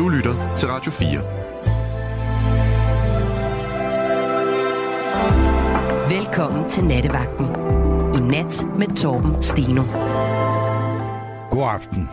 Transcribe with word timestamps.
Du 0.00 0.08
lytter 0.08 0.56
til 0.56 0.68
Radio 0.68 0.90
4. 0.90 1.08
Velkommen 6.18 6.70
til 6.70 6.84
Nattevagten. 6.84 7.46
I 8.14 8.20
nat 8.30 8.66
med 8.78 8.96
Torben 8.96 9.42
Steno. 9.42 9.82
God 11.50 11.68
aften. 11.68 12.08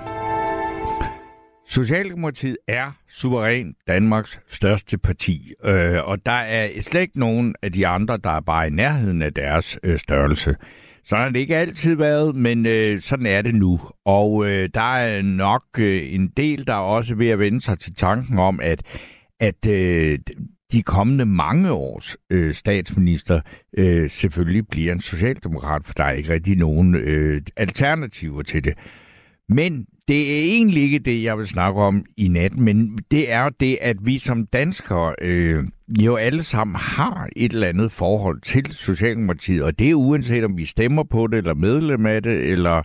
Socialdemokratiet 1.66 2.58
er 2.68 2.92
suveræn 3.10 3.76
Danmarks 3.88 4.40
største 4.50 4.98
parti, 4.98 5.54
øh, 5.64 6.04
og 6.04 6.26
der 6.26 6.32
er 6.32 6.82
slet 6.82 7.02
ikke 7.02 7.20
nogen 7.20 7.56
af 7.62 7.72
de 7.72 7.88
andre, 7.88 8.18
der 8.18 8.32
er 8.32 8.42
bare 8.42 8.68
i 8.68 8.70
nærheden 8.70 9.22
af 9.22 9.34
deres 9.34 9.80
øh, 9.84 10.00
størrelse. 10.00 10.56
Sådan 11.08 11.24
har 11.24 11.30
det 11.30 11.40
ikke 11.40 11.58
altid 11.58 11.96
været, 11.96 12.36
men 12.36 12.66
øh, 12.66 13.02
sådan 13.02 13.26
er 13.26 13.42
det 13.42 13.56
nu. 13.56 13.80
Og 14.06 14.50
øh, 14.50 14.70
der 14.74 14.96
er 14.96 15.22
nok 15.22 15.64
øh, 15.80 16.14
en 16.14 16.28
del, 16.28 16.68
der 16.68 16.74
er 16.74 16.78
også 16.78 17.16
ved 17.16 17.30
at 17.30 17.40
vende 17.40 17.62
sig 17.62 17.80
til 17.80 17.96
tanken 17.96 18.40
om, 18.40 18.60
at, 18.64 18.84
at 19.40 19.68
øh, 19.68 20.20
de 20.72 20.82
kommende 20.82 21.26
mange 21.26 21.72
års 21.72 22.18
øh, 22.30 22.54
statsminister 22.54 23.42
øh, 23.78 24.10
selvfølgelig 24.10 24.68
bliver 24.68 24.92
en 24.92 25.02
socialdemokrat, 25.02 25.86
for 25.86 25.94
der 25.94 26.04
er 26.04 26.12
ikke 26.12 26.34
rigtig 26.34 26.56
nogen 26.56 26.96
øh, 26.96 27.42
alternativer 27.58 28.42
til 28.42 28.64
det. 28.66 28.74
Men 29.50 29.86
det 30.08 30.22
er 30.22 30.44
egentlig 30.44 30.84
ikke 30.84 31.00
det, 31.00 31.24
jeg 31.24 31.38
vil 31.38 31.48
snakke 31.48 31.82
om 31.82 32.06
i 32.18 32.28
nat, 32.28 32.58
men 32.58 32.98
det 33.12 33.32
er 33.32 33.50
det, 33.50 33.78
at 33.82 33.98
vi 34.06 34.18
som 34.18 34.46
danskere 34.46 35.16
øh, 35.22 35.64
jo 36.04 36.16
alle 36.16 36.44
sammen 36.44 36.76
har 36.76 37.30
et 37.36 37.52
eller 37.52 37.68
andet 37.68 37.92
forhold 37.92 38.42
til 38.42 38.72
Socialdemokratiet, 38.72 39.64
og 39.64 39.80
det 39.80 39.90
er 39.90 39.96
uanset 39.96 40.44
om 40.44 40.58
vi 40.58 40.66
stemmer 40.66 41.04
på 41.04 41.28
det, 41.28 41.38
eller 41.38 41.54
medlem 41.54 42.06
af 42.06 42.24
det, 42.24 42.52
eller 42.52 42.82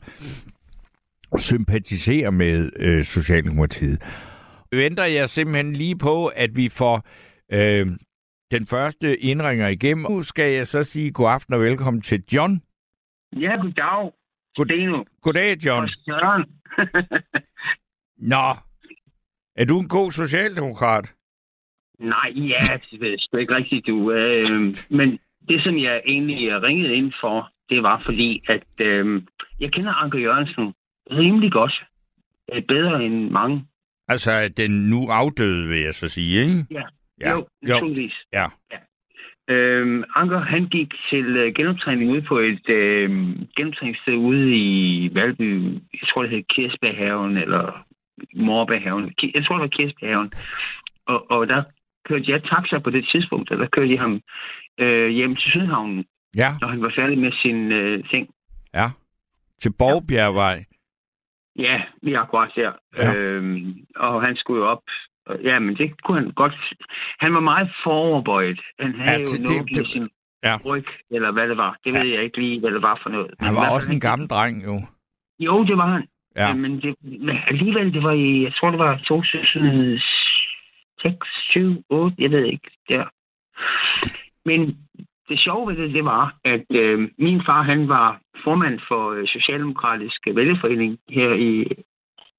sympatiserer 1.39 2.31
med 2.31 2.71
øh, 2.77 3.05
Socialdemokratiet. 3.05 4.03
Venter 4.73 5.05
jeg 5.05 5.29
simpelthen 5.29 5.73
lige 5.73 5.99
på, 5.99 6.27
at 6.27 6.57
vi 6.57 6.69
får 6.69 7.07
øh, 7.53 7.87
den 8.51 8.67
første 8.67 9.17
indringer 9.17 9.69
igennem. 9.69 10.07
Nu 10.11 10.23
skal 10.23 10.53
jeg 10.53 10.67
så 10.67 10.83
sige 10.85 11.13
god 11.13 11.31
aften 11.31 11.55
og 11.55 11.61
velkommen 11.61 12.03
til 12.03 12.23
John. 12.33 12.63
Ja, 13.37 13.57
goddag. 13.57 14.13
God, 14.57 15.05
Goddag, 15.23 15.57
John. 15.65 15.83
Og 15.83 15.89
Søren. 15.89 16.45
Nå, 18.33 18.47
er 19.57 19.65
du 19.65 19.81
en 19.81 19.89
god 19.89 20.11
socialdemokrat? 20.11 21.15
Nej, 21.99 22.33
ja, 22.37 22.79
det 22.91 23.29
er 23.33 23.39
ikke 23.39 23.55
rigtigt, 23.55 23.87
du. 23.87 24.13
Øh, 24.13 24.61
men 24.91 25.19
det, 25.49 25.63
som 25.63 25.79
jeg 25.79 26.03
egentlig 26.07 26.63
ringede 26.63 26.95
ind 26.95 27.13
for, 27.21 27.53
det 27.71 27.83
var 27.83 28.03
fordi, 28.05 28.43
at 28.49 28.87
øh, 28.87 29.23
jeg 29.61 29.73
kender 29.73 29.93
Anker 29.93 30.19
Jørgensen 30.19 30.75
rimelig 31.11 31.53
godt. 31.53 31.85
Bedre 32.69 33.05
end 33.05 33.31
mange. 33.31 33.67
Altså, 34.09 34.49
den 34.57 34.71
nu 34.91 35.09
afdøde, 35.09 35.69
vil 35.69 35.81
jeg 35.81 35.95
så 35.95 36.09
sige, 36.09 36.41
ikke? 36.41 36.67
Ja, 36.71 36.83
ja. 37.21 37.31
jo, 37.31 37.47
naturligvis. 37.63 38.15
Ja. 38.33 38.47
ja. 38.73 38.77
Øhm, 39.53 40.05
Anker, 40.15 40.41
han 40.41 40.65
gik 40.67 40.91
til 41.11 41.27
øh, 41.43 41.55
genoptræning 41.55 42.11
ude 42.11 42.23
på 42.23 42.39
et 42.39 42.69
øh, 42.69 43.11
genoptræningssted 43.57 44.15
ude 44.15 44.57
i 44.57 45.11
Valby. 45.15 45.65
Jeg 45.73 46.09
tror, 46.09 46.23
det 46.23 46.31
hed 46.31 46.43
Kirsberghaven, 46.43 47.37
eller 47.37 47.85
Morbærhaven. 48.35 49.15
Jeg 49.35 49.45
tror, 49.45 49.55
det 49.57 49.63
var 49.63 49.77
Kirsberghaven. 49.77 50.33
Og, 51.07 51.31
og 51.31 51.49
der 51.49 51.63
kørte 52.09 52.31
jeg 52.31 52.43
taxa 52.43 52.79
på 52.79 52.91
det 52.91 53.09
tidspunkt, 53.13 53.51
og 53.51 53.59
der 53.59 53.67
kørte 53.67 53.93
jeg 53.93 54.01
ham 54.01 54.21
øh, 54.79 55.09
hjem 55.09 55.37
til 55.37 55.51
Sydhavnen, 55.51 56.05
ja. 56.37 56.51
når 56.61 56.69
han 56.69 56.83
var 56.83 56.93
færdig 56.97 57.19
med 57.19 57.33
sin 57.43 57.73
øh, 57.73 58.05
ting. 58.11 58.29
Ja, 58.75 58.87
til 59.61 59.73
Borgbjergvej. 59.79 60.65
Ja, 61.57 61.83
lige 62.03 62.19
akkurat 62.19 62.51
der. 62.57 62.73
Ja. 62.99 63.15
Øhm, 63.15 63.87
og 63.97 64.23
han 64.23 64.37
skulle 64.37 64.63
jo 64.63 64.69
op. 64.69 64.83
Ja, 65.45 65.59
men 65.59 65.77
det 65.77 66.03
kunne 66.03 66.21
han 66.23 66.31
godt. 66.31 66.55
Han 67.21 67.35
var 67.35 67.41
meget 67.41 67.71
foroverbøjet. 67.85 68.61
Han 68.81 68.95
havde 68.95 69.13
Ja, 69.13 69.19
jo 69.21 69.27
det- 69.33 69.41
noget 69.41 69.69
det- 69.69 69.89
i 69.89 69.93
sin 69.93 70.09
ja. 70.45 70.57
ryg, 70.65 70.85
eller 71.11 71.31
hvad 71.33 71.49
det 71.49 71.57
var. 71.57 71.77
Det 71.85 71.95
ved 71.95 72.07
jeg 72.07 72.23
ikke 72.25 72.41
lige, 72.41 72.61
hvad 72.61 72.71
det 72.71 72.83
var 72.83 72.99
for 73.03 73.11
noget. 73.11 73.31
Men 73.39 73.45
Han 73.47 73.55
i 73.55 73.57
var 73.57 73.71
også 73.71 73.87
fald, 73.87 73.95
en 73.95 74.01
gammel 74.01 74.29
dreng, 74.29 74.65
jo. 74.65 74.83
Jo, 75.41 75.65
det 75.65 75.77
var 75.77 75.87
han. 75.87 76.07
Ja. 76.37 76.53
Men, 76.55 76.81
det, 76.81 76.95
men 77.03 77.37
alligevel, 77.47 77.95
det 77.95 78.03
var 78.03 78.13
i, 78.13 78.43
jeg 78.43 78.55
tror, 78.55 78.71
det 78.71 78.79
var 78.79 78.97
2006, 78.97 81.27
7, 81.51 81.85
8, 81.91 82.17
jeg 82.19 82.31
ved 82.31 82.45
ikke, 82.45 82.71
der. 82.89 83.05
Men 84.45 84.79
det 85.29 85.41
sjove 85.41 85.69
ved 85.71 85.77
det, 85.77 85.95
det 85.95 86.05
var, 86.05 86.35
at 86.45 86.65
øh, 86.71 87.09
min 87.19 87.43
far, 87.47 87.63
han 87.63 87.89
var 87.89 88.21
formand 88.45 88.81
for 88.89 89.11
øh, 89.11 89.29
Socialdemokratisk 89.29 90.27
Vælgerforening 90.35 90.99
her 91.09 91.33
i 91.35 91.67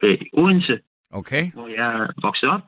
øh, 0.04 0.18
Odense, 0.34 0.80
Okay. 1.14 1.52
hvor 1.52 1.68
jeg 1.68 2.08
voksede 2.22 2.52
op. 2.52 2.62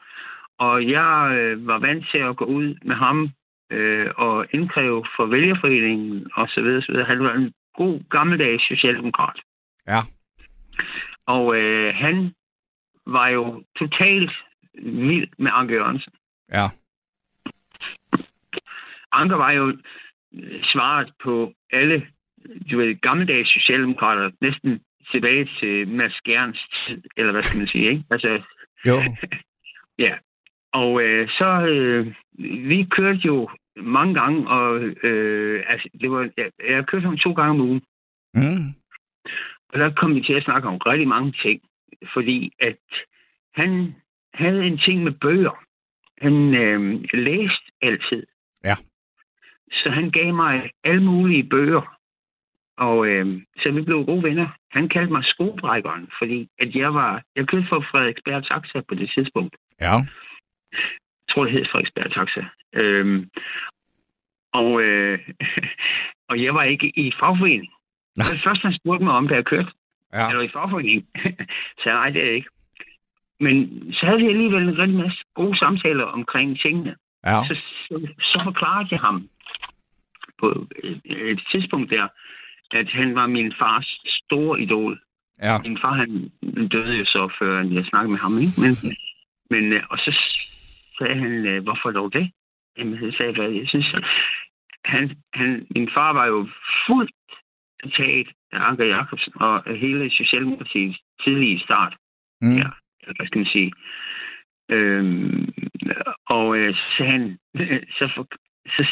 Og 0.58 0.90
jeg 0.90 1.38
øh, 1.38 1.68
var 1.68 1.80
vant 1.80 2.06
til 2.12 2.18
at 2.18 2.36
gå 2.36 2.46
ud 2.46 2.76
med 2.86 2.96
ham 2.96 3.30
øh, 3.72 4.08
og 4.18 4.46
indkræve 4.52 5.06
for 5.16 5.26
vælgerforeningen 5.26 6.28
og 6.34 6.48
så 6.48 6.62
videre, 6.62 6.82
så 6.82 6.92
videre. 6.92 7.08
Han 7.08 7.24
var 7.24 7.34
en 7.34 7.54
god 7.78 8.10
gammeldags 8.10 8.68
socialdemokrat. 8.68 9.40
Ja. 9.88 10.00
Og 11.26 11.58
øh, 11.58 11.96
han 11.96 12.34
var 13.06 13.28
jo 13.28 13.64
totalt 13.80 14.32
vild 14.84 15.28
med 15.38 15.52
Anker 15.54 15.76
Jørgensen. 15.76 16.14
Ja. 16.52 16.68
Anker 19.12 19.36
var 19.36 19.52
jo 19.52 19.78
øh, 20.34 20.64
svaret 20.64 21.12
på 21.24 21.54
alle 21.72 22.08
du 22.72 22.78
ved, 22.78 23.02
gammeldags 23.02 23.50
socialdemokrater, 23.54 24.32
næsten 24.42 24.80
tilbage 25.12 25.50
til 25.60 25.88
Mads 25.88 26.22
Gerns 26.26 26.60
tid, 26.88 27.04
eller 27.18 27.32
hvad 27.32 27.44
skal 27.44 27.58
man 27.60 27.68
sige, 27.68 27.90
ikke? 27.90 28.04
Altså, 28.12 28.42
Jo. 28.86 29.02
Ja, 30.06 30.14
og 30.74 31.02
øh, 31.04 31.30
så 31.30 31.66
øh, 31.68 32.14
vi 32.70 32.88
kørte 32.92 33.20
jo 33.26 33.50
mange 33.78 34.14
gange, 34.14 34.48
og 34.50 34.82
øh, 34.82 35.64
altså, 35.68 35.90
det 36.02 36.12
var, 36.12 36.30
jeg, 36.38 36.52
jeg 36.70 36.86
kørte 36.88 37.06
ham 37.06 37.18
to 37.18 37.32
gange 37.34 37.50
om 37.52 37.62
ugen, 37.62 37.82
Mm. 38.34 38.68
og 39.70 39.80
der 39.80 39.90
kom 39.94 40.16
vi 40.16 40.22
til 40.22 40.34
at 40.34 40.44
snakke 40.44 40.68
om 40.68 40.78
rigtig 40.78 41.08
mange 41.08 41.32
ting, 41.44 41.62
fordi 42.14 42.52
at 42.60 42.78
han 43.54 43.96
havde 44.34 44.64
en 44.66 44.78
ting 44.78 45.04
med 45.04 45.12
bøger. 45.12 45.64
Han 46.22 46.56
øh, 46.56 47.04
læste 47.14 47.66
altid. 47.82 48.24
Ja. 48.64 48.76
Så 49.72 49.90
han 49.90 50.12
gav 50.12 50.34
mig 50.34 50.72
alle 50.84 51.04
mulige 51.04 51.44
bøger, 51.44 51.95
og 52.78 53.08
øh, 53.08 53.42
så 53.58 53.72
vi 53.72 53.82
blev 53.82 54.06
gode 54.06 54.24
venner. 54.24 54.48
Han 54.72 54.90
kaldte 54.90 55.12
mig 55.12 55.24
skobrækkeren, 55.26 56.10
fordi 56.20 56.50
at 56.60 56.76
jeg 56.76 56.94
var, 56.94 57.24
jeg 57.36 57.48
kørte 57.48 57.68
for 57.70 57.86
Frederiksberg 57.92 58.44
Taxa 58.44 58.82
på 58.88 58.96
det 58.96 59.12
tidspunkt. 59.16 59.56
Ja. 59.82 59.96
Jeg 60.72 61.28
tror, 61.30 61.44
det 61.44 61.54
hed 61.54 61.66
Frederiksberg 61.72 62.12
Taxa. 62.12 62.44
Øhm, 62.74 63.30
og, 64.54 64.82
øh, 64.82 65.20
og 66.30 66.44
jeg 66.44 66.54
var 66.54 66.64
ikke 66.64 67.00
i 67.00 67.12
fagforening. 67.20 67.72
Nej. 68.16 68.28
Det 68.32 68.42
første, 68.44 68.68
han 68.68 68.78
spurgte 68.80 69.06
mig 69.06 69.14
om, 69.14 69.28
da 69.28 69.36
jeg 69.36 69.46
kørte. 69.46 69.72
Ja. 70.14 70.30
Er 70.30 70.34
du 70.34 70.42
i 70.42 70.54
fagforening? 70.54 71.08
så 71.82 71.90
nej, 71.90 72.10
det 72.10 72.22
er 72.22 72.26
jeg 72.26 72.36
ikke. 72.36 72.50
Men 73.40 73.56
så 73.94 74.06
havde 74.06 74.20
vi 74.20 74.28
alligevel 74.28 74.64
en 74.64 74.78
rigtig 74.78 74.98
masse 74.98 75.24
gode 75.34 75.58
samtaler 75.58 76.04
omkring 76.04 76.60
tingene. 76.60 76.96
Ja. 77.26 77.44
Så, 77.48 77.56
så, 77.88 78.08
så 78.20 78.42
forklarede 78.44 78.88
jeg 78.92 79.00
ham 79.00 79.30
på 80.40 80.68
et, 80.84 81.02
et 81.06 81.42
tidspunkt 81.52 81.90
der, 81.92 82.08
at 82.72 82.90
han 82.92 83.16
var 83.16 83.28
min 83.28 83.54
fars 83.60 84.00
store 84.08 84.62
idol. 84.62 85.00
Ja. 85.42 85.58
Min 85.62 85.78
far, 85.82 85.94
han 85.94 86.32
døde 86.72 86.98
jo 86.98 87.06
så, 87.06 87.34
før 87.40 87.64
jeg 87.64 87.86
snakkede 87.86 88.12
med 88.12 88.20
ham, 88.20 88.38
ikke? 88.38 88.56
Men, 88.64 88.74
men 89.50 89.74
øh, 89.74 89.84
og 89.90 89.98
så 89.98 90.12
sagde 90.98 91.16
han, 91.16 91.46
øh, 91.46 91.64
hvorfor 91.64 91.92
dog 91.92 92.14
det? 92.14 92.32
Jamen, 92.78 93.00
så 93.00 93.18
sagde 93.18 93.42
jeg, 93.42 93.56
jeg 93.56 93.68
synes, 93.68 93.96
han, 94.86 95.18
han, 95.34 95.68
min 95.76 95.90
far 95.94 96.14
var 96.14 96.26
jo 96.26 96.48
fuldt 96.88 97.12
taget 97.98 98.28
af 98.52 98.60
Anker 98.70 98.86
Jacobsen 98.86 99.34
og 99.36 99.64
hele 99.76 100.12
Socialdemokratiets 100.12 101.00
tidlige 101.24 101.60
start. 101.60 101.96
Mm. 102.42 102.58
Ja, 102.58 102.70
hvad 103.16 103.26
skal 103.26 103.40
man 103.40 103.52
sige. 103.56 103.72
Øhm, 104.70 105.54
og 106.30 106.58
øh, 106.58 106.76
så 106.76 107.04
han, 107.04 107.38
så, 107.98 108.10
for, 108.16 108.28
så 108.68 108.86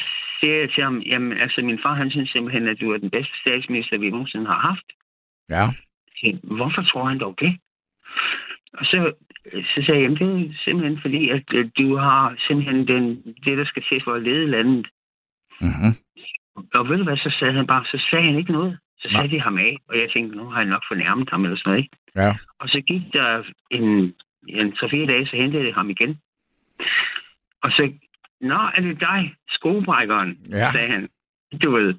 siger 0.43 0.59
jeg 0.59 0.69
til 0.71 0.83
ham, 0.83 0.97
jamen 0.99 1.31
altså 1.43 1.61
min 1.61 1.79
far 1.83 1.93
han 1.93 2.11
synes 2.11 2.29
simpelthen, 2.29 2.67
at 2.67 2.81
du 2.81 2.91
er 2.91 2.97
den 2.97 3.09
bedste 3.09 3.35
statsminister, 3.41 3.97
vi 3.97 4.09
nogensinde 4.09 4.45
har 4.45 4.59
haft. 4.69 4.87
Ja. 5.49 5.65
Så, 6.17 6.39
hvorfor 6.43 6.81
tror 6.81 7.05
han 7.05 7.19
dog 7.19 7.35
det? 7.39 7.57
Og 8.79 8.85
så, 8.85 9.13
så 9.71 9.77
sagde 9.85 9.99
jeg, 9.99 10.03
jamen, 10.03 10.19
det 10.19 10.49
er 10.49 10.53
simpelthen 10.65 10.99
fordi, 11.01 11.29
at 11.29 11.43
du 11.77 11.95
har 11.95 12.35
simpelthen 12.47 12.87
den, 12.87 13.03
det, 13.45 13.57
der 13.57 13.65
skal 13.65 13.83
til 13.89 14.01
for 14.03 14.13
at 14.13 14.23
lede 14.23 14.47
landet. 14.47 14.87
Mm-hmm. 15.61 15.93
Og 16.73 16.89
ved 16.89 16.97
du 16.97 17.03
hvad, 17.03 17.17
så 17.17 17.35
sagde 17.39 17.53
han 17.53 17.67
bare, 17.67 17.85
så 17.85 17.97
sagde 18.09 18.25
han 18.25 18.37
ikke 18.37 18.51
noget. 18.51 18.79
Så 18.99 19.09
satte 19.11 19.35
de 19.35 19.41
ham 19.41 19.57
af, 19.57 19.77
og 19.89 19.97
jeg 19.99 20.09
tænkte, 20.13 20.37
nu 20.37 20.45
har 20.49 20.59
jeg 20.59 20.69
nok 20.69 20.83
fornærmet 20.87 21.29
ham 21.29 21.43
eller 21.43 21.57
sådan 21.57 21.69
noget, 21.69 21.83
ikke? 21.83 21.97
Ja. 22.15 22.35
Og 22.59 22.69
så 22.69 22.81
gik 22.81 23.01
der 23.13 23.43
en, 23.71 24.13
en 24.47 24.73
3-4 24.73 25.05
dage, 25.11 25.27
så 25.27 25.35
hentede 25.35 25.65
jeg 25.65 25.73
ham 25.73 25.89
igen. 25.89 26.19
Og 27.63 27.71
så, 27.71 27.91
nå, 28.43 28.59
er 28.75 28.81
det 28.81 28.99
dig, 28.99 29.35
skobrækkeren, 29.47 30.37
Ja. 30.49 30.71
sagde 30.71 30.91
han. 30.91 31.09
Du 31.61 31.71
ved. 31.71 31.93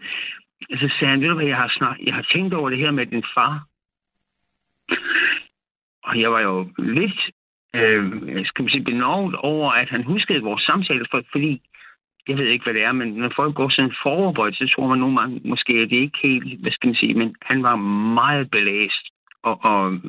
Så 0.70 0.86
sagde 0.98 1.10
han, 1.10 1.20
ved 1.20 1.28
du 1.28 1.34
hvad, 1.34 1.46
jeg 1.46 1.56
har, 1.56 1.68
snak, 1.78 1.96
jeg 2.06 2.14
har 2.14 2.26
tænkt 2.32 2.54
over 2.54 2.70
det 2.70 2.78
her 2.78 2.90
med 2.90 3.06
din 3.06 3.24
far. 3.34 3.64
Og 6.04 6.20
jeg 6.20 6.32
var 6.32 6.40
jo 6.40 6.68
lidt 6.78 7.20
øh, 7.74 8.04
skal 8.46 8.62
man 8.62 8.70
sige, 8.70 8.84
benovet 8.84 9.34
over, 9.36 9.72
at 9.72 9.88
han 9.88 10.02
huskede 10.02 10.42
vores 10.42 10.62
samtale, 10.62 11.06
for, 11.10 11.22
fordi 11.32 11.60
jeg 12.28 12.36
ved 12.38 12.46
ikke, 12.46 12.62
hvad 12.64 12.74
det 12.74 12.82
er, 12.82 12.92
men 12.92 13.08
når 13.08 13.32
folk 13.36 13.54
går 13.54 13.68
sådan 13.68 13.94
forberedt, 14.02 14.56
så 14.56 14.72
tror 14.74 14.88
man 14.88 14.98
nogle 14.98 15.20
gange, 15.20 15.40
måske 15.44 15.82
er 15.82 15.86
det 15.86 15.96
ikke 15.96 16.18
helt, 16.22 16.60
hvad 16.60 16.72
skal 16.72 16.86
man 16.86 16.94
sige, 16.94 17.14
men 17.14 17.34
han 17.42 17.62
var 17.62 17.76
meget 18.20 18.50
belæst 18.50 19.04
og, 19.42 19.64
og 19.64 20.00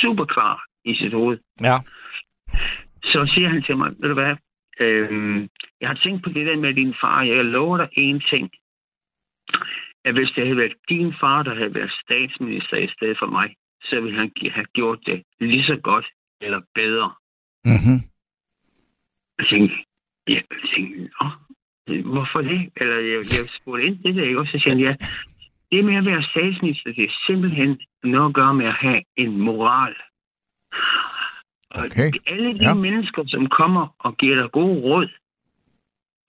super 0.00 0.24
klar 0.24 0.62
i 0.84 0.94
sit 0.94 1.12
hoved. 1.12 1.38
Ja. 1.60 1.76
Så 3.04 3.30
siger 3.34 3.48
han 3.48 3.62
til 3.62 3.76
mig, 3.76 3.90
ved 3.98 4.08
du 4.08 4.14
hvad, 4.14 4.36
øh, 4.80 5.48
jeg 5.80 5.88
har 5.88 6.00
tænkt 6.04 6.24
på 6.24 6.30
det 6.30 6.46
der 6.46 6.56
med 6.56 6.74
din 6.74 6.94
far, 7.00 7.22
jeg 7.22 7.44
lover 7.44 7.76
dig 7.76 7.88
en 7.92 8.22
ting, 8.30 8.50
at 10.04 10.12
hvis 10.14 10.30
det 10.36 10.44
havde 10.44 10.56
været 10.56 10.76
din 10.88 11.14
far, 11.20 11.42
der 11.42 11.54
havde 11.54 11.74
været 11.74 11.92
statsminister 12.04 12.76
i 12.76 12.88
stedet 12.96 13.18
for 13.18 13.26
mig, 13.26 13.54
så 13.82 14.00
ville 14.00 14.18
han 14.18 14.30
have 14.50 14.66
gjort 14.74 14.98
det 15.06 15.22
lige 15.40 15.64
så 15.64 15.76
godt 15.82 16.06
eller 16.40 16.60
bedre. 16.74 17.12
Mm-hmm. 17.64 18.00
Jeg 19.38 19.46
tænkte, 19.46 19.76
jeg 20.28 20.42
tænkte, 20.74 21.10
hvorfor 22.04 22.40
det? 22.40 22.72
Eller 22.76 22.96
jeg, 22.96 23.18
jeg 23.18 23.48
spurgte 23.60 23.86
ind 23.86 24.02
til 24.02 24.14
det, 24.14 24.24
ikke? 24.24 24.40
Og 24.40 24.46
så 24.46 24.58
siger 24.58 24.70
han, 24.70 24.80
ja, 24.80 24.94
det 25.72 25.84
med 25.84 25.96
at 25.96 26.06
være 26.06 26.22
statsminister, 26.22 26.92
det 26.92 27.04
er 27.04 27.14
simpelthen 27.26 27.80
noget 28.04 28.28
at 28.28 28.34
gøre 28.34 28.54
med 28.54 28.66
at 28.66 28.74
have 28.74 29.02
en 29.16 29.40
moral. 29.40 29.94
Okay. 31.74 32.08
Og 32.12 32.32
alle 32.32 32.58
de 32.58 32.64
Ja. 32.64 32.74
mennesker, 32.74 33.22
som 33.26 33.46
kommer 33.46 33.94
og 33.98 34.16
giver 34.16 34.36
dig 34.42 34.50
gode 34.52 34.80
råd, 34.80 35.08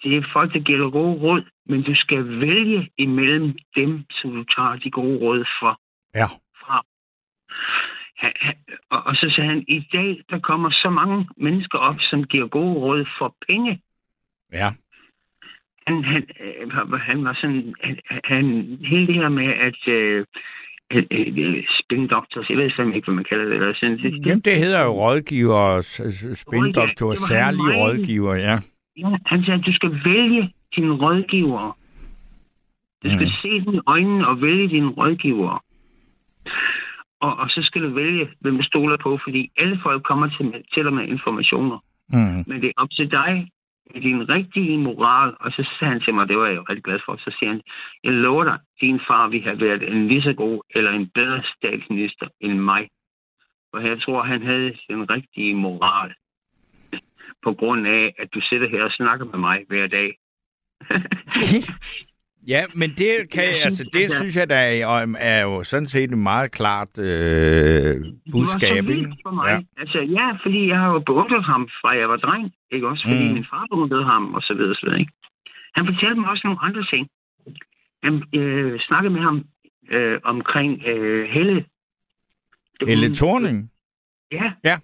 det 0.04 0.18
er 0.18 0.24
folk, 0.34 0.54
der 0.54 0.60
giver 0.60 0.84
dig 0.84 0.92
gode 0.92 1.20
råd, 1.22 1.44
men 1.66 1.84
du 1.84 1.96
skal 1.96 2.40
vælge 2.40 2.90
imellem 2.98 3.58
dem, 3.76 4.06
som 4.10 4.32
du 4.32 4.44
tager 4.44 4.76
de 4.76 4.92
gode 4.92 5.18
råd 5.20 5.46
fra. 5.60 5.80
Ja. 6.16 6.26
fra. 6.62 6.86
Han, 8.18 8.32
han, 8.36 8.56
og, 8.90 9.04
og 9.04 9.16
så 9.16 9.32
sagde 9.36 9.50
han, 9.50 9.66
i 9.68 9.80
dag, 9.94 10.22
der 10.30 10.40
kommer 10.40 10.70
så 10.70 10.90
mange 10.90 11.28
mennesker 11.38 11.78
op, 11.78 11.96
som 12.00 12.24
giver 12.24 12.48
gode 12.48 12.74
råd 12.74 13.06
for 13.18 13.36
penge. 13.48 13.82
Ja. 14.52 14.74
Han, 15.88 16.04
han, 16.04 16.28
øh, 16.40 16.92
var- 16.92 16.98
han 16.98 17.26
var 17.26 17.34
sådan, 17.34 17.76
han, 17.84 18.00
han, 18.24 18.46
hele 18.86 19.08
det 19.08 19.16
her 19.16 19.30
med, 19.30 19.46
at 19.48 19.88
øh, 19.88 20.26
spindoktor, 21.80 22.46
jeg 22.50 22.58
ved 22.58 22.72
fandme 22.78 22.96
ikke, 22.96 23.06
hvad 23.06 23.16
man 23.16 23.24
kalder 23.24 23.46
det. 23.46 23.56
Eller 23.56 23.74
sådan, 23.74 23.98
det, 23.98 24.26
Jamen, 24.26 24.40
det 24.40 24.56
hedder 24.58 24.84
jo 24.86 24.92
rådgiver, 24.92 25.82
spindoktor, 26.34 27.14
særlige 27.14 27.78
rådgiver, 27.82 28.36
ja. 28.36 28.56
Ja, 28.98 29.10
han 29.26 29.44
sagde, 29.44 29.60
at 29.60 29.66
du 29.66 29.74
skal 29.74 29.92
vælge 30.06 30.54
dine 30.76 30.94
rådgivere. 30.94 31.74
Du 33.04 33.08
skal 33.10 33.28
mm. 33.28 33.38
se 33.42 33.52
dem 33.66 33.74
i 33.74 33.80
øjnene 33.88 34.28
og 34.28 34.42
vælge 34.42 34.68
dine 34.70 34.90
rådgivere. 34.90 35.60
Og, 37.22 37.36
og 37.38 37.50
så 37.50 37.60
skal 37.64 37.82
du 37.82 37.94
vælge, 37.94 38.30
hvem 38.40 38.58
du 38.58 38.64
stoler 38.64 38.98
på, 39.04 39.20
fordi 39.24 39.52
alle 39.58 39.80
folk 39.84 40.04
kommer 40.04 40.28
til, 40.28 40.64
til 40.74 40.84
dig 40.84 40.94
med 40.94 41.08
informationer. 41.08 41.78
Mm. 42.14 42.44
Men 42.48 42.62
det 42.62 42.68
er 42.68 42.82
op 42.82 42.92
til 42.92 43.12
dig, 43.12 43.50
din 44.00 44.30
rigtige 44.30 44.78
moral. 44.78 45.36
Og 45.40 45.52
så 45.52 45.70
sagde 45.80 45.92
han 45.94 46.02
til 46.02 46.14
mig, 46.14 46.28
det 46.28 46.38
var 46.38 46.48
jeg 46.48 46.56
jo 46.56 46.66
rigtig 46.70 46.84
glad 46.84 47.00
for, 47.06 47.16
så 47.18 47.36
siger 47.40 47.50
han, 47.50 47.62
jeg 48.04 48.14
lover 48.14 48.44
dig, 48.44 48.60
din 48.82 49.00
far 49.08 49.28
vi 49.28 49.40
have 49.40 49.60
været 49.60 49.84
en 49.84 50.08
lige 50.08 50.22
så 50.22 50.34
god 50.34 50.62
eller 50.76 50.92
en 50.92 51.10
bedre 51.10 51.44
statsminister 51.56 52.28
end 52.40 52.60
mig. 52.60 52.90
Og 53.74 53.88
jeg 53.88 54.02
tror, 54.02 54.24
han 54.24 54.42
havde 54.42 54.74
den 54.90 55.10
rigtige 55.10 55.56
moral. 55.56 56.14
På 57.44 57.54
grund 57.54 57.88
af, 57.88 58.16
at 58.20 58.34
du 58.34 58.42
sidder 58.42 58.70
her 58.70 58.84
og 58.84 58.92
snakker 58.92 59.26
med 59.26 59.40
mig 59.40 59.66
hver 59.68 59.88
dag. 59.88 60.18
Ja, 62.48 62.64
men 62.76 62.90
det 62.90 63.30
kan 63.32 63.44
Jeg 63.44 63.62
altså 63.64 63.84
det 63.94 64.02
altså- 64.04 64.18
synes 64.18 64.38
jeg 64.38 64.50
da 64.50 64.80
er, 64.80 65.16
er 65.20 65.42
jo 65.42 65.64
sådan 65.64 65.88
set 65.88 66.12
et 66.12 66.18
meget 66.18 66.52
klart 66.52 66.98
øh, 66.98 67.06
Det 67.06 68.22
budskab, 68.32 68.70
var 68.70 68.76
ikke? 68.76 68.88
vildt 68.88 69.20
for 69.26 69.32
mig. 69.32 69.48
Ja. 69.50 69.60
Altså, 69.82 70.00
ja, 70.00 70.32
fordi 70.44 70.68
jeg 70.68 70.78
har 70.80 70.92
jo 70.94 71.00
beundret 71.00 71.44
ham, 71.46 71.70
fra 71.82 71.90
jeg 71.98 72.10
var 72.10 72.18
dreng. 72.18 72.52
Ikke 72.72 72.88
også? 72.88 73.04
Fordi 73.08 73.28
Mm. 73.28 73.34
min 73.34 73.46
far 73.50 73.66
beundrede 73.72 74.04
ham, 74.06 74.34
og 74.34 74.42
så 74.42 74.54
videre, 74.54 74.76
så 74.76 74.86
videre. 74.86 75.00
Ikke? 75.00 75.12
Han 75.76 75.86
fortalte 75.86 76.16
mig 76.20 76.30
også 76.30 76.42
nogle 76.48 76.60
andre 76.62 76.84
ting. 76.94 77.08
Han 78.04 78.24
øh, 78.36 78.80
snakkede 78.80 79.14
med 79.14 79.22
ham 79.22 79.46
øh, 79.92 80.20
omkring 80.24 80.84
øh, 80.88 81.30
Helle. 81.30 81.66
Helle 82.88 83.16
Thorning. 83.16 83.72
Ja. 84.32 84.52
Ja. 84.64 84.78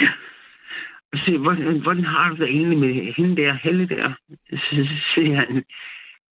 Se, 1.24 1.38
hvordan, 1.38 1.80
hvordan 1.82 2.04
har 2.04 2.28
du 2.30 2.36
det 2.36 2.48
egentlig 2.48 2.78
med 2.78 3.12
hende 3.16 3.42
der, 3.42 3.52
Helle 3.62 3.88
der? 3.88 4.12
Så 4.50 4.86
siger 5.14 5.36
han, 5.36 5.64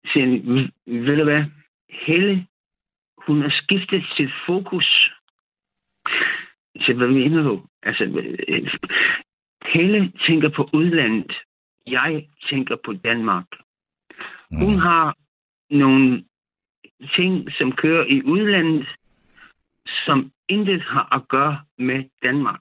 siger 0.07 0.27
han, 0.27 0.71
ved 0.87 1.17
du 1.17 1.25
hvad, 1.25 1.45
Helle, 1.91 2.47
hun 3.27 3.43
har 3.43 3.51
skiftet 3.63 4.05
sit 4.17 4.31
fokus. 4.47 5.13
Så 6.81 6.95
hvad 6.97 7.09
mener 7.09 7.43
du? 7.43 7.63
Altså, 7.83 8.05
øh, 8.49 8.75
Helle 9.67 10.13
tænker 10.27 10.49
på 10.49 10.71
udlandet. 10.73 11.33
Jeg 11.87 12.27
tænker 12.51 12.77
på 12.85 12.93
Danmark. 12.93 13.47
Hun 14.51 14.75
Mm. 14.75 14.79
har 14.81 15.17
nogle 15.71 16.25
ting, 17.17 17.53
som 17.53 17.73
kører 17.73 18.05
i 18.07 18.23
udlandet, 18.23 18.89
som 19.87 20.33
intet 20.49 20.83
har 20.83 21.15
at 21.15 21.29
gøre 21.29 21.61
med 21.79 22.05
Danmark. 22.23 22.61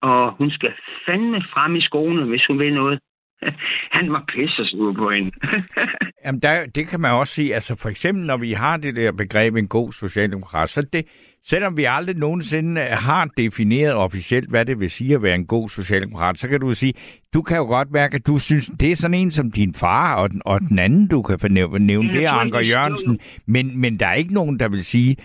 Og 0.00 0.32
hun 0.32 0.50
skal 0.50 0.74
fandme 1.06 1.42
frem 1.52 1.76
i 1.76 1.80
skoene, 1.80 2.24
hvis 2.24 2.46
hun 2.46 2.58
vil 2.58 2.74
noget. 2.74 3.00
Han 3.96 4.12
var 4.12 4.24
pisse 4.28 4.64
sur 4.64 4.92
på 4.92 5.10
hende. 5.10 5.30
Jamen, 6.24 6.42
der, 6.42 6.66
det 6.66 6.88
kan 6.88 7.00
man 7.00 7.12
også 7.12 7.34
sige. 7.34 7.54
Altså, 7.54 7.76
for 7.76 7.88
eksempel, 7.88 8.26
når 8.26 8.36
vi 8.36 8.52
har 8.52 8.76
det 8.76 8.96
der 8.96 9.12
begreb 9.12 9.56
en 9.56 9.68
god 9.68 9.92
socialdemokrat, 9.92 10.68
så 10.68 10.82
det, 10.92 11.06
selvom 11.44 11.76
vi 11.76 11.84
aldrig 11.84 12.16
nogensinde 12.16 12.80
har 12.80 13.28
defineret 13.36 13.94
officielt, 13.94 14.50
hvad 14.50 14.64
det 14.64 14.80
vil 14.80 14.90
sige 14.90 15.14
at 15.14 15.22
være 15.22 15.34
en 15.34 15.46
god 15.46 15.68
socialdemokrat, 15.68 16.38
så 16.38 16.48
kan 16.48 16.60
du 16.60 16.74
sige, 16.74 16.92
du 17.34 17.42
kan 17.42 17.56
jo 17.56 17.64
godt 17.64 17.90
mærke, 17.90 18.14
at 18.14 18.26
du 18.26 18.38
synes, 18.38 18.70
det 18.80 18.90
er 18.90 18.96
sådan 18.96 19.14
en 19.14 19.30
som 19.30 19.50
din 19.50 19.74
far, 19.74 20.14
og 20.14 20.30
den, 20.30 20.42
og 20.44 20.60
den 20.60 20.78
anden, 20.78 21.06
du 21.06 21.22
kan 21.22 21.38
fornævne, 21.38 21.86
nævne, 21.86 22.12
det 22.12 22.24
er 22.24 22.30
Anker 22.30 22.60
Jørgensen. 22.60 23.18
Men, 23.46 23.80
men 23.80 24.00
der 24.00 24.06
er 24.06 24.14
ikke 24.14 24.34
nogen, 24.34 24.60
der 24.60 24.68
vil 24.68 24.84
sige, 24.84 25.16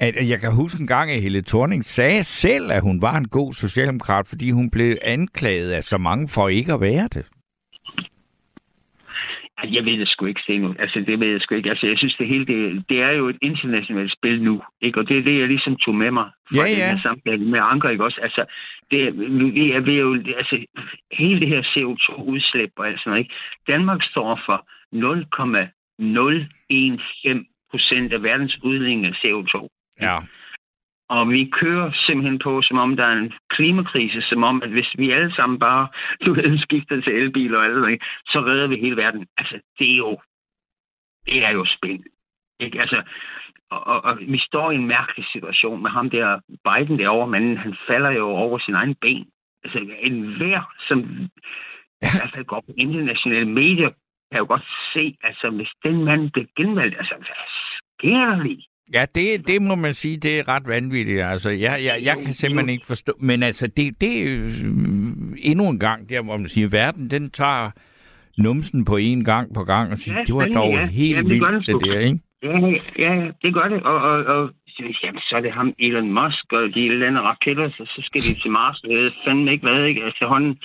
at 0.00 0.16
at 0.16 0.28
jeg 0.28 0.40
kan 0.40 0.52
huske 0.52 0.80
en 0.80 0.86
gang, 0.86 1.10
at 1.10 1.22
Helle 1.22 1.42
Thorning 1.42 1.84
sagde 1.84 2.24
selv, 2.24 2.72
at 2.72 2.82
hun 2.82 3.02
var 3.02 3.16
en 3.16 3.28
god 3.28 3.52
socialdemokrat, 3.52 4.26
fordi 4.26 4.50
hun 4.50 4.70
blev 4.70 4.96
anklaget 5.02 5.70
af 5.72 5.84
så 5.84 5.98
mange 5.98 6.28
for 6.28 6.48
ikke 6.48 6.72
at 6.72 6.80
være 6.80 7.08
det. 7.14 7.26
Jeg 9.64 9.84
ved 9.84 9.98
det 9.98 10.08
sgu 10.08 10.26
ikke 10.26 10.42
se 10.46 10.58
nu. 10.58 10.74
Altså, 10.78 11.00
det 11.00 11.20
ved 11.20 11.28
jeg 11.28 11.40
sgu 11.40 11.54
ikke. 11.54 11.70
Altså, 11.70 11.86
jeg 11.86 11.98
synes, 11.98 12.16
det 12.16 12.28
hele, 12.28 12.44
det, 12.44 12.84
det 12.88 13.02
er 13.02 13.10
jo 13.10 13.28
et 13.28 13.36
internationalt 13.42 14.12
spil 14.12 14.42
nu. 14.42 14.62
Ikke? 14.80 15.00
Og 15.00 15.08
det 15.08 15.18
er 15.18 15.22
det, 15.22 15.38
jeg 15.38 15.48
ligesom 15.48 15.76
tog 15.76 15.94
med 15.94 16.10
mig 16.10 16.30
fra 16.50 16.56
Ja, 16.56 16.62
den 16.70 16.78
ja. 16.78 16.90
her 16.90 16.98
samtale 17.02 17.44
med 17.44 17.60
Anker, 17.62 17.88
ikke 17.88 18.04
også? 18.04 18.20
Altså, 18.22 18.44
det, 18.90 19.18
vi 19.54 19.72
er 19.72 19.80
ved 19.80 19.94
jo, 19.94 20.22
altså, 20.36 20.64
hele 21.12 21.40
det 21.40 21.48
her 21.48 21.62
CO2-udslip 21.62 22.70
og 22.76 22.88
alt 22.88 23.00
sådan 23.00 23.10
noget, 23.10 23.24
ikke? 23.24 23.34
Danmark 23.68 24.02
står 24.02 24.40
for 24.46 24.68
0,015 24.92 27.46
procent 27.70 28.12
af 28.12 28.22
verdens 28.22 28.58
udledning 28.62 29.06
af 29.06 29.12
CO2. 29.12 29.68
Ja. 30.00 30.18
Og 31.08 31.30
vi 31.30 31.50
kører 31.60 31.92
simpelthen 32.06 32.38
på, 32.38 32.62
som 32.62 32.78
om 32.78 32.96
der 32.96 33.04
er 33.04 33.16
en 33.16 33.32
klimakrise, 33.50 34.22
som 34.22 34.42
om, 34.42 34.62
at 34.62 34.70
hvis 34.70 34.94
vi 34.98 35.10
alle 35.10 35.34
sammen 35.34 35.58
bare 35.58 35.88
du 36.26 36.34
ved, 36.34 36.58
skifter 36.58 37.00
til 37.00 37.12
elbiler 37.12 37.58
og 37.58 37.64
alt 37.64 37.86
det, 37.86 38.02
så 38.26 38.38
redder 38.40 38.66
vi 38.66 38.76
hele 38.76 38.96
verden. 38.96 39.26
Altså, 39.36 39.60
det 39.78 39.92
er 39.92 39.96
jo, 39.96 40.20
det 41.26 41.44
er 41.44 41.50
jo 41.50 41.64
spænd. 41.76 42.04
Ikke? 42.60 42.80
Altså, 42.80 43.02
og, 43.70 43.86
og, 43.86 44.04
og, 44.04 44.18
vi 44.20 44.38
står 44.38 44.70
i 44.70 44.74
en 44.74 44.86
mærkelig 44.86 45.26
situation 45.32 45.82
med 45.82 45.90
ham 45.90 46.10
der, 46.10 46.40
Biden 46.64 46.98
derovre, 46.98 47.28
men 47.28 47.56
han 47.56 47.76
falder 47.86 48.10
jo 48.10 48.28
over 48.28 48.58
sin 48.58 48.74
egen 48.74 48.94
ben. 48.94 49.26
Altså, 49.64 49.78
en 50.00 50.36
hver, 50.36 50.74
som 50.88 50.98
i 52.02 52.10
hvert 52.18 52.32
fald 52.34 52.44
går 52.44 52.60
på 52.60 52.72
internationale 52.76 53.48
medier, 53.48 53.90
kan 54.30 54.38
jo 54.38 54.46
godt 54.48 54.66
se, 54.94 55.16
altså, 55.22 55.50
hvis 55.50 55.72
den 55.84 56.04
mand 56.04 56.30
bliver 56.30 56.46
genvalgt, 56.56 56.98
altså, 56.98 57.14
hvad 57.14 57.26
sker 57.98 58.26
der 58.26 58.42
lige? 58.42 58.67
Ja, 58.94 59.04
det, 59.14 59.46
det 59.46 59.62
må 59.62 59.74
man 59.74 59.94
sige, 59.94 60.16
det 60.16 60.38
er 60.38 60.48
ret 60.48 60.68
vanvittigt. 60.68 61.22
Altså, 61.22 61.50
jeg, 61.50 61.80
jeg, 61.84 61.98
jeg 62.02 62.16
kan 62.24 62.34
simpelthen 62.34 62.68
ikke 62.68 62.86
forstå... 62.86 63.12
Men 63.20 63.42
altså, 63.42 63.66
det, 63.66 64.00
det 64.00 64.22
er 64.22 64.26
øh, 64.26 64.52
endnu 65.38 65.68
en 65.68 65.78
gang, 65.78 66.08
der 66.08 66.22
hvor 66.22 66.36
man 66.36 66.48
siger, 66.48 66.68
verden, 66.68 67.10
den 67.10 67.30
tager 67.30 67.70
numsen 68.38 68.84
på 68.84 68.96
en 68.96 69.24
gang 69.24 69.54
på 69.54 69.64
gang 69.64 69.92
og 69.92 69.98
siger, 69.98 70.18
Ja, 70.18 70.24
det 70.24 70.34
var 70.34 70.46
dog 70.46 70.72
ja. 70.74 70.86
helt 70.86 71.16
Jamen, 71.16 71.30
det 71.30 71.40
vildt, 71.40 71.66
det 71.66 71.74
det 71.80 71.90
der, 71.92 71.98
ikke? 72.00 72.18
Ja, 72.42 72.58
ja, 72.98 73.14
ja, 73.14 73.30
det 73.42 73.54
gør 73.54 73.68
det. 73.68 73.82
Og, 73.82 73.96
og, 74.10 74.24
og 74.24 74.50
så- 74.68 74.98
jamen, 75.04 75.20
så 75.20 75.36
er 75.36 75.40
det 75.40 75.52
ham 75.52 75.74
Elon 75.78 76.12
Musk, 76.12 76.52
og 76.52 76.62
de 76.74 76.98
lander 76.98 77.20
raketter, 77.20 77.70
så, 77.70 77.84
så 77.94 78.00
skal 78.04 78.20
de 78.20 78.40
til 78.42 78.50
Mars. 78.50 78.80
Jeg 78.88 78.98
ved 78.98 79.10
fandme 79.26 79.52
ikke 79.52 79.66
hvad, 79.68 79.84
ikke? 79.84 80.04
Altså, 80.04 80.26
hånden... 80.26 80.58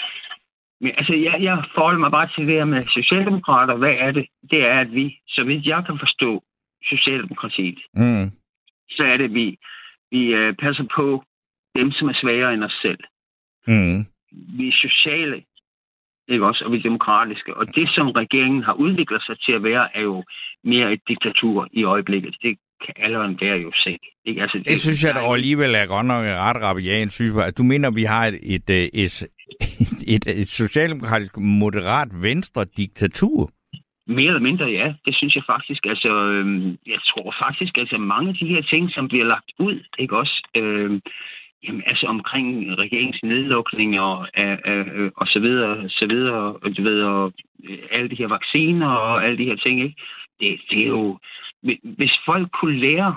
Men 0.82 0.92
altså, 0.98 1.13
jeg, 1.15 1.36
jeg 1.42 1.63
forholder 1.75 2.00
mig 2.00 2.12
bare 2.12 2.30
til 2.36 2.48
det 2.48 2.56
her 2.56 2.65
med 2.65 2.82
Socialdemokrater. 2.82 3.75
Hvad 3.75 3.96
er 4.00 4.12
det? 4.12 4.25
Det 4.51 4.62
er, 4.68 4.80
at 4.80 4.92
vi, 4.94 5.15
så 5.27 5.44
vidt 5.44 5.65
jeg 5.65 5.84
kan 5.88 5.98
forstå 6.00 6.44
Socialdemokratiet, 6.90 7.80
Mm. 7.96 8.32
så 8.90 9.04
er 9.04 9.18
det, 9.18 9.24
at 9.24 9.34
vi, 9.34 9.58
vi 10.12 10.22
uh, 10.40 10.56
passer 10.63 10.86
på 10.96 11.24
dem, 11.75 11.92
som 11.92 12.08
er 12.08 12.13
svagere 12.22 12.54
end 12.54 12.63
os 12.63 12.78
selv. 12.82 13.00
Mm. 13.68 14.06
Vi 14.58 14.68
er 14.68 14.75
sociale, 14.88 15.44
ikke 16.30 16.46
også? 16.46 16.66
Og 16.66 16.72
vi 16.72 16.78
er 16.78 16.82
demokratiske. 16.82 17.58
Og 17.58 17.75
det, 17.75 17.90
som 17.96 18.08
regeringen 18.12 18.63
har 18.63 18.74
udviklet 18.74 19.24
sig 19.24 19.36
til 19.46 19.52
at 19.52 19.63
være, 19.63 19.98
er 19.98 20.02
jo 20.02 20.24
mere 20.63 20.94
et 20.94 21.02
diktatur 21.08 21.68
i 21.72 21.84
øjeblikket. 21.84 22.36
Det 22.42 22.58
kan 22.86 22.94
alderen 22.98 23.38
der 23.40 23.56
jo 23.56 23.72
se. 23.75 23.98
Ikke? 24.25 24.42
Altså, 24.42 24.58
det, 24.58 24.66
det 24.66 24.82
synes 24.82 25.04
jeg 25.04 25.16
da 25.16 25.20
alligevel 25.34 25.75
er 25.75 25.86
godt 25.86 26.06
nok 26.06 26.25
ret 26.25 26.63
rabian 26.63 27.10
synes 27.10 27.36
jeg. 27.36 27.58
Du 27.58 27.63
mener, 27.63 27.92
vi 27.92 28.04
har 28.04 28.25
et, 28.28 28.40
et, 28.44 28.70
et, 28.94 29.24
et, 30.08 30.28
et 30.28 30.48
socialdemokratisk 30.48 31.38
moderat 31.38 32.08
venstre 32.22 32.66
diktatur? 32.66 33.52
Mere 34.07 34.27
eller 34.27 34.48
mindre, 34.50 34.65
ja. 34.65 34.93
Det 35.05 35.15
synes 35.15 35.36
jeg 35.36 35.43
faktisk. 35.48 35.86
Altså, 35.86 36.10
øh, 36.10 36.45
jeg 36.88 37.00
tror 37.10 37.36
faktisk, 37.45 37.77
altså 37.77 37.98
mange 37.98 38.29
af 38.29 38.36
de 38.36 38.48
her 38.48 38.62
ting, 38.62 38.91
som 38.91 39.07
bliver 39.07 39.25
lagt 39.25 39.51
ud, 39.60 39.83
ikke 40.00 40.17
også? 40.17 40.48
Øh, 40.55 41.01
Jamen, 41.67 41.83
altså 41.88 42.05
omkring 42.05 42.77
regeringens 42.77 43.24
nedlukning 43.24 44.00
og, 44.00 44.27
øh, 44.38 44.57
øh, 44.65 45.12
og 45.15 45.27
så 45.27 45.39
videre, 45.39 45.89
så 45.89 46.05
videre, 46.05 46.55
og 46.63 46.77
du 46.77 46.83
ved, 46.83 47.01
og 47.01 47.33
øh, 47.63 47.79
alle 47.91 48.10
de 48.10 48.15
her 48.15 48.27
vacciner 48.27 48.88
og 48.88 49.25
alle 49.25 49.38
de 49.38 49.45
her 49.45 49.55
ting, 49.55 49.81
ikke? 49.83 50.01
Det, 50.39 50.62
det 50.69 50.79
er 50.83 50.88
jo... 50.88 51.19
Hvis 51.83 52.12
folk 52.25 52.51
kunne 52.60 52.79
lære, 52.79 53.15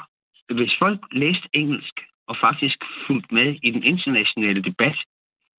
hvis 0.55 0.73
folk 0.79 1.01
læste 1.13 1.49
engelsk 1.53 1.95
og 2.29 2.37
faktisk 2.41 2.79
fulgt 3.07 3.33
med 3.33 3.57
i 3.63 3.71
den 3.71 3.83
internationale 3.83 4.63
debat, 4.63 4.97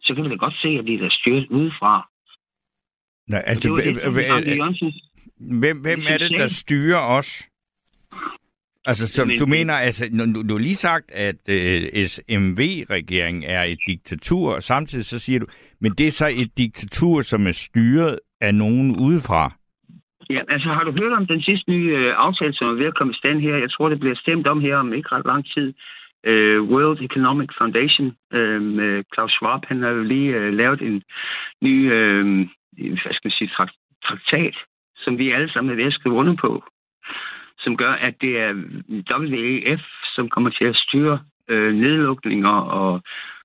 så 0.01 0.15
kan 0.15 0.24
vi 0.24 0.29
da 0.29 0.36
godt 0.36 0.57
se, 0.62 0.67
at 0.67 0.86
de 0.88 0.96
er 1.05 1.10
styret 1.10 1.48
udefra. 1.50 2.10
Nej, 3.27 3.43
altså, 3.46 3.69
hvem, 5.39 5.77
hvem 5.82 6.00
er 6.10 6.17
det, 6.17 6.32
der 6.32 6.48
styrer 6.48 7.00
os? 7.00 7.50
Altså, 8.86 9.08
som 9.08 9.29
du 9.39 9.46
mener, 9.46 9.74
altså, 9.74 10.10
nu, 10.12 10.44
du 10.50 10.53
har 10.53 10.60
lige 10.60 10.75
sagt, 10.75 11.12
at 11.12 11.50
øh, 11.50 12.06
SMV-regeringen 12.06 13.44
er 13.44 13.63
et 13.63 13.79
diktatur, 13.88 14.56
og 14.56 14.63
samtidig 14.63 15.06
så 15.06 15.20
siger 15.20 15.39
du, 15.39 15.46
men 15.82 15.91
det 15.91 16.08
er 16.08 16.12
så 16.12 16.27
et 16.27 16.58
diktatur, 16.58 17.22
som 17.22 17.48
er 17.48 17.51
styret 17.51 18.20
af 18.41 18.56
nogen 18.56 18.96
udefra. 19.00 19.51
Ja, 20.29 20.41
altså 20.50 20.70
har 20.70 20.84
du 20.84 20.91
hørt 20.91 21.13
om 21.13 21.27
den 21.27 21.41
sidste 21.41 21.72
nye 21.72 21.89
øh, 21.98 22.13
aftale, 22.17 22.53
som 22.53 22.67
er 22.67 22.74
ved 22.82 22.86
at 22.86 22.98
komme 22.98 23.13
i 23.13 23.17
stand 23.17 23.41
her? 23.41 23.56
Jeg 23.58 23.72
tror, 23.72 23.89
det 23.89 24.00
bliver 24.00 24.15
stemt 24.15 24.48
om 24.48 24.62
her 24.62 24.75
om 24.75 24.94
ikke 24.94 25.10
ret 25.12 25.25
lang 25.25 25.46
tid. 25.56 25.74
Øh, 26.25 26.63
World 26.63 27.01
Economic 27.01 27.50
Foundation 27.58 28.08
øh, 28.34 29.03
Klaus 29.12 29.32
Schwab, 29.32 29.62
han 29.65 29.82
har 29.82 29.89
jo 29.89 30.03
lige 30.03 30.29
øh, 30.36 30.53
lavet 30.53 30.82
en 30.82 31.03
ny 31.62 31.91
øh, 31.94 32.25
hvad 32.77 33.13
skal 33.13 33.27
man 33.27 33.38
sige, 33.38 33.51
traktat, 34.06 34.56
som 35.08 35.18
vi 35.18 35.32
alle 35.32 35.50
sammen 35.52 35.72
er 35.72 35.76
ved 35.76 35.92
at 35.92 35.94
skrive 35.94 36.16
under 36.16 36.36
på 36.36 36.64
som 37.60 37.78
gør, 37.78 37.94
at 38.08 38.14
det 38.22 38.34
er 38.46 38.52
WEF, 39.20 39.82
som 40.16 40.30
kommer 40.30 40.50
til 40.50 40.66
at 40.66 40.76
styre 40.76 41.20
øh, 41.50 41.74
nedlukninger 41.76 42.58
og 42.80 43.02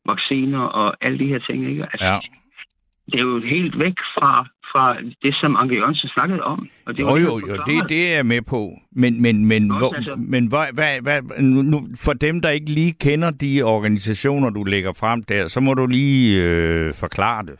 vacciner 0.06 0.58
og 0.58 0.96
alle 1.00 1.18
de 1.18 1.26
her 1.26 1.38
ting. 1.38 1.70
Ikke? 1.70 1.82
Altså, 1.92 2.06
ja. 2.06 2.18
Det 3.06 3.18
er 3.20 3.24
jo 3.24 3.40
helt 3.40 3.78
væk 3.78 3.96
fra, 4.16 4.46
fra 4.72 4.96
det, 5.22 5.34
som 5.40 5.56
Anke 5.56 5.74
Jørgensen 5.74 6.08
snakkede 6.08 6.42
om. 6.42 6.68
Og 6.86 6.96
det 6.96 7.02
jo, 7.02 7.16
jo, 7.16 7.40
jo, 7.48 7.56
det, 7.66 7.88
det 7.88 8.12
er 8.12 8.16
jeg 8.16 8.26
med 8.26 8.42
på. 8.42 8.72
Men, 8.92 9.22
men, 9.22 9.46
men, 9.46 9.70
Også, 9.70 9.78
hvor, 9.78 9.94
altså... 9.94 10.14
men 10.16 10.46
hvad, 10.46 10.66
hvad, 10.74 11.02
hvad, 11.02 11.42
nu, 11.42 11.88
for 12.04 12.12
dem, 12.12 12.40
der 12.40 12.50
ikke 12.50 12.70
lige 12.70 12.92
kender 13.00 13.30
de 13.30 13.62
organisationer, 13.62 14.50
du 14.50 14.64
lægger 14.64 14.92
frem 14.92 15.22
der, 15.22 15.48
så 15.48 15.60
må 15.60 15.74
du 15.74 15.86
lige 15.86 16.42
øh, 16.42 16.94
forklare 16.94 17.46
det. 17.46 17.56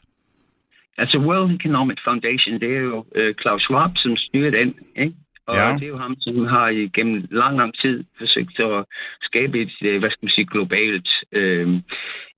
Altså 0.98 1.18
World 1.18 1.54
Economic 1.60 1.98
Foundation, 2.04 2.60
det 2.60 2.76
er 2.76 2.80
jo 2.80 3.04
øh, 3.14 3.34
Klaus 3.34 3.62
Schwab, 3.62 3.90
som 3.96 4.16
styrer 4.16 4.50
den. 4.50 4.74
Ikke? 4.96 5.14
Og 5.46 5.56
ja. 5.56 5.72
det 5.74 5.82
er 5.82 5.88
jo 5.88 5.96
ham, 5.96 6.16
som 6.20 6.44
har 6.46 6.68
igennem 6.68 7.28
lang, 7.30 7.56
lang 7.56 7.74
tid 7.80 8.04
forsøgt 8.18 8.60
at 8.60 8.84
skabe 9.22 9.62
et, 9.62 9.72
øh, 9.82 9.98
hvad 9.98 10.10
skal 10.10 10.24
man 10.24 10.30
sige, 10.30 10.46
globalt 10.46 11.08
øh, 11.32 11.68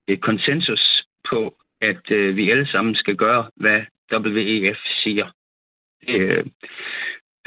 et 0.09 0.21
konsensus 0.21 1.05
på, 1.31 1.55
at 1.81 2.11
øh, 2.11 2.37
vi 2.37 2.51
alle 2.51 2.67
sammen 2.67 2.95
skal 2.95 3.17
gøre, 3.17 3.51
hvad 3.57 3.81
WEF 4.13 4.79
siger. 5.03 5.27
Øh, 6.09 6.45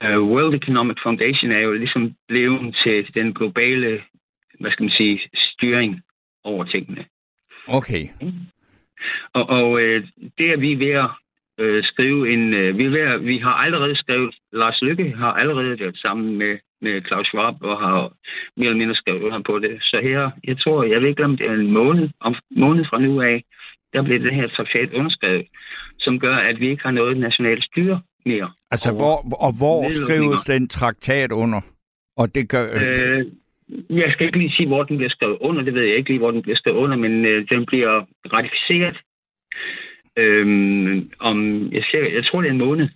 uh, 0.03 0.29
World 0.31 0.53
Economic 0.53 0.97
Foundation 1.03 1.51
er 1.51 1.59
jo 1.59 1.73
ligesom 1.73 2.15
blevet 2.27 2.75
til 2.83 3.13
den 3.13 3.33
globale, 3.33 4.01
hvad 4.59 4.71
skal 4.71 4.83
man 4.83 4.93
sige, 4.97 5.19
styring 5.33 6.01
over 6.43 6.63
tingene. 6.63 7.05
Okay. 7.67 8.03
Og, 9.33 9.49
og 9.49 9.81
øh, 9.81 10.07
det 10.37 10.47
er 10.51 10.57
vi 10.57 10.75
ved 10.85 10.91
at 10.91 11.09
øh, 11.59 11.83
skrive 11.83 12.33
en... 12.33 12.53
Øh, 12.53 12.77
vi, 12.77 12.85
er 12.85 12.89
ved, 12.89 13.19
vi 13.19 13.37
har 13.37 13.55
allerede 13.65 13.95
skrevet... 13.95 14.35
Lars 14.53 14.81
Lykke 14.81 15.13
har 15.17 15.31
allerede 15.31 15.77
det 15.77 15.97
sammen 15.97 16.37
med, 16.37 16.57
med 16.81 17.01
Claus 17.07 17.27
Schwab 17.27 17.55
og 17.61 17.79
har 17.79 18.11
mere 18.57 18.69
eller 18.69 18.77
mindre 18.77 18.95
skrevet 18.95 19.21
under 19.21 19.41
på 19.41 19.59
det. 19.59 19.77
Så 19.81 19.99
her, 20.03 20.31
jeg 20.43 20.57
tror, 20.59 20.83
jeg 20.83 21.01
ved 21.01 21.09
ikke, 21.09 21.23
om 21.23 21.37
det 21.37 21.47
er 21.47 21.53
en 21.53 21.71
måned, 21.71 22.09
om 22.19 22.35
måned 22.51 22.85
fra 22.89 22.99
nu 22.99 23.21
af, 23.21 23.43
der 23.93 24.01
bliver 24.03 24.19
den 24.19 24.35
her 24.35 24.47
traktat 24.47 24.93
underskrevet, 24.93 25.47
som 25.99 26.19
gør, 26.19 26.35
at 26.35 26.59
vi 26.59 26.69
ikke 26.69 26.83
har 26.83 26.91
noget 26.91 27.17
nationalt 27.17 27.63
styre 27.63 28.01
mere. 28.25 28.51
Altså, 28.71 28.91
hvor, 28.91 29.15
og 29.45 29.51
hvor 29.57 29.89
skrives 29.89 30.39
den 30.41 30.67
traktat 30.67 31.31
under? 31.31 31.61
Og 32.17 32.35
det 32.35 32.49
gør... 32.49 32.65
Øh, 32.73 33.25
jeg 33.89 34.11
skal 34.11 34.25
ikke 34.25 34.37
lige 34.37 34.55
sige, 34.57 34.67
hvor 34.67 34.83
den 34.83 34.97
bliver 34.97 35.09
skrevet 35.09 35.37
under. 35.41 35.61
Det 35.61 35.73
ved 35.73 35.83
jeg 35.83 35.97
ikke 35.97 36.09
lige, 36.09 36.19
hvor 36.19 36.31
den 36.31 36.41
bliver 36.41 36.57
skrevet 36.57 36.77
under, 36.77 36.97
men 36.97 37.25
øh, 37.25 37.49
den 37.49 37.65
bliver 37.65 38.05
ratificeret 38.33 38.97
Øhm, 40.17 41.09
om, 41.19 41.37
jeg, 41.71 41.83
ser, 41.91 42.13
jeg 42.15 42.25
tror, 42.25 42.41
det 42.41 42.47
er 42.47 42.51
en 42.51 42.57
måned. 42.57 42.87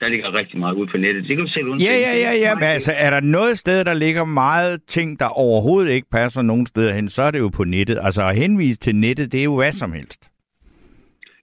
Der 0.00 0.08
ligger 0.08 0.34
rigtig 0.34 0.58
meget 0.58 0.74
ud 0.74 0.86
på 0.86 0.96
nettet. 0.96 1.22
Det 1.28 1.36
kan 1.36 1.46
du 1.46 1.52
selv 1.52 1.66
Ja, 1.68 1.96
ja, 2.06 2.12
ja, 2.16 2.32
ja. 2.32 2.54
Men 2.54 2.64
altså, 2.64 2.92
er 2.96 3.10
der 3.10 3.20
noget 3.20 3.58
sted, 3.58 3.84
der 3.84 3.94
ligger 3.94 4.24
meget 4.24 4.80
ting, 4.88 5.18
der 5.20 5.26
overhovedet 5.26 5.92
ikke 5.92 6.10
passer 6.12 6.42
nogen 6.42 6.66
steder 6.66 6.92
hen, 6.92 7.08
så 7.08 7.22
er 7.22 7.30
det 7.30 7.38
jo 7.38 7.48
på 7.48 7.64
nettet. 7.64 7.98
Altså 8.02 8.22
at 8.28 8.36
henvise 8.36 8.78
til 8.78 8.96
nettet, 8.96 9.32
det 9.32 9.40
er 9.40 9.44
jo 9.44 9.56
hvad 9.56 9.72
som 9.72 9.92
helst. 9.92 10.30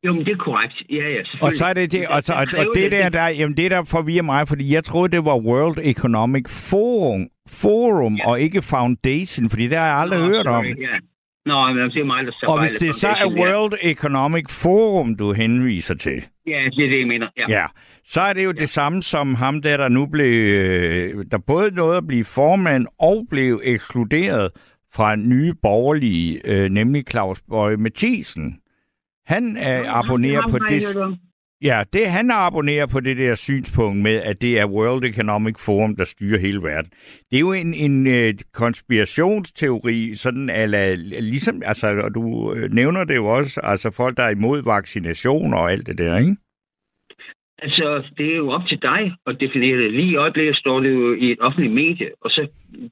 Jo, 0.04 0.14
men 0.14 0.26
det 0.26 0.32
er 0.32 0.38
korrekt. 0.38 0.84
Ja, 0.90 1.10
ja, 1.10 1.22
Og 1.42 1.54
så 1.54 1.66
er 1.66 1.74
det 1.74 1.92
det, 1.92 2.08
og, 2.08 2.24
så, 2.24 2.34
og, 2.34 2.60
og 2.60 2.66
det 2.76 2.92
der, 2.92 3.10
der, 3.10 3.28
jamen 3.28 3.58
det 3.58 3.72
der 3.72 3.84
forvirrer 3.84 4.24
mig, 4.24 4.48
fordi 4.48 4.74
jeg 4.74 4.84
troede, 4.84 5.12
det 5.12 5.26
var 5.26 5.38
World 5.38 5.78
Economic 5.84 6.46
Forum, 6.50 7.28
Forum 7.48 8.16
ja. 8.16 8.28
og 8.30 8.42
ikke 8.42 8.62
Foundation, 8.62 9.50
fordi 9.50 9.68
det 9.68 9.78
har 9.78 9.86
jeg 9.86 9.96
aldrig 9.96 10.20
Nå, 10.20 10.26
hørt 10.26 10.46
sorry, 10.46 10.72
om. 10.72 10.78
Ja. 10.82 10.98
Nå, 11.46 11.74
men 11.74 11.90
det 11.90 12.00
er 12.02 12.06
mig, 12.06 12.26
der 12.26 12.32
så 12.32 12.46
Og 12.48 12.62
hvis 12.62 12.72
det 12.72 12.96
så 12.96 13.08
er 13.08 13.28
World 13.28 13.74
ja. 13.84 13.90
Economic 13.92 14.46
Forum, 14.50 15.16
du 15.16 15.34
henviser 15.34 15.96
til. 15.96 16.26
Ja, 16.48 16.60
det 16.76 16.86
er 16.86 16.90
det, 16.90 17.00
jeg 17.00 17.08
mener. 17.08 17.28
Ja. 17.38 17.46
ja. 17.50 17.66
Så 18.06 18.22
er 18.22 18.34
det 18.34 18.44
jo 18.44 18.54
ja. 18.56 18.60
det 18.60 18.70
samme 18.70 19.02
som 19.02 19.36
ham 19.36 19.62
der, 19.62 19.78
der 19.78 19.90
nu 19.90 20.06
blev... 20.06 20.34
Øh, 20.34 21.24
der 21.32 21.38
både 21.38 21.72
nåede 21.72 21.98
at 21.98 22.08
blive 22.08 22.24
formand 22.24 22.88
og 23.00 23.28
blev 23.30 23.62
ekskluderet 23.64 24.52
fra 24.94 25.16
nye 25.16 25.54
borgerlige, 25.62 26.42
øh, 26.46 26.70
nemlig 26.70 27.04
Claus 27.10 27.42
Bøje 27.50 27.78
Mathisen. 27.78 28.60
Han 29.26 29.58
er 29.58 29.82
øh, 29.82 30.00
abonnerer 30.00 30.48
på 30.50 30.60
det... 30.60 30.84
Ja, 31.62 31.84
det 31.94 32.08
han 32.08 32.32
abonnerer 32.32 32.88
på 32.88 33.00
det 33.00 33.18
der 33.18 33.36
synspunkt 33.36 33.98
med, 34.02 34.16
at 34.16 34.42
det 34.42 34.60
er 34.60 34.66
World 34.66 35.04
Economic 35.04 35.56
Forum, 35.66 35.96
der 35.96 36.04
styrer 36.04 36.40
hele 36.40 36.64
verden. 36.64 36.92
Det 37.30 37.36
er 37.36 37.40
jo 37.40 37.54
en, 37.54 37.74
en 37.74 38.08
øh, 38.08 38.34
konspirationsteori, 38.54 40.16
sådan 40.16 40.50
ala, 40.50 40.96
ligesom, 41.20 41.62
altså, 41.66 41.88
og 41.88 42.16
du 42.16 42.54
øh, 42.54 42.72
nævner 42.72 43.04
det 43.04 43.16
jo 43.16 43.26
også, 43.26 43.62
altså 43.64 43.92
folk, 43.92 44.18
der 44.18 44.24
er 44.24 44.30
imod 44.30 44.64
vaccination 44.64 45.54
og 45.54 45.72
alt 45.72 45.88
det 45.88 45.98
der, 45.98 46.18
ikke? 46.18 46.36
Altså, 47.60 48.04
det 48.18 48.32
er 48.32 48.36
jo 48.36 48.50
op 48.50 48.68
til 48.68 48.82
dig 48.82 49.16
at 49.28 49.38
definere 49.40 49.78
det. 49.78 49.94
Lige 49.94 50.12
i 50.12 50.16
øjeblikket 50.16 50.58
står 50.58 50.80
det 50.80 50.94
jo 50.94 51.14
i 51.14 51.32
et 51.32 51.40
offentligt 51.42 51.74
medie, 51.74 52.10
og 52.22 52.30
så 52.30 52.48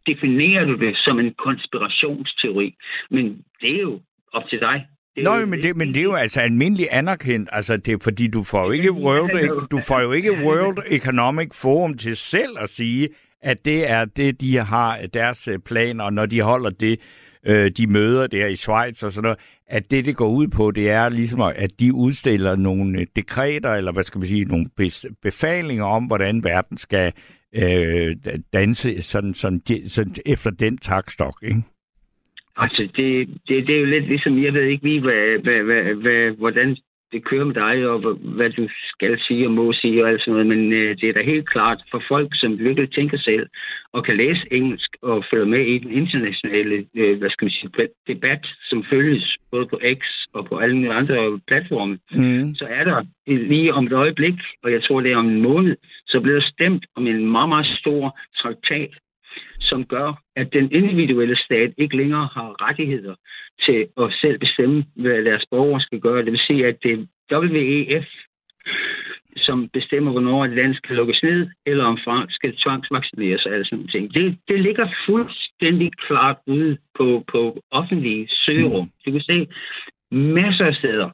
definerer 0.07 0.65
du 0.65 0.75
det 0.75 0.97
som 0.97 1.19
en 1.19 1.33
konspirationsteori. 1.33 2.75
Men 3.11 3.25
det 3.61 3.75
er 3.75 3.81
jo 3.81 3.99
op 4.33 4.49
til 4.49 4.59
dig. 4.59 4.85
Nå, 5.23 5.45
men 5.45 5.63
det, 5.63 5.75
men 5.75 5.87
det 5.87 5.97
er 5.97 6.03
jo 6.03 6.13
altså 6.13 6.41
almindeligt 6.41 6.89
anerkendt. 6.91 7.49
Altså, 7.51 7.77
det 7.77 8.03
fordi, 8.03 8.27
du 8.27 8.43
får 8.43 8.65
jo 8.65 8.71
ikke 8.71 8.91
World, 8.91 9.67
du 9.67 9.79
får 9.79 10.01
jo 10.01 10.11
ikke 10.11 10.31
World 10.31 10.77
Economic 10.87 11.49
Forum 11.53 11.97
til 11.97 12.15
selv 12.15 12.57
at 12.59 12.69
sige, 12.69 13.09
at 13.41 13.65
det 13.65 13.89
er 13.89 14.05
det, 14.05 14.41
de 14.41 14.57
har 14.57 14.99
deres 15.13 15.47
øh, 15.47 15.59
planer, 15.59 16.09
når 16.09 16.25
de 16.25 16.41
holder 16.41 16.69
det, 16.69 16.99
øh, 17.45 17.71
de 17.77 17.87
møder 17.87 18.27
der 18.27 18.47
i 18.47 18.55
Schweiz 18.55 19.03
og 19.03 19.11
sådan 19.11 19.23
noget, 19.23 19.39
at 19.67 19.91
det, 19.91 20.05
det 20.05 20.15
går 20.15 20.29
ud 20.29 20.47
på, 20.47 20.71
det 20.71 20.89
er 20.89 21.09
ligesom, 21.09 21.41
at 21.41 21.79
de 21.79 21.93
udstiller 21.93 22.55
nogle 22.55 22.99
øh, 22.99 23.07
dekreter, 23.15 23.73
eller 23.73 23.91
hvad 23.91 24.03
skal 24.03 24.19
man 24.19 24.27
sige, 24.27 24.45
nogle 24.45 24.65
befalinger 25.21 25.85
om, 25.85 26.03
hvordan 26.05 26.43
verden 26.43 26.77
skal 26.77 27.13
øh, 27.55 28.15
danse 28.53 29.01
sådan, 29.01 29.33
sådan, 29.33 29.61
sådan, 29.87 30.15
efter 30.25 30.49
den 30.51 30.77
takstok, 30.77 31.39
ikke? 31.43 31.63
Altså, 32.57 32.81
det, 32.95 33.27
det, 33.47 33.67
det 33.67 33.75
er 33.75 33.79
jo 33.79 33.85
lidt 33.85 34.07
ligesom, 34.07 34.43
jeg 34.43 34.53
ved 34.53 34.61
ikke 34.61 34.83
lige, 34.83 35.01
hvad, 35.01 35.39
hvad, 35.43 35.63
hvad, 35.63 35.83
hvad, 35.95 36.31
hvordan 36.31 36.77
det 37.11 37.25
kører 37.29 37.45
med 37.45 37.55
dig, 37.55 37.87
og 37.89 37.97
hvad 38.37 38.49
du 38.49 38.67
skal 38.93 39.19
sige 39.27 39.47
og 39.47 39.51
må 39.51 39.73
sige 39.73 40.03
og 40.03 40.09
alt 40.09 40.21
sådan 40.21 40.33
noget, 40.33 40.47
men 40.47 40.73
øh, 40.73 40.97
det 40.99 41.09
er 41.09 41.13
da 41.13 41.23
helt 41.23 41.49
klart 41.49 41.79
for 41.91 42.01
folk, 42.07 42.29
som 42.33 42.59
virkelig 42.59 42.91
tænker 42.91 43.17
selv 43.17 43.45
og 43.93 44.05
kan 44.05 44.17
læse 44.17 44.41
engelsk 44.51 44.91
og 45.01 45.25
følge 45.31 45.45
med 45.45 45.65
i 45.65 45.77
den 45.77 45.91
internationale 45.91 46.85
øh, 46.95 47.17
hvad 47.19 47.29
skal 47.29 47.45
man 47.45 47.51
sige, 47.51 47.89
debat, 48.07 48.43
som 48.69 48.85
følges 48.89 49.37
både 49.51 49.65
på 49.65 49.79
X 49.99 50.01
og 50.33 50.45
på 50.45 50.57
alle 50.57 50.93
andre 50.93 51.39
platforme, 51.47 51.99
mm. 52.11 52.55
så 52.55 52.65
er 52.69 52.83
der 52.83 53.03
lige 53.27 53.73
om 53.73 53.85
et 53.85 53.93
øjeblik, 53.93 54.39
og 54.63 54.71
jeg 54.71 54.83
tror, 54.83 55.01
det 55.01 55.11
er 55.11 55.17
om 55.17 55.29
en 55.29 55.41
måned, 55.41 55.75
så 56.07 56.19
bliver 56.21 56.39
der 56.39 56.47
stemt 56.53 56.85
om 56.95 57.07
en 57.07 57.31
meget, 57.31 57.49
meget 57.49 57.67
stor 57.79 58.19
traktat 58.41 58.89
som 59.65 59.85
gør, 59.85 60.21
at 60.35 60.53
den 60.53 60.71
individuelle 60.71 61.37
stat 61.37 61.73
ikke 61.77 61.97
længere 61.97 62.29
har 62.33 62.67
rettigheder 62.67 63.15
til 63.65 63.87
at 63.97 64.13
selv 64.21 64.37
bestemme, 64.39 64.85
hvad 64.95 65.25
deres 65.25 65.45
borgere 65.51 65.81
skal 65.81 65.99
gøre. 65.99 66.25
Det 66.25 66.31
vil 66.31 66.47
sige, 66.47 66.67
at 66.67 66.77
det 66.83 67.07
er 67.29 67.39
WEF, 67.39 68.07
som 69.37 69.69
bestemmer, 69.69 70.11
hvornår 70.11 70.45
et 70.45 70.55
land 70.55 70.75
skal 70.75 70.95
lukkes 70.95 71.23
ned, 71.23 71.49
eller 71.65 71.83
om 71.85 71.99
folk 72.03 72.29
skal 72.33 72.55
tvangsvaccineres 72.57 73.45
og 73.45 73.53
alle 73.53 73.65
sådan 73.65 73.87
ting. 73.87 74.13
Det, 74.13 74.37
det 74.47 74.59
ligger 74.59 74.87
fuldstændig 75.05 75.91
klart 76.07 76.37
ude 76.47 76.77
på, 76.97 77.23
på 77.31 77.61
offentlige 77.71 78.27
søgerum. 78.29 78.91
Du 79.05 79.11
kan 79.11 79.21
se 79.21 79.47
masser 80.11 80.65
af 80.65 80.75
steder. 80.75 81.09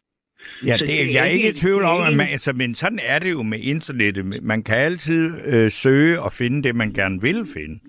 Ja, 0.65 0.77
Så 0.77 0.85
det, 0.85 0.87
det 0.87 1.01
er 1.01 1.11
jeg 1.11 1.21
er 1.21 1.31
ikke 1.37 1.49
i 1.49 1.53
tvivl 1.53 1.83
om, 1.83 2.01
at 2.07 2.13
man, 2.17 2.27
altså, 2.31 2.53
men 2.53 2.75
sådan 2.75 2.99
er 3.03 3.19
det 3.19 3.31
jo 3.31 3.43
med 3.43 3.59
internettet. 3.59 4.43
Man 4.43 4.63
kan 4.63 4.77
altid 4.77 5.31
øh, 5.53 5.71
søge 5.71 6.21
og 6.21 6.33
finde 6.33 6.63
det, 6.63 6.75
man 6.75 6.93
gerne 6.93 7.21
vil 7.21 7.45
finde. 7.53 7.79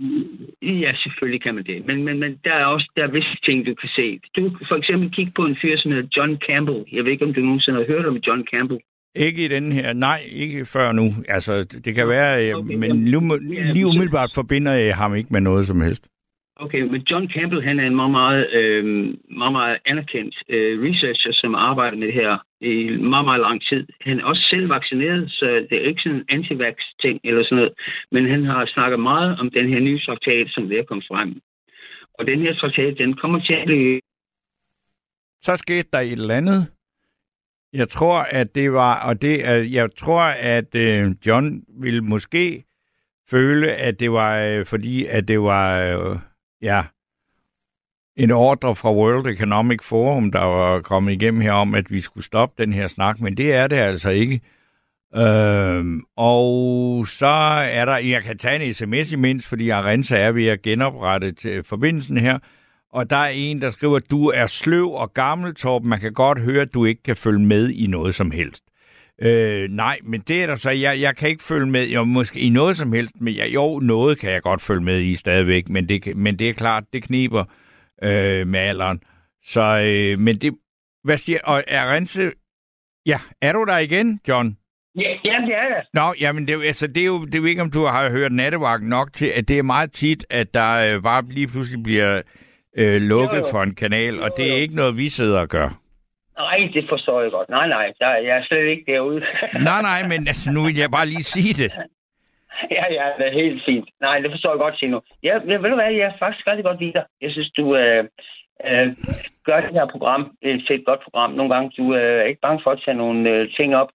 Ja, 0.62 0.92
selvfølgelig 1.02 1.42
kan 1.42 1.54
man 1.54 1.64
det. 1.64 1.86
Men, 1.86 2.04
men, 2.04 2.18
men 2.20 2.30
der 2.44 2.54
er 2.54 2.64
også 2.64 2.90
der 2.96 3.02
er 3.02 3.10
visse 3.10 3.36
ting, 3.46 3.66
du 3.66 3.74
kan 3.74 3.88
se. 3.88 4.20
Du 4.36 4.40
kan 4.48 4.66
for 4.68 4.76
eksempel 4.76 5.10
kigge 5.10 5.32
på 5.36 5.44
en 5.46 5.56
fyr, 5.62 5.76
som 5.76 5.90
hedder 5.92 6.08
John 6.16 6.38
Campbell. 6.46 6.84
Jeg 6.92 7.04
ved 7.04 7.12
ikke, 7.12 7.24
om 7.24 7.34
du 7.34 7.40
nogensinde 7.40 7.78
har 7.78 7.86
hørt 7.86 8.06
om 8.06 8.16
John 8.26 8.44
Campbell. 8.54 8.80
Ikke 9.16 9.44
i 9.44 9.48
den 9.48 9.72
her, 9.72 9.92
nej, 9.92 10.20
ikke 10.32 10.66
før 10.66 10.92
nu. 10.92 11.14
Altså, 11.28 11.64
det 11.84 11.94
kan 11.94 12.08
være, 12.08 12.48
øh, 12.48 12.54
Okay, 12.54 12.74
men 12.74 13.06
jamen, 13.06 13.38
lige, 13.74 13.86
umiddelbart 13.86 14.30
forbinder 14.34 14.72
jeg 14.72 14.96
ham 14.96 15.14
ikke 15.14 15.28
med 15.32 15.40
noget 15.40 15.66
som 15.66 15.80
helst. 15.80 16.04
Okay, 16.64 16.82
men 16.92 17.00
John 17.10 17.28
Campbell, 17.34 17.62
han 17.62 17.80
er 17.80 17.86
en 17.86 17.96
meget, 17.96 18.10
meget, 18.10 18.50
øh, 18.58 18.84
meget, 19.40 19.52
meget 19.52 19.78
anerkendt 19.86 20.34
øh, 20.48 20.82
researcher, 20.86 21.32
som 21.32 21.54
arbejder 21.54 21.96
med 21.96 22.06
det 22.06 22.14
her 22.14 22.32
i 22.60 22.74
meget, 23.12 23.24
meget 23.24 23.40
lang 23.40 23.58
tid. 23.70 23.86
Han 24.00 24.20
er 24.20 24.24
også 24.24 24.42
selv 24.50 24.68
vaccineret, 24.68 25.30
så 25.30 25.46
det 25.70 25.76
er 25.78 25.88
ikke 25.88 26.02
sådan 26.02 26.18
en 26.18 26.24
anti 26.28 26.54
ting 27.02 27.20
eller 27.24 27.44
sådan 27.44 27.56
noget. 27.56 27.72
Men 28.12 28.30
han 28.30 28.44
har 28.44 28.66
snakket 28.66 29.00
meget 29.00 29.38
om 29.40 29.50
den 29.50 29.68
her 29.68 29.80
nye 29.80 30.00
traktat, 30.06 30.46
som 30.50 30.72
er 30.72 30.84
kommet 30.88 31.06
frem. 31.10 31.40
Og 32.18 32.26
den 32.26 32.38
her 32.40 32.54
traktat, 32.54 32.98
den 32.98 33.14
kommer 33.14 33.40
til 33.40 33.54
at 33.54 33.66
blive... 33.66 34.00
Så 35.42 35.56
skete 35.56 35.88
der 35.92 35.98
et 36.00 36.12
eller 36.12 36.34
andet. 36.34 36.62
Jeg 37.72 37.88
tror, 37.88 38.18
at 38.40 38.54
det 38.54 38.72
var, 38.72 39.08
og 39.08 39.22
det 39.22 39.34
jeg 39.72 39.88
tror, 39.96 40.22
at 40.56 40.74
øh, 40.74 41.10
John 41.26 41.64
ville 41.82 42.00
måske 42.00 42.64
føle, 43.30 43.72
at 43.72 44.00
det 44.00 44.12
var 44.12 44.32
øh, 44.38 44.66
fordi, 44.66 45.06
at 45.06 45.28
det 45.28 45.40
var, 45.40 45.66
øh, 45.82 46.16
ja, 46.62 46.82
en 48.16 48.30
ordre 48.30 48.76
fra 48.76 48.92
World 48.92 49.26
Economic 49.26 49.82
Forum, 49.82 50.32
der 50.32 50.44
var 50.44 50.80
kommet 50.80 51.12
igennem 51.12 51.40
her 51.40 51.52
om, 51.52 51.74
at 51.74 51.90
vi 51.90 52.00
skulle 52.00 52.24
stoppe 52.24 52.62
den 52.62 52.72
her 52.72 52.86
snak, 52.86 53.20
men 53.20 53.36
det 53.36 53.54
er 53.54 53.66
det 53.66 53.76
altså 53.76 54.10
ikke. 54.10 54.40
Øhm, 55.16 56.02
og 56.16 57.08
så 57.08 57.26
er 57.70 57.84
der, 57.84 57.96
jeg 57.96 58.22
kan 58.22 58.38
tage 58.38 58.64
en 58.64 58.74
sms 58.74 59.12
imens, 59.12 59.46
fordi 59.46 59.68
Arenza 59.68 60.18
er 60.18 60.32
ved 60.32 60.46
at 60.46 60.62
genoprette 60.62 61.32
til 61.32 61.64
forbindelsen 61.64 62.16
her, 62.16 62.38
og 62.92 63.10
der 63.10 63.16
er 63.16 63.28
en, 63.28 63.60
der 63.60 63.70
skriver, 63.70 63.98
du 63.98 64.28
er 64.28 64.46
sløv 64.46 64.92
og 64.92 65.14
gammel, 65.14 65.54
Torben. 65.54 65.88
Man 65.88 66.00
kan 66.00 66.12
godt 66.12 66.40
høre, 66.40 66.62
at 66.62 66.74
du 66.74 66.84
ikke 66.84 67.02
kan 67.02 67.16
følge 67.16 67.46
med 67.46 67.70
i 67.70 67.86
noget 67.86 68.14
som 68.14 68.30
helst. 68.30 68.64
Øh, 69.20 69.68
nej, 69.70 69.98
men 70.04 70.20
det 70.20 70.42
er 70.42 70.46
der 70.46 70.56
så. 70.56 70.70
Jeg, 70.70 71.00
jeg 71.00 71.16
kan 71.16 71.28
ikke 71.28 71.42
følge 71.42 71.66
med 71.66 71.88
jo, 71.88 72.04
måske 72.04 72.40
i 72.40 72.48
noget 72.48 72.76
som 72.76 72.92
helst, 72.92 73.20
men 73.20 73.36
jeg, 73.36 73.54
jo, 73.54 73.78
noget 73.78 74.18
kan 74.18 74.30
jeg 74.30 74.42
godt 74.42 74.60
følge 74.62 74.82
med 74.82 75.00
i 75.00 75.14
stadigvæk, 75.14 75.68
men 75.68 75.88
det, 75.88 76.16
men 76.16 76.38
det 76.38 76.48
er 76.48 76.52
klart, 76.52 76.84
det 76.92 77.02
kniber 77.02 77.44
øh, 78.02 78.46
med 78.46 78.60
alderen. 78.60 79.00
Så, 79.44 79.80
øh, 79.84 80.18
men 80.18 80.38
det, 80.38 80.54
hvad 81.04 81.16
siger, 81.16 81.38
og 81.44 81.64
er 81.66 81.92
Rense, 81.92 82.30
ja, 83.06 83.18
er 83.40 83.52
du 83.52 83.64
der 83.64 83.78
igen, 83.78 84.20
John? 84.28 84.56
Ja, 84.96 85.10
jamen, 85.24 85.48
det 85.48 85.56
er 85.56 85.68
det. 85.68 85.86
Nå, 85.94 86.14
jamen, 86.20 86.48
det, 86.48 86.64
altså, 86.64 86.86
det 86.86 87.00
er 87.00 87.04
jo, 87.06 87.24
det 87.24 87.34
er 87.34 87.38
jo 87.38 87.44
ikke, 87.44 87.62
om 87.62 87.70
du 87.70 87.84
har 87.84 88.10
hørt 88.10 88.32
nattevagten 88.32 88.88
nok 88.88 89.12
til, 89.12 89.26
at 89.26 89.48
det 89.48 89.58
er 89.58 89.62
meget 89.62 89.92
tit, 89.92 90.24
at 90.30 90.54
der 90.54 90.94
øh, 90.96 91.02
bare 91.02 91.24
lige 91.30 91.46
pludselig 91.46 91.82
bliver 91.82 92.22
øh, 92.78 93.02
lukket 93.02 93.36
Jo, 93.38 93.44
jo. 93.46 93.50
for 93.50 93.62
en 93.62 93.74
kanal, 93.74 94.20
og 94.20 94.28
Jo, 94.28 94.34
det 94.36 94.52
er 94.52 94.56
ikke 94.56 94.74
noget, 94.74 94.96
vi 94.96 95.08
sidder 95.08 95.40
og 95.40 95.48
gør. 95.48 95.81
Nej, 96.38 96.70
det 96.74 96.84
forstår 96.88 97.22
jeg 97.22 97.30
godt. 97.30 97.48
Nej, 97.48 97.68
nej, 97.68 97.92
der, 98.00 98.08
jeg 98.08 98.36
er 98.36 98.44
slet 98.44 98.66
ikke 98.66 98.92
derude. 98.92 99.20
Nej, 99.70 99.82
nej, 99.82 100.00
men 100.08 100.28
altså, 100.28 100.50
nu 100.50 100.64
vil 100.64 100.76
jeg 100.76 100.90
bare 100.90 101.06
lige 101.06 101.22
sige 101.22 101.54
det. 101.62 101.72
ja, 102.76 102.84
ja, 102.98 103.06
det 103.18 103.26
er 103.26 103.32
helt 103.42 103.62
fint. 103.64 103.88
Nej, 104.00 104.18
det 104.18 104.30
forstår 104.30 104.50
jeg 104.50 104.58
godt, 104.58 104.78
Tino. 104.78 105.00
Ja, 105.22 105.34
jeg, 105.50 105.62
ved 105.62 105.70
du 105.70 105.74
hvad, 105.74 105.92
jeg 105.92 106.06
er 106.06 106.18
faktisk 106.18 106.46
rigtig 106.46 106.64
godt 106.64 106.80
lide 106.80 106.92
dig. 106.92 107.04
Jeg 107.20 107.30
synes, 107.30 107.50
du 107.50 107.76
øh, 107.76 108.04
øh, 108.66 108.86
gør 109.44 109.60
det 109.60 109.72
her 109.72 109.86
program 109.86 110.22
til 110.42 110.74
et 110.78 110.86
godt 110.86 111.00
program. 111.04 111.30
Nogle 111.30 111.54
gange, 111.54 111.70
du 111.78 111.94
øh, 111.94 112.20
er 112.20 112.24
ikke 112.30 112.40
bange 112.40 112.60
for 112.64 112.70
at 112.70 112.82
tage 112.84 112.96
nogle 112.96 113.30
øh, 113.30 113.50
ting 113.56 113.76
op. 113.76 113.88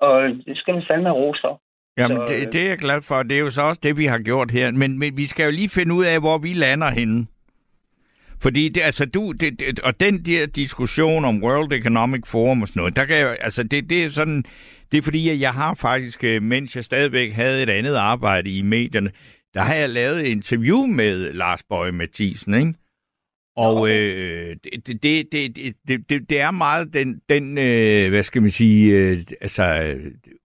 Og 0.00 0.22
det 0.46 0.56
skal 0.56 0.74
man 0.74 0.84
fandme 0.88 1.08
have 1.08 1.20
ros 1.22 1.40
for. 1.44 1.60
Jamen, 1.98 2.16
Så, 2.16 2.24
det, 2.28 2.46
øh, 2.46 2.52
det 2.52 2.60
er 2.64 2.68
jeg 2.68 2.78
glad 2.78 3.00
for, 3.08 3.22
det 3.22 3.36
er 3.36 3.40
jo 3.40 3.50
så 3.50 3.62
også 3.62 3.80
det, 3.82 3.96
vi 3.96 4.04
har 4.04 4.18
gjort 4.18 4.50
her. 4.50 4.70
Men, 4.70 4.98
men 4.98 5.16
vi 5.16 5.26
skal 5.26 5.44
jo 5.44 5.50
lige 5.50 5.68
finde 5.68 5.94
ud 5.94 6.04
af, 6.04 6.20
hvor 6.20 6.38
vi 6.38 6.52
lander 6.52 6.90
henne. 6.90 7.26
Fordi 8.42 8.68
det, 8.68 8.80
altså 8.80 9.04
du, 9.04 9.32
det, 9.32 9.60
det, 9.60 9.80
og 9.80 10.00
den 10.00 10.24
der 10.24 10.46
diskussion 10.46 11.24
om 11.24 11.42
World 11.44 11.72
Economic 11.72 12.26
Forum 12.26 12.62
og 12.62 12.68
sådan 12.68 12.80
noget, 12.80 12.96
der 12.96 13.04
kan 13.04 13.16
jeg, 13.16 13.36
altså 13.40 13.62
det, 13.62 13.90
det 13.90 14.04
er 14.04 14.10
sådan, 14.10 14.44
det 14.92 14.98
er 14.98 15.02
fordi, 15.02 15.28
at 15.28 15.40
jeg 15.40 15.52
har 15.52 15.74
faktisk, 15.74 16.24
øh, 16.24 16.42
mens 16.42 16.76
jeg 16.76 16.84
stadigvæk 16.84 17.32
havde 17.32 17.62
et 17.62 17.70
andet 17.70 17.94
arbejde 17.94 18.50
i 18.50 18.62
medierne, 18.62 19.10
der 19.54 19.60
har 19.60 19.74
jeg 19.74 19.90
lavet 19.90 20.20
et 20.20 20.26
interview 20.26 20.86
med 20.86 21.32
Lars 21.32 21.62
Bøje 21.62 21.92
Mathisen, 21.92 22.54
ikke? 22.54 22.74
Og 23.56 23.90
øh, 23.90 24.56
det, 24.86 25.02
det, 25.02 25.32
det, 25.32 25.74
det, 26.08 26.30
det, 26.30 26.40
er 26.40 26.50
meget 26.50 26.94
den, 26.94 27.20
den 27.28 27.58
øh, 27.58 28.10
hvad 28.10 28.22
skal 28.22 28.42
man 28.42 28.50
sige, 28.50 28.96
øh, 28.96 29.18
altså 29.40 29.96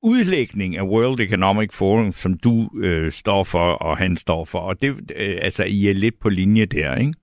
udlægning 0.04 0.78
af 0.78 0.84
World 0.84 1.20
Economic 1.20 1.74
Forum, 1.74 2.14
som 2.14 2.38
du 2.38 2.70
øh, 2.82 3.12
står 3.12 3.44
for, 3.44 3.72
og 3.74 3.98
han 3.98 4.18
står 4.18 4.46
for. 4.46 4.60
Og 4.60 4.82
det, 4.82 5.12
øh, 5.16 5.38
altså, 5.42 5.64
I 5.64 5.88
er 5.88 5.94
lidt 5.94 6.20
på 6.20 6.30
linje 6.30 6.66
der, 6.66 6.96
ikke? 6.96 7.14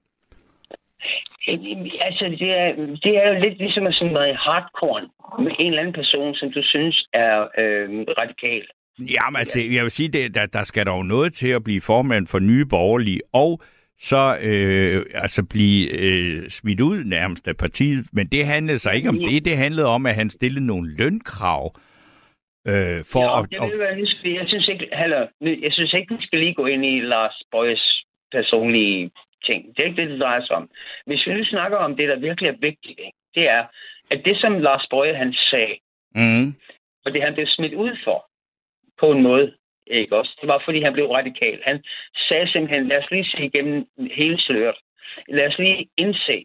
Altså, 2.01 2.25
det 2.41 2.51
er, 2.51 2.69
det 3.05 3.13
er 3.17 3.29
jo 3.29 3.41
lidt 3.41 3.59
ligesom 3.59 3.87
at 3.87 3.95
sådan 3.95 4.13
noget 4.13 4.37
hardcore 4.37 5.09
med 5.45 5.53
en 5.59 5.67
eller 5.67 5.81
anden 5.81 5.95
person, 5.95 6.35
som 6.35 6.53
du 6.53 6.63
synes 6.63 7.07
er 7.13 7.41
øh, 7.59 7.89
radikal. 8.19 8.67
Jamen, 8.99 9.37
altså, 9.39 9.61
jeg 9.61 9.83
vil 9.83 9.91
sige, 9.91 10.09
det, 10.09 10.35
der, 10.35 10.47
der 10.47 10.63
skal 10.63 10.87
dog 10.87 11.07
noget 11.07 11.33
til 11.33 11.49
at 11.49 11.65
blive 11.65 11.81
formand 11.81 12.27
for 12.27 12.39
nye 12.39 12.67
borgerlige, 12.67 13.21
og 13.33 13.61
så 13.99 14.39
øh, 14.43 15.07
altså 15.15 15.47
blive 15.51 15.91
øh, 15.91 16.49
smidt 16.49 16.81
ud 16.81 17.05
nærmest 17.05 17.49
af 17.49 17.57
partiet. 17.57 18.07
Men 18.13 18.27
det 18.27 18.47
handlede 18.47 18.79
så 18.79 18.91
ikke 18.91 19.09
om 19.09 19.19
det. 19.19 19.45
Det 19.45 19.57
handlede 19.57 19.87
om, 19.87 20.07
at 20.07 20.15
han 20.15 20.31
stillede 20.31 20.67
nogle 20.67 20.97
lønkrav. 20.99 21.75
Øh, 22.67 23.05
for 23.13 23.23
ja, 23.23 23.43
at, 23.43 23.51
det 23.51 23.61
vil 23.61 23.79
være, 23.79 23.97
jeg 24.41 24.49
synes 24.49 24.69
ikke, 24.69 24.89
heller, 24.93 25.27
jeg 25.41 25.73
synes 25.73 25.93
ikke, 25.93 26.15
vi 26.15 26.27
skal 26.27 26.39
lige 26.39 26.55
gå 26.55 26.67
ind 26.67 26.85
i 26.85 27.01
Lars 27.01 27.43
Bøjes 27.53 28.05
personlige 28.33 29.11
ting. 29.47 29.77
Det 29.77 29.79
er 29.83 29.89
ikke 29.89 30.03
det, 30.03 30.11
det 30.11 30.21
drejer 30.21 30.45
sig 30.45 30.57
om. 30.57 30.71
Hvis 31.07 31.27
vi 31.27 31.35
nu 31.35 31.45
snakker 31.45 31.79
om 31.79 31.97
det, 31.97 32.09
der 32.09 32.17
virkelig 32.17 32.49
er 32.49 32.57
vigtigt, 32.61 32.99
ikke, 32.99 33.19
det 33.35 33.49
er, 33.49 33.65
at 34.11 34.21
det, 34.25 34.41
som 34.41 34.59
Lars 34.59 34.87
Bøje 34.91 35.15
han 35.15 35.33
sagde, 35.51 35.77
mm, 36.15 36.55
og 37.05 37.13
det 37.13 37.23
han 37.23 37.35
blev 37.35 37.47
smidt 37.47 37.75
ud 37.75 37.97
for, 38.05 38.27
på 39.01 39.13
en 39.13 39.23
måde, 39.23 39.55
ikke 39.87 40.17
også? 40.17 40.39
Det 40.41 40.49
var, 40.49 40.63
fordi 40.65 40.83
han 40.83 40.93
blev 40.93 41.07
radikal. 41.07 41.61
Han 41.65 41.85
sagde 42.29 42.49
simpelthen, 42.53 42.89
lad 42.89 42.99
os 42.99 43.11
lige 43.11 43.25
se 43.25 43.45
igennem 43.45 43.87
hele 44.13 44.41
sløret. 44.41 44.77
Lad 45.29 45.47
os 45.47 45.59
lige 45.59 45.89
indse, 45.97 46.45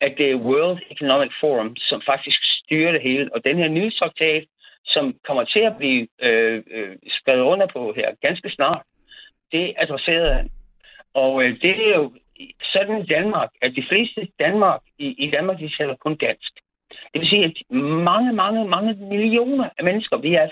at 0.00 0.14
det 0.18 0.30
er 0.30 0.36
World 0.36 0.78
Economic 0.90 1.32
Forum, 1.40 1.76
som 1.76 2.02
faktisk 2.06 2.38
styrer 2.42 2.92
det 2.92 3.02
hele. 3.02 3.34
Og 3.34 3.44
den 3.44 3.56
her 3.56 3.68
nye 3.68 3.90
traktat, 3.90 4.44
som 4.84 5.14
kommer 5.26 5.44
til 5.44 5.60
at 5.60 5.76
blive 5.78 6.08
øh, 6.22 6.62
øh, 6.70 6.96
skrevet 7.06 7.42
under 7.42 7.66
på 7.66 7.92
her 7.96 8.14
ganske 8.22 8.50
snart, 8.50 8.82
det 9.52 9.74
adresserede 9.76 10.34
han. 10.34 10.50
Og 11.14 11.44
øh, 11.44 11.60
det 11.62 11.88
er 11.88 11.96
jo 11.96 12.12
sådan 12.72 13.02
i 13.02 13.06
Danmark, 13.06 13.50
at 13.62 13.72
de 13.76 13.84
fleste 13.88 14.28
Danmark, 14.38 14.80
i, 14.98 15.06
i 15.24 15.30
Danmark, 15.30 15.58
de 15.58 15.76
taler 15.78 15.96
kun 15.96 16.14
dansk. 16.16 16.52
Det 17.12 17.20
vil 17.20 17.28
sige, 17.28 17.44
at 17.44 17.76
mange, 18.10 18.32
mange, 18.32 18.68
mange 18.68 18.94
millioner 18.94 19.68
af 19.78 19.84
mennesker, 19.84 20.16
vi 20.16 20.34
er 20.34 20.46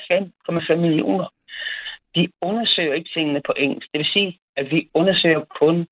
5,5 0.72 0.76
millioner, 0.76 1.28
de 2.14 2.28
undersøger 2.42 2.94
ikke 2.94 3.10
tingene 3.14 3.40
på 3.46 3.52
engelsk. 3.56 3.88
Det 3.92 3.98
vil 3.98 4.12
sige, 4.12 4.38
at 4.56 4.70
vi 4.70 4.88
undersøger 4.94 5.44
kun 5.60 5.86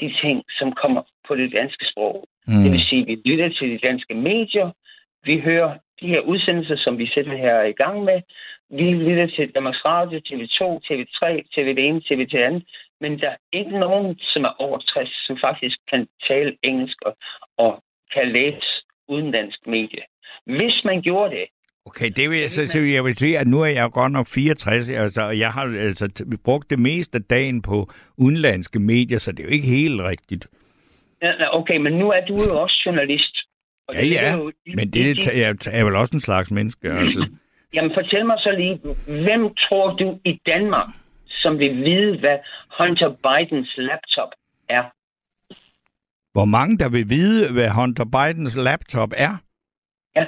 de 0.00 0.14
ting, 0.22 0.44
som 0.58 0.72
kommer 0.72 1.02
på 1.28 1.36
det 1.36 1.52
danske 1.52 1.86
sprog. 1.90 2.24
mm, 2.46 2.62
Det 2.62 2.72
vil 2.72 2.84
sige, 2.88 3.02
at 3.02 3.08
vi 3.08 3.16
lytter 3.24 3.48
til 3.48 3.70
de 3.70 3.78
danske 3.88 4.14
medier, 4.14 4.70
vi 5.24 5.40
hører 5.40 5.78
de 6.00 6.06
her 6.06 6.20
udsendelser, 6.20 6.76
som 6.76 6.98
vi 6.98 7.06
sætter 7.14 7.36
her 7.36 7.62
i 7.62 7.72
gang 7.72 8.04
med. 8.04 8.20
Vi 8.70 8.82
lytter 8.82 9.26
til 9.26 9.54
Danmarks 9.54 9.84
Radio, 9.84 10.18
TV2, 10.28 10.60
TV3, 10.86 11.22
TV1, 11.54 11.94
TV2, 12.08 12.36
men 13.00 13.20
der 13.20 13.28
er 13.28 13.36
ikke 13.52 13.78
nogen, 13.78 14.18
som 14.18 14.44
er 14.44 14.54
over 14.58 14.78
60, 14.78 15.08
som 15.26 15.38
faktisk 15.40 15.76
kan 15.90 16.06
tale 16.28 16.56
engelsk 16.62 16.96
og, 17.02 17.16
og 17.58 17.82
kan 18.14 18.32
læse 18.32 18.66
udenlandsk 19.08 19.66
medie. 19.66 20.02
Hvis 20.46 20.84
man 20.84 21.02
gjorde 21.02 21.34
det, 21.36 21.44
Okay, 21.86 22.10
det 22.16 22.30
vil 22.30 22.38
jeg, 22.38 22.50
så, 22.50 22.66
så 22.66 22.78
jeg 22.80 23.04
vil 23.04 23.14
sige, 23.16 23.38
at 23.38 23.46
nu 23.46 23.60
er 23.62 23.66
jeg 23.66 23.90
godt 23.92 24.12
nok 24.12 24.26
64, 24.26 24.90
altså, 24.90 25.22
og 25.22 25.38
jeg 25.38 25.52
har 25.52 25.62
altså 25.62 26.08
brugt 26.44 26.70
det 26.70 26.78
meste 26.78 27.16
af 27.18 27.24
dagen 27.24 27.62
på 27.62 27.90
udenlandske 28.18 28.78
medier, 28.78 29.18
så 29.18 29.32
det 29.32 29.40
er 29.40 29.44
jo 29.44 29.50
ikke 29.50 29.66
helt 29.66 30.00
rigtigt. 30.00 30.46
Ja, 31.22 31.58
okay, 31.58 31.76
men 31.76 31.92
nu 31.92 32.10
er 32.10 32.20
du 32.26 32.34
jo 32.34 32.60
også 32.62 32.82
journalist. 32.86 33.36
Og 33.88 33.94
Ja, 33.94 34.00
det 34.00 34.10
ja, 34.10 34.20
er 34.32 34.36
jo- 34.38 34.52
men 34.74 34.90
det 34.92 35.10
er, 35.28 35.70
er 35.72 35.84
vel 35.84 35.96
også 35.96 36.16
en 36.16 36.20
slags 36.20 36.50
menneske, 36.50 36.90
altså. 36.92 37.26
Jamen 37.74 37.90
fortæl 37.94 38.26
mig 38.26 38.36
så 38.38 38.50
lige, 38.58 38.80
hvem 39.24 39.54
tror 39.54 39.96
du 39.96 40.18
i 40.24 40.40
Danmark, 40.46 40.86
som 41.42 41.58
vil 41.58 41.74
vide, 41.76 42.18
hvad 42.22 42.38
Hunter 42.78 43.10
Bidens 43.26 43.72
laptop 43.76 44.32
er? 44.68 44.84
Hvor 46.32 46.44
mange 46.44 46.78
der 46.78 46.88
vil 46.88 47.06
vide, 47.08 47.52
hvad 47.52 47.70
Hunter 47.78 48.08
Bidens 48.16 48.56
laptop 48.56 49.12
er? 49.16 49.34
Ja, 50.16 50.24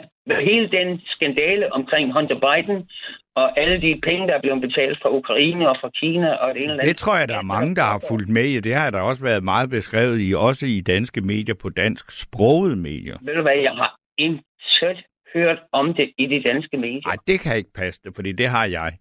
hele 0.51 0.67
den 0.79 1.01
skandale 1.15 1.73
omkring 1.73 2.13
Hunter 2.13 2.39
Biden, 2.47 2.89
og 3.35 3.59
alle 3.61 3.81
de 3.81 4.01
penge, 4.03 4.27
der 4.29 4.35
er 4.35 4.41
blevet 4.41 4.61
betalt 4.61 4.99
fra 5.03 5.11
Ukraine 5.11 5.69
og 5.69 5.77
fra 5.81 5.91
Kina 6.01 6.31
og 6.35 6.55
det 6.55 6.63
ene 6.63 6.73
eller 6.73 6.85
Det 6.85 6.97
tror 6.97 7.17
jeg, 7.19 7.29
der 7.29 7.39
er 7.39 7.43
mange, 7.57 7.75
der 7.75 7.83
har 7.83 8.01
fulgt 8.09 8.29
med 8.29 8.45
i. 8.45 8.61
Det 8.61 8.75
har 8.75 8.91
der 8.91 9.01
også 9.01 9.23
været 9.23 9.45
meget 9.45 9.71
beskrevet 9.71 10.19
i, 10.21 10.35
også 10.35 10.67
i 10.67 10.81
danske 10.81 11.21
medier 11.21 11.55
på 11.55 11.69
dansk 11.69 12.11
sproget 12.11 12.79
medier. 12.79 13.19
Ved 13.23 13.35
du 13.35 13.43
hvad, 13.43 13.57
jeg 13.57 13.73
har 13.73 13.97
intet 14.19 15.05
hørt 15.35 15.59
om 15.73 15.95
det 15.95 16.13
i 16.19 16.27
de 16.27 16.43
danske 16.43 16.77
medier. 16.77 17.07
Nej, 17.07 17.17
det 17.27 17.41
kan 17.41 17.57
ikke 17.57 17.73
passe, 17.75 18.01
fordi 18.17 18.33
det 18.33 18.49
har 18.49 18.67
jeg. 18.67 18.93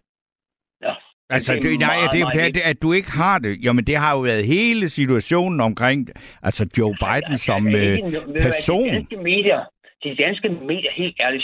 Altså, 1.32 1.54
Det 1.54 1.66
er 1.66 1.70
det, 1.70 1.80
nej, 1.80 1.96
meget, 1.96 2.10
det, 2.12 2.20
meget 2.20 2.56
det, 2.56 2.62
at 2.66 2.82
du 2.82 2.94
ikke 2.94 3.12
har 3.12 3.40
det, 3.40 3.58
jamen 3.64 3.84
det 3.88 3.96
har 3.98 4.16
jo 4.16 4.20
været 4.20 4.46
hele 4.46 4.90
situationen 4.90 5.62
omkring, 5.62 6.10
altså 6.44 6.66
Joe 6.78 6.96
Biden 7.04 7.38
som 7.38 7.68
Altså, 7.68 7.78
øh, 7.78 8.42
person. 8.42 8.88
De 8.88 8.96
danske 8.96 9.18
medier, 9.18 9.60
de 10.04 10.16
danske 10.16 10.50
medier, 10.50 10.92
helt 10.98 11.16
ærligt, 11.20 11.44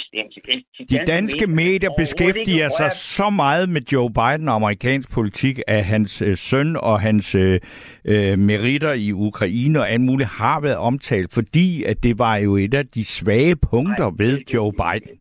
de, 0.79 0.97
De 0.97 1.05
danske 1.07 1.47
medier 1.47 1.89
overhovedet 1.89 1.95
beskæftiger 1.97 2.69
sig 2.77 2.91
så 2.91 3.29
meget 3.29 3.69
med 3.69 3.81
Joe 3.93 4.09
Biden 4.09 4.49
og 4.49 4.55
amerikansk 4.55 5.11
politik, 5.11 5.59
at 5.67 5.85
hans 5.85 6.21
øh, 6.21 6.37
søn 6.37 6.75
og 6.75 7.01
hans 7.01 7.35
øh, 7.35 7.59
øh, 8.05 8.37
meritter 8.37 8.93
i 8.93 9.11
Ukraine 9.11 9.79
og 9.79 9.89
alt 9.91 10.01
muligt 10.01 10.29
har 10.29 10.61
været 10.61 10.77
omtalt, 10.77 11.33
fordi 11.33 11.83
at 11.83 12.03
det 12.03 12.19
var 12.19 12.35
jo 12.37 12.55
et 12.55 12.73
af 12.73 12.85
de 12.85 13.05
svage 13.05 13.55
punkter 13.55 14.09
Nej, 14.09 14.25
ved 14.25 14.39
Joe 14.53 14.71
Biden. 14.71 15.17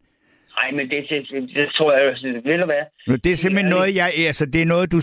Nej, 0.59 0.71
men 0.71 0.91
det, 0.91 1.07
det, 1.11 1.29
det, 1.31 1.51
det 1.55 1.69
tror 1.77 1.93
jeg, 1.93 2.09
altså, 2.09 2.27
ved 2.45 2.59
du 2.59 2.65
hvad? 2.65 2.85
Men 3.07 3.19
det 3.25 3.33
er 3.33 3.37
simpelthen 3.37 3.71
noget, 3.71 3.97
jeg, 3.97 4.09
altså 4.27 4.47
det 4.47 4.63
er 4.63 4.67
noget, 4.75 4.93
du, 4.93 4.99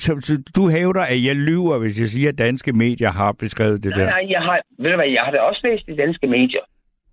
du 0.55 0.69
hævder, 0.69 1.03
at 1.13 1.23
jeg 1.23 1.35
lyver, 1.35 1.77
hvis 1.77 1.99
jeg 2.01 2.07
siger, 2.07 2.29
at 2.29 2.37
danske 2.37 2.73
medier 2.73 3.11
har 3.11 3.31
beskrevet 3.31 3.83
det 3.83 3.91
Nej, 3.91 3.99
der. 3.99 4.09
nej, 4.09 4.25
jeg 4.29 4.41
har, 4.41 4.61
ved 4.79 4.89
du 4.89 4.95
hvad, 4.95 5.09
jeg 5.09 5.23
har 5.23 5.31
da 5.31 5.39
også 5.39 5.61
læst 5.63 5.87
de 5.87 5.97
danske 5.97 6.27
medier. 6.27 6.65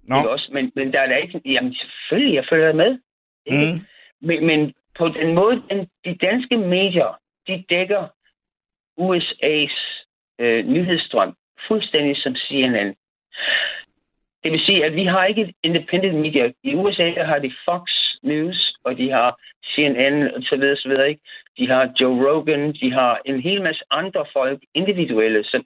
Nå. 0.09 0.17
Ikke 0.17 0.31
også? 0.31 0.51
Men, 0.53 0.73
men 0.77 0.93
der 0.93 1.01
er 1.01 1.07
da 1.07 1.17
ikke... 1.17 1.41
Jamen 1.45 1.75
selvfølgelig, 1.75 2.35
jeg 2.35 2.45
følger 2.51 2.73
med. 2.73 2.99
Ikke? 3.47 3.73
Mm. 3.73 3.81
Men, 4.27 4.47
men 4.47 4.73
på 4.99 5.09
den 5.09 5.35
måde, 5.35 5.63
den, 5.71 5.79
de 6.05 6.15
danske 6.27 6.57
medier, 6.57 7.19
de 7.49 7.65
dækker 7.71 8.03
USA's 9.01 9.77
øh, 10.39 10.67
nyhedsstrøm 10.67 11.35
fuldstændig 11.69 12.17
som 12.17 12.35
CNN. 12.37 12.95
Det 14.43 14.53
vil 14.53 14.61
sige, 14.61 14.85
at 14.85 14.95
vi 14.95 15.05
har 15.05 15.25
ikke 15.25 15.43
et 15.43 15.55
independent 15.63 16.15
media. 16.15 16.53
I 16.63 16.75
USA 16.75 17.05
der 17.05 17.25
har 17.25 17.39
de 17.39 17.53
Fox 17.65 17.91
News, 18.23 18.77
og 18.85 18.97
de 18.99 19.11
har 19.11 19.41
CNN 19.71 20.23
og 20.35 20.43
så 20.43 20.57
videre, 20.57 20.77
så 20.77 20.89
videre, 20.89 21.09
ikke? 21.09 21.23
De 21.59 21.69
har 21.69 21.93
Joe 22.01 22.17
Rogan, 22.27 22.73
de 22.73 22.93
har 22.93 23.21
en 23.25 23.41
hel 23.41 23.63
masse 23.63 23.83
andre 23.91 24.27
folk, 24.33 24.61
individuelle, 24.75 25.45
som, 25.45 25.65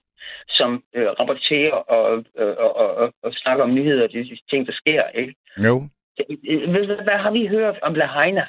som 0.48 0.82
øh, 0.94 1.06
rapporterer 1.06 1.72
og, 1.72 2.24
øh, 2.38 2.54
og, 2.58 2.76
og, 2.76 3.12
og, 3.22 3.32
snakker 3.32 3.64
om 3.64 3.74
nyheder 3.74 4.02
og 4.02 4.12
de, 4.12 4.18
de 4.18 4.38
ting, 4.50 4.66
der 4.66 4.72
sker, 4.72 5.02
ikke? 5.08 5.34
Jo, 5.64 5.88
Øh, 6.20 6.72
Ved, 6.74 6.86
du, 6.86 7.02
hvad 7.02 7.18
har 7.18 7.30
vi 7.30 7.46
hørt 7.46 7.78
om 7.82 7.94
Lahaina? 7.94 8.46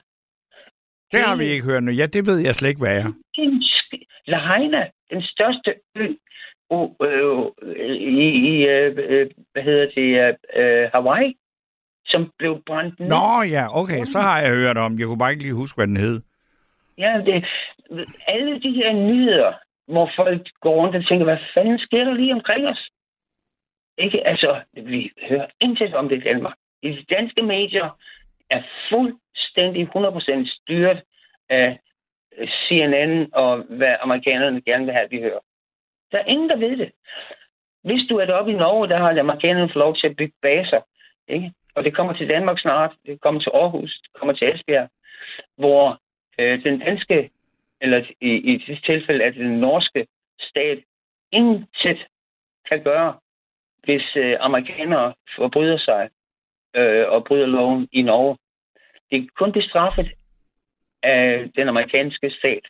det 1.12 1.20
har 1.20 1.38
vi 1.38 1.46
ikke 1.46 1.66
hørt 1.66 1.84
nu. 1.84 1.92
Ja, 1.92 2.06
det 2.06 2.28
ved 2.28 2.38
jeg 2.38 2.56
slet 2.56 2.70
ikke, 2.70 2.82
hvad 2.82 2.98
er. 2.98 3.14
Lahaina, 4.28 4.90
den 5.10 5.22
største 5.22 5.76
ø 5.96 6.08
øh, 7.02 7.46
i, 8.00 8.28
i 8.52 8.68
øh, 8.68 8.98
øh, 8.98 9.30
hvad 9.52 9.64
hedder 9.64 9.88
det, 9.96 10.38
øh, 10.56 10.90
Hawaii, 10.94 11.36
som 12.08 12.32
blev 12.38 12.64
brændt 12.66 13.00
ned. 13.00 13.10
Nå 13.10 13.42
ja, 13.42 13.80
okay, 13.80 14.06
så 14.06 14.20
har 14.20 14.42
jeg 14.42 14.50
hørt 14.50 14.78
om. 14.78 15.00
Jeg 15.00 15.08
kunne 15.08 15.18
bare 15.18 15.32
ikke 15.32 15.44
lige 15.44 15.54
huske, 15.54 15.78
hvad 15.78 15.88
den 15.88 15.98
hed. 15.98 16.22
Ja, 16.98 17.22
det, 17.26 17.46
alle 18.28 18.62
de 18.62 18.72
her 18.72 18.94
nyheder, 18.94 19.54
hvor 19.88 20.12
folk 20.16 20.50
går 20.62 20.76
rundt 20.76 20.96
og 20.96 21.08
tænker, 21.08 21.26
hvad 21.26 21.38
fanden 21.54 21.80
sker 21.80 22.04
der 22.04 22.14
lige 22.14 22.34
omkring 22.34 22.68
os? 22.68 22.90
Ikke, 23.98 24.28
altså, 24.28 24.62
vi 24.74 25.12
hører 25.30 25.46
intet 25.62 25.94
om 25.94 26.10
det 26.10 26.18
i 26.18 26.28
Danmark. 26.30 26.56
De 26.84 27.06
danske 27.10 27.42
medier 27.42 27.98
er 28.50 28.62
fuldstændig 28.90 29.90
100% 29.96 30.62
styret 30.62 31.02
af 31.50 31.80
CNN 32.68 33.30
og 33.34 33.64
hvad 33.70 33.96
amerikanerne 34.02 34.62
gerne 34.62 34.86
vil 34.86 34.94
have, 34.94 35.06
at 35.06 35.12
vi 35.12 35.22
hører. 35.22 35.40
Der 36.12 36.18
er 36.18 36.26
ingen, 36.26 36.50
der 36.50 36.58
ved 36.58 36.78
det. 36.78 36.92
Hvis 37.84 38.02
du 38.10 38.18
er 38.18 38.26
deroppe 38.26 38.52
i 38.52 38.56
Norge, 38.56 38.88
der 38.88 38.98
har 38.98 39.20
amerikanerne 39.20 39.70
fået 39.70 39.86
lov 39.86 39.96
til 39.96 40.08
at 40.08 40.16
bygge 40.16 40.34
baser, 40.42 40.82
ikke? 41.28 41.54
Og 41.76 41.84
det 41.84 41.96
kommer 41.96 42.14
til 42.14 42.30
Danmark 42.30 42.60
snart, 42.60 42.94
det 43.06 43.22
kommer 43.22 43.42
til 43.42 43.52
Aarhus, 43.54 44.00
det 44.04 44.14
kommer 44.14 44.34
til 44.34 44.56
Esbjerg, 44.56 44.90
hvor 45.58 46.00
øh, 46.40 46.64
den 46.64 46.80
danske, 46.80 47.30
eller 47.82 48.06
i, 48.22 48.30
i 48.30 48.58
det 48.68 48.84
tilfælde 48.86 49.24
er 49.24 49.30
det 49.30 49.40
den 49.40 49.60
norske 49.60 50.08
stat, 50.40 50.80
intet 51.32 52.08
kan 52.70 52.84
gøre, 52.84 53.20
hvis 53.84 54.16
øh, 54.16 54.38
amerikanere 54.40 55.14
forbryder 55.38 55.78
sig 55.78 56.10
øh, 56.76 57.06
og 57.08 57.24
bryder 57.24 57.46
loven 57.46 57.88
i 57.92 58.02
Norge. 58.02 58.38
Det 59.12 59.22
kan 59.22 59.30
kun 59.36 59.52
blive 59.52 59.70
straffet 59.70 60.08
af 61.04 61.52
den 61.56 61.68
amerikanske 61.68 62.30
stat. 62.30 62.66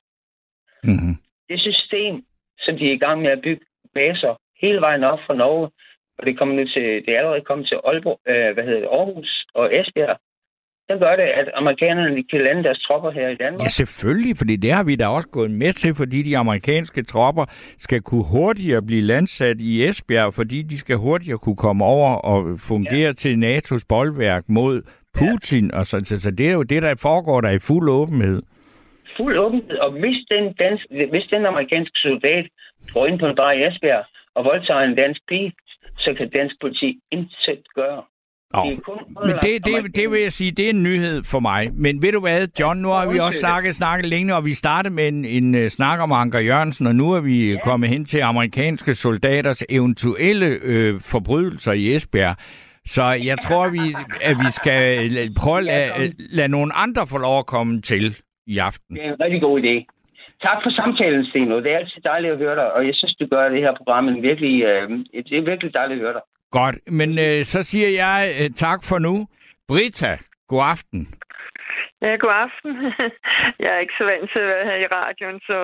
Mm-hmm. 0.83 1.15
Det 1.49 1.59
system, 1.59 2.25
som 2.59 2.77
de 2.77 2.87
er 2.89 2.93
i 2.93 2.97
gang 2.97 3.21
med 3.21 3.31
at 3.31 3.41
bygge 3.41 3.65
baser 3.93 4.35
hele 4.61 4.81
vejen 4.81 5.03
op 5.03 5.19
fra 5.27 5.33
Norge, 5.33 5.71
og 6.17 6.25
det, 6.25 6.37
kommer 6.37 6.55
nu 6.55 6.65
til, 6.75 6.83
det 7.05 7.09
er 7.13 7.17
allerede 7.17 7.41
kommet 7.41 7.67
til 7.67 7.77
Aalborg, 7.87 8.19
øh, 8.27 8.53
hvad 8.53 8.63
hedder 8.63 8.79
det, 8.79 8.87
Aarhus 8.97 9.45
og 9.53 9.75
Esbjerg, 9.75 10.17
så 10.89 10.97
gør 10.97 11.15
det, 11.15 11.23
at 11.23 11.47
amerikanerne 11.53 12.23
kan 12.23 12.41
lande 12.41 12.63
deres 12.63 12.79
tropper 12.79 13.11
her 13.11 13.29
i 13.29 13.35
Danmark. 13.35 13.61
Ja, 13.61 13.67
selvfølgelig, 13.67 14.37
fordi 14.37 14.55
det 14.55 14.71
har 14.71 14.83
vi 14.83 14.95
da 14.95 15.07
også 15.07 15.27
gået 15.27 15.51
med 15.51 15.73
til, 15.73 15.95
fordi 15.95 16.21
de 16.21 16.37
amerikanske 16.37 17.03
tropper 17.03 17.45
skal 17.77 18.01
kunne 18.01 18.25
hurtigere 18.31 18.81
blive 18.81 19.01
landsat 19.01 19.61
i 19.61 19.87
Esbjerg, 19.87 20.33
fordi 20.33 20.61
de 20.61 20.77
skal 20.77 20.95
hurtigere 20.95 21.37
kunne 21.37 21.55
komme 21.55 21.85
over 21.85 22.15
og 22.15 22.59
fungere 22.59 23.07
ja. 23.07 23.11
til 23.11 23.33
NATO's 23.45 23.85
boldværk 23.89 24.43
mod 24.49 24.81
Putin. 25.19 25.69
Ja. 25.73 25.77
Og 25.77 25.85
så, 25.85 26.01
så, 26.03 26.21
så 26.21 26.31
det 26.31 26.49
er 26.49 26.53
jo 26.53 26.63
det, 26.63 26.81
der 26.81 26.95
foregår 27.01 27.41
der 27.41 27.49
i 27.49 27.59
fuld 27.59 27.89
åbenhed. 27.89 28.41
Fuld 29.17 29.37
åbenhed, 29.37 29.77
og 29.77 29.91
hvis 29.91 30.17
den, 30.31 30.53
dansk, 30.53 30.85
hvis 31.09 31.27
den 31.29 31.45
amerikanske 31.45 31.97
soldat 31.97 32.45
går 32.93 33.05
ind 33.05 33.19
på 33.19 33.27
en 33.27 33.35
bar 33.35 33.51
i 33.51 33.67
Esbjerg 33.67 34.05
og 34.35 34.45
voldtager 34.45 34.81
en 34.81 34.95
dansk 34.95 35.21
pige, 35.27 35.53
så 36.05 36.13
kan 36.17 36.29
dansk 36.29 36.55
politi 36.61 36.99
intet 37.11 37.63
gøre. 37.75 38.01
Oh. 38.53 38.71
Det 38.71 38.79
Men 39.25 39.35
det, 39.41 39.65
det, 39.65 39.95
det 39.95 40.11
vil 40.11 40.21
jeg 40.21 40.33
sige, 40.33 40.51
det 40.51 40.65
er 40.65 40.69
en 40.69 40.83
nyhed 40.83 41.23
for 41.23 41.39
mig. 41.39 41.67
Men 41.73 42.01
ved 42.01 42.11
du 42.11 42.19
hvad, 42.19 42.47
John, 42.59 42.79
nu 42.79 42.89
har 42.89 43.11
vi 43.11 43.19
også 43.19 43.39
snakket, 43.39 43.75
snakket 43.75 44.05
længe, 44.09 44.35
og 44.35 44.45
vi 44.45 44.53
startede 44.53 44.93
med 44.93 45.07
en, 45.07 45.25
en 45.25 45.55
uh, 45.55 45.67
snak 45.67 45.99
om 45.99 46.11
Anker 46.11 46.39
Jørgensen, 46.39 46.87
og 46.87 46.95
nu 46.95 47.11
er 47.11 47.19
vi 47.19 47.51
ja. 47.51 47.59
kommet 47.59 47.89
hen 47.89 48.05
til 48.05 48.19
amerikanske 48.19 48.93
soldaters 48.93 49.63
eventuelle 49.69 50.45
øh, 50.45 51.01
forbrydelser 51.01 51.71
i 51.71 51.95
Esbjerg. 51.95 52.35
Så 52.85 53.03
jeg 53.03 53.37
tror, 53.39 53.69
vi, 53.69 53.95
at 54.21 54.37
vi 54.39 54.51
skal 54.51 55.09
prøve 55.41 55.57
at 55.57 55.63
lade, 55.63 56.13
lade 56.19 56.47
nogle 56.47 56.73
andre 56.73 57.07
få 57.07 57.17
lov 57.17 57.39
at 57.39 57.45
komme 57.45 57.81
til 57.81 58.15
i 58.47 58.57
aften. 58.57 58.95
Det 58.95 59.05
er 59.05 59.13
en 59.13 59.19
rigtig 59.19 59.41
god 59.41 59.61
idé. 59.61 59.94
Tak 60.47 60.59
for 60.63 60.71
samtalen, 60.81 61.25
Steno. 61.25 61.55
Det 61.63 61.71
er 61.71 61.77
altid 61.77 62.01
dejligt 62.01 62.33
at 62.33 62.39
høre 62.39 62.55
dig, 62.55 62.73
og 62.73 62.85
jeg 62.87 62.95
synes, 62.95 63.15
du 63.15 63.25
gør 63.33 63.49
det 63.49 63.61
her 63.61 63.73
program 63.77 64.07
en 64.07 64.21
virkelig, 64.21 64.63
øh, 64.63 64.89
det 65.29 65.37
er 65.37 65.49
virkelig 65.51 65.73
dejligt 65.73 65.97
at 65.99 66.03
høre 66.05 66.13
dig. 66.13 66.21
Godt, 66.51 66.75
men 66.87 67.19
øh, 67.19 67.45
så 67.45 67.63
siger 67.63 67.89
jeg 67.89 68.19
øh, 68.41 68.49
tak 68.49 68.79
for 68.83 68.97
nu. 68.99 69.27
Brita, 69.67 70.17
god 70.47 70.63
aften. 70.63 71.07
Ja, 72.01 72.15
god 72.15 72.33
aften. 72.45 72.71
Jeg 73.63 73.69
er 73.75 73.79
ikke 73.79 73.93
så 73.97 74.05
vant 74.05 74.31
til 74.31 74.39
at 74.39 74.47
være 74.47 74.65
her 74.69 74.77
i 74.85 74.87
radioen, 74.97 75.39
så 75.49 75.57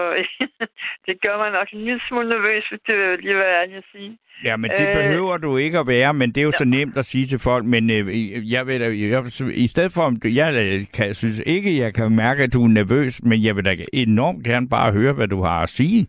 det 1.06 1.22
gør 1.22 1.38
mig 1.38 1.52
nok 1.52 1.68
en 1.74 1.84
lille 1.86 2.02
smule 2.08 2.30
nervøs, 2.30 2.70
hvis 2.70 2.82
det 2.88 2.96
vil 2.98 3.20
lige 3.20 3.36
være 3.36 3.62
ærlig 3.62 3.76
at 3.76 3.84
sige. 3.92 4.18
Ja, 4.44 4.58
men 4.58 4.72
det 4.72 4.88
Øh, 4.88 4.96
behøver 4.96 5.38
du 5.38 5.58
ikke 5.58 5.80
at 5.80 5.88
være, 5.88 6.14
men 6.14 6.28
det 6.32 6.42
er 6.42 6.46
jo 6.46 6.52
så 6.52 6.66
nemt 6.66 6.98
at 6.98 7.06
sige 7.06 7.26
til 7.26 7.40
folk. 7.40 7.66
Men 7.66 7.84
øh, 7.92 8.52
jeg 8.52 8.68
vil 8.68 8.82
da, 8.82 8.86
jeg, 8.86 9.24
i 9.66 9.68
stedet 9.68 9.92
for, 9.94 10.02
om 10.02 10.16
du, 10.20 10.28
jeg 10.28 10.50
øh, 10.64 10.80
kan, 10.98 11.14
synes 11.14 11.40
ikke, 11.46 11.80
jeg 11.84 11.94
kan 11.94 12.16
mærke, 12.16 12.44
at 12.44 12.54
du 12.54 12.64
er 12.64 12.68
nervøs, 12.68 13.24
men 13.24 13.44
jeg 13.44 13.56
vil 13.56 13.66
da 13.66 13.76
enormt 13.94 14.44
gerne 14.44 14.70
bare 14.70 14.92
høre, 14.92 15.14
hvad 15.14 15.28
du 15.28 15.42
har 15.42 15.62
at 15.64 15.70
sige. 15.70 16.08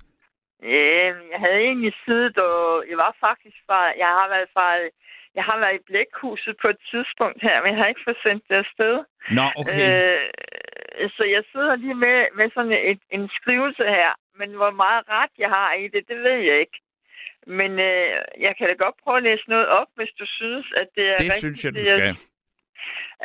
Øh, 0.64 1.12
jeg 1.32 1.38
havde 1.44 1.60
egentlig 1.68 1.92
siddet, 2.04 2.38
og 2.38 2.84
jeg 2.90 2.96
var 3.04 3.12
faktisk 3.26 3.56
fra, 3.66 3.80
jeg 4.02 4.10
har 4.18 4.28
været 4.34 4.48
fra, 4.54 4.66
jeg 5.34 5.44
har 5.44 5.58
været 5.58 5.74
i 5.78 5.86
Blækhuset 5.88 6.54
på 6.62 6.68
et 6.68 6.80
tidspunkt 6.90 7.42
her, 7.42 7.56
men 7.62 7.70
jeg 7.72 7.80
har 7.80 7.88
ikke 7.88 8.06
fået 8.06 8.22
sendt 8.26 8.44
det 8.48 8.56
afsted. 8.64 8.94
Nå, 9.38 9.46
okay. 9.60 9.78
Øh, 9.84 11.10
så 11.16 11.24
jeg 11.36 11.42
sidder 11.52 11.76
lige 11.76 11.94
med, 11.94 12.18
med 12.38 12.50
sådan 12.54 12.72
et, 12.72 13.02
en 13.10 13.28
skrivelse 13.38 13.84
her, 13.84 14.10
men 14.40 14.50
hvor 14.60 14.70
meget 14.70 15.02
ret 15.08 15.34
jeg 15.38 15.48
har 15.48 15.72
i 15.72 15.88
det, 15.88 16.02
det 16.08 16.18
ved 16.26 16.38
jeg 16.48 16.60
ikke. 16.60 16.78
Men 17.46 17.70
øh, 17.90 18.20
jeg 18.46 18.52
kan 18.56 18.66
da 18.68 18.74
godt 18.84 18.96
prøve 19.02 19.16
at 19.16 19.22
læse 19.22 19.44
noget 19.48 19.68
op, 19.68 19.90
hvis 19.94 20.12
du 20.20 20.26
synes, 20.26 20.66
at 20.80 20.88
det 20.96 21.06
er 21.12 21.16
det 21.16 21.32
rigtigt. 21.34 21.44
synes 21.44 21.64
jeg, 21.64 21.74
du 21.74 21.78
det, 21.78 21.86
skal. 21.86 22.16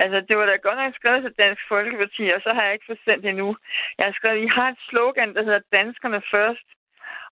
Altså, 0.03 0.17
det 0.27 0.37
var 0.37 0.45
da 0.45 0.55
godt 0.67 0.79
nok 0.83 0.95
skrevet 0.95 1.21
til 1.23 1.33
Dansk 1.43 1.63
Folkeparti, 1.67 2.23
og 2.35 2.41
så 2.41 2.49
har 2.53 2.63
jeg 2.63 2.73
ikke 2.73 2.89
fået 2.89 3.05
sendt 3.05 3.23
det 3.23 3.29
endnu. 3.29 3.57
Jeg 3.97 4.05
har 4.05 4.13
skrevet, 4.19 4.43
I 4.45 4.47
har 4.57 4.67
et 4.69 4.81
slogan, 4.89 5.35
der 5.35 5.43
hedder 5.43 5.69
Danskerne 5.77 6.21
først. 6.31 6.67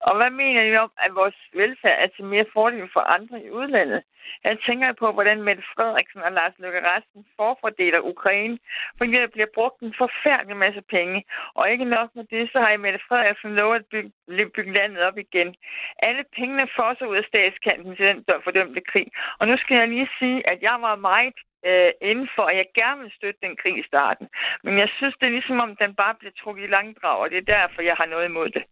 Og 0.07 0.13
hvad 0.17 0.29
mener 0.29 0.61
I 0.61 0.77
om, 0.77 0.91
at 1.05 1.15
vores 1.15 1.37
velfærd 1.53 1.97
er 2.03 2.07
til 2.07 2.25
mere 2.25 2.45
fordel 2.53 2.89
for 2.93 2.99
andre 2.99 3.37
i 3.43 3.49
udlandet? 3.51 4.01
Jeg 4.43 4.57
tænker 4.67 4.93
på, 4.93 5.11
hvordan 5.11 5.43
Mette 5.43 5.63
Frederiksen 5.73 6.21
og 6.21 6.31
Lars 6.31 6.53
Løkke 6.59 6.81
Rasmussen 6.89 7.31
forfordeler 7.35 7.99
Ukraine, 8.13 8.57
fordi 8.97 9.11
der 9.11 9.27
bliver 9.27 9.51
brugt 9.57 9.79
en 9.81 9.93
forfærdelig 9.97 10.57
masse 10.57 10.81
penge. 10.95 11.23
Og 11.55 11.71
ikke 11.71 11.85
nok 11.85 12.09
med 12.15 12.25
det, 12.33 12.51
så 12.51 12.59
har 12.59 12.71
I 12.71 12.83
Mette 12.85 12.99
Frederiksen 13.07 13.55
lovet 13.55 13.75
at 13.79 13.85
bygge, 13.91 14.11
bygge 14.55 14.73
landet 14.73 15.01
op 15.07 15.17
igen. 15.17 15.55
Alle 15.99 16.23
pengene 16.37 16.67
fosser 16.75 17.05
ud 17.05 17.17
af 17.17 17.25
statskanten 17.27 17.95
til 17.95 18.05
den 18.05 18.23
fordømte 18.43 18.81
krig. 18.81 19.07
Og 19.39 19.47
nu 19.47 19.57
skal 19.57 19.77
jeg 19.77 19.87
lige 19.87 20.09
sige, 20.19 20.49
at 20.51 20.61
jeg 20.61 20.77
var 20.81 20.95
meget 20.95 21.33
øh, 21.69 21.91
inden 22.09 22.29
for, 22.35 22.45
at 22.51 22.57
jeg 22.57 22.67
gerne 22.75 23.01
vil 23.01 23.17
støtte 23.17 23.39
den 23.45 23.55
krig 23.61 23.77
i 23.79 23.87
starten. 23.91 24.27
Men 24.63 24.73
jeg 24.77 24.89
synes, 24.97 25.15
det 25.19 25.25
er 25.27 25.37
ligesom 25.37 25.59
om, 25.59 25.75
den 25.75 25.95
bare 25.95 26.15
bliver 26.19 26.35
trukket 26.41 26.63
i 26.63 26.73
langdrag, 26.77 27.17
og 27.23 27.29
det 27.29 27.37
er 27.37 27.53
derfor, 27.57 27.81
jeg 27.81 27.95
har 28.01 28.05
noget 28.05 28.25
imod 28.25 28.49
det. 28.57 28.63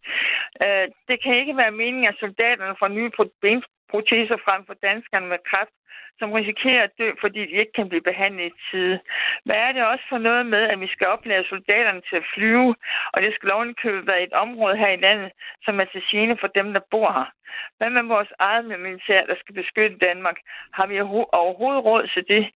Øh, 0.64 0.86
det 1.08 1.16
kan 1.22 1.34
ikke 1.40 1.56
være 1.56 1.78
meningen, 1.80 2.08
at 2.08 2.20
soldaterne 2.20 2.76
får 2.78 2.88
nye 2.88 3.10
benproteser 3.44 4.38
frem 4.46 4.66
for 4.66 4.74
danskerne 4.88 5.26
med 5.26 5.38
kræft 5.50 5.76
som 6.18 6.32
risikerer 6.32 6.82
at 6.82 6.98
dø, 6.98 7.10
fordi 7.20 7.40
de 7.40 7.60
ikke 7.60 7.72
kan 7.72 7.88
blive 7.88 8.08
behandlet 8.10 8.46
i 8.46 8.58
tide. 8.70 9.00
Hvad 9.44 9.58
er 9.66 9.72
det 9.72 9.84
også 9.84 10.04
for 10.08 10.18
noget 10.18 10.46
med, 10.46 10.62
at 10.72 10.80
vi 10.80 10.86
skal 10.86 11.06
oplære 11.06 11.44
soldaterne 11.44 12.02
til 12.08 12.16
at 12.16 12.28
flyve, 12.34 12.74
og 13.12 13.22
det 13.22 13.34
skal 13.34 13.52
ovenikøbet 13.52 14.06
være 14.06 14.22
et 14.22 14.32
område 14.32 14.76
her 14.76 14.88
i 14.88 15.02
landet, 15.06 15.30
som 15.64 15.80
er 15.80 15.84
til 15.84 16.02
gene 16.10 16.36
for 16.40 16.46
dem, 16.46 16.72
der 16.72 16.80
bor 16.90 17.12
her? 17.12 17.30
Hvad 17.78 17.90
med 17.90 18.02
vores 18.02 18.32
eget 18.38 18.80
militær, 18.80 19.26
der 19.26 19.36
skal 19.38 19.54
beskytte 19.54 19.98
Danmark? 19.98 20.38
Har 20.72 20.86
vi 20.86 21.00
overhovedet 21.00 21.84
råd 21.84 22.06
til 22.14 22.24
det? 22.28 22.50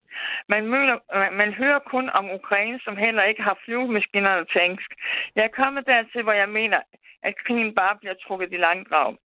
Man, 0.48 0.66
møder, 0.66 0.98
øh, 1.14 1.32
man 1.32 1.52
hører 1.52 1.78
kun 1.78 2.10
om 2.10 2.30
Ukraine, 2.30 2.80
som 2.84 2.96
heller 2.96 3.22
ikke 3.22 3.42
har 3.42 3.58
flyvemaskinerne 3.64 4.40
og 4.40 4.48
tanks. 4.48 4.84
Jeg 5.36 5.44
er 5.44 5.58
kommet 5.60 5.86
dertil, 5.86 6.22
hvor 6.22 6.32
jeg 6.32 6.48
mener, 6.48 6.80
at 7.22 7.38
krigen 7.44 7.74
bare 7.74 7.96
bliver 8.00 8.14
trukket 8.14 8.52
i 8.52 8.56
langdrag. 8.56 9.16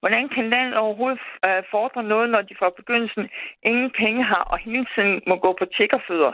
Hvordan 0.00 0.28
kan 0.28 0.50
landet 0.50 0.76
overhovedet 0.76 1.20
øh, 1.44 1.62
fordre 1.70 2.02
noget, 2.02 2.30
når 2.30 2.42
de 2.42 2.54
fra 2.58 2.70
begyndelsen 2.80 3.28
ingen 3.62 3.90
penge 3.90 4.24
har 4.24 4.44
og 4.52 4.58
hele 4.58 4.86
tiden 4.94 5.22
må 5.26 5.36
gå 5.36 5.50
på 5.58 5.64
tikkerfødder? 5.64 6.32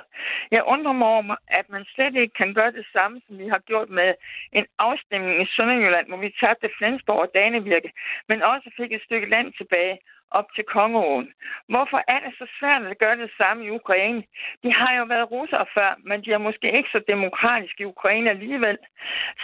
Jeg 0.50 0.62
undrer 0.64 0.92
mig 0.92 1.08
over, 1.08 1.36
at 1.48 1.66
man 1.68 1.84
slet 1.84 2.14
ikke 2.16 2.34
kan 2.34 2.54
gøre 2.54 2.72
det 2.72 2.86
samme, 2.92 3.20
som 3.26 3.38
vi 3.38 3.46
har 3.48 3.58
gjort 3.58 3.90
med 3.90 4.14
en 4.52 4.66
afstemning 4.78 5.42
i 5.42 5.46
Sønderjylland, 5.56 6.06
hvor 6.08 6.16
vi 6.16 6.36
tabte 6.40 6.68
Flensborg 6.78 7.20
og 7.24 7.30
Danevirke, 7.34 7.92
men 8.28 8.42
også 8.42 8.70
fik 8.76 8.92
et 8.92 9.02
stykke 9.02 9.30
land 9.30 9.52
tilbage 9.52 9.98
op 10.30 10.48
til 10.54 10.64
Kongeåen. 10.64 11.32
Hvorfor 11.68 12.00
er 12.08 12.18
det 12.24 12.32
så 12.38 12.46
svært 12.58 12.82
at 12.82 12.98
gøre 12.98 13.16
det 13.16 13.30
samme 13.38 13.64
i 13.64 13.70
Ukraine? 13.70 14.22
De 14.62 14.72
har 14.74 14.92
jo 14.98 15.04
været 15.04 15.30
russere 15.30 15.66
før, 15.74 15.90
men 16.08 16.24
de 16.24 16.32
er 16.32 16.38
måske 16.38 16.76
ikke 16.76 16.88
så 16.92 17.00
demokratiske 17.08 17.82
i 17.82 17.90
Ukraine 17.94 18.30
alligevel. 18.30 18.78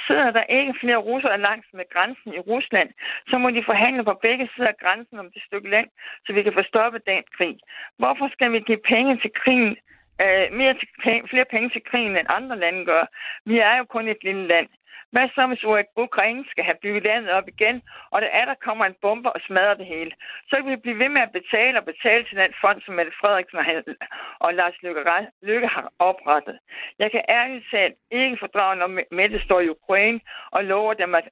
Sidder 0.07 0.31
der 0.31 0.45
ikke 0.59 0.75
flere 0.81 0.97
russere 0.97 1.41
langs 1.41 1.69
med 1.73 1.85
grænsen 1.93 2.35
i 2.35 2.39
Rusland, 2.39 2.91
så 3.29 3.39
må 3.39 3.51
de 3.51 3.65
forhandle 3.65 4.05
på 4.05 4.15
begge 4.23 4.49
sider 4.55 4.69
af 4.69 4.77
grænsen 4.83 5.19
om 5.19 5.31
det 5.35 5.43
stykke 5.43 5.71
land, 5.71 5.89
så 6.27 6.33
vi 6.33 6.43
kan 6.43 6.53
få 6.53 6.63
stoppet 6.63 7.07
den 7.07 7.23
krig. 7.37 7.57
Hvorfor 7.99 8.29
skal 8.33 8.53
vi 8.53 8.61
give 8.61 8.83
penge 8.93 9.17
til 9.17 9.31
krigen, 9.41 9.77
øh, 10.23 10.53
mere 10.53 10.75
til, 10.75 10.89
flere 11.31 11.45
penge 11.55 11.71
til 11.71 11.83
krigen, 11.91 12.17
end 12.17 12.35
andre 12.35 12.57
lande 12.59 12.85
gør? 12.85 13.05
Vi 13.45 13.59
er 13.59 13.77
jo 13.77 13.85
kun 13.85 14.09
et 14.09 14.23
lille 14.23 14.47
land. 14.47 14.69
Hvad 15.13 15.29
så, 15.35 15.47
hvis 15.47 15.65
Ukraine 15.97 16.45
skal 16.51 16.65
have 16.65 16.83
bygget 16.83 17.03
landet 17.05 17.31
op 17.31 17.49
igen, 17.49 17.83
og 18.11 18.23
der 18.23 18.29
er, 18.29 18.45
der 18.45 18.65
kommer 18.67 18.85
en 18.85 19.01
bombe 19.03 19.33
og 19.33 19.41
smadrer 19.47 19.75
det 19.75 19.87
hele? 19.87 20.13
Så 20.49 20.57
kan 20.57 20.71
vi 20.71 20.77
blive 20.77 20.99
ved 20.99 21.09
med 21.09 21.23
at 21.23 21.33
betale 21.33 21.79
og 21.79 21.85
betale 21.85 22.25
til 22.25 22.37
den 22.37 22.53
fond, 22.61 22.81
som 22.81 22.95
Mette 22.95 23.13
Frederiksen 23.21 23.59
og 24.45 24.55
Lars 24.55 24.83
Løkke, 24.83 25.03
Løkke 25.43 25.67
har 25.67 25.93
oprettet. 25.99 26.59
Jeg 26.99 27.11
kan 27.11 27.25
ærligt 27.29 27.67
talt 27.71 27.95
ikke 28.11 28.37
fordrage, 28.41 28.77
når 28.77 28.89
Mette 29.11 29.45
står 29.45 29.61
i 29.61 29.69
Ukraine 29.69 30.21
og 30.51 30.65
lover 30.65 30.95
dem 30.95 31.15
at 31.15 31.29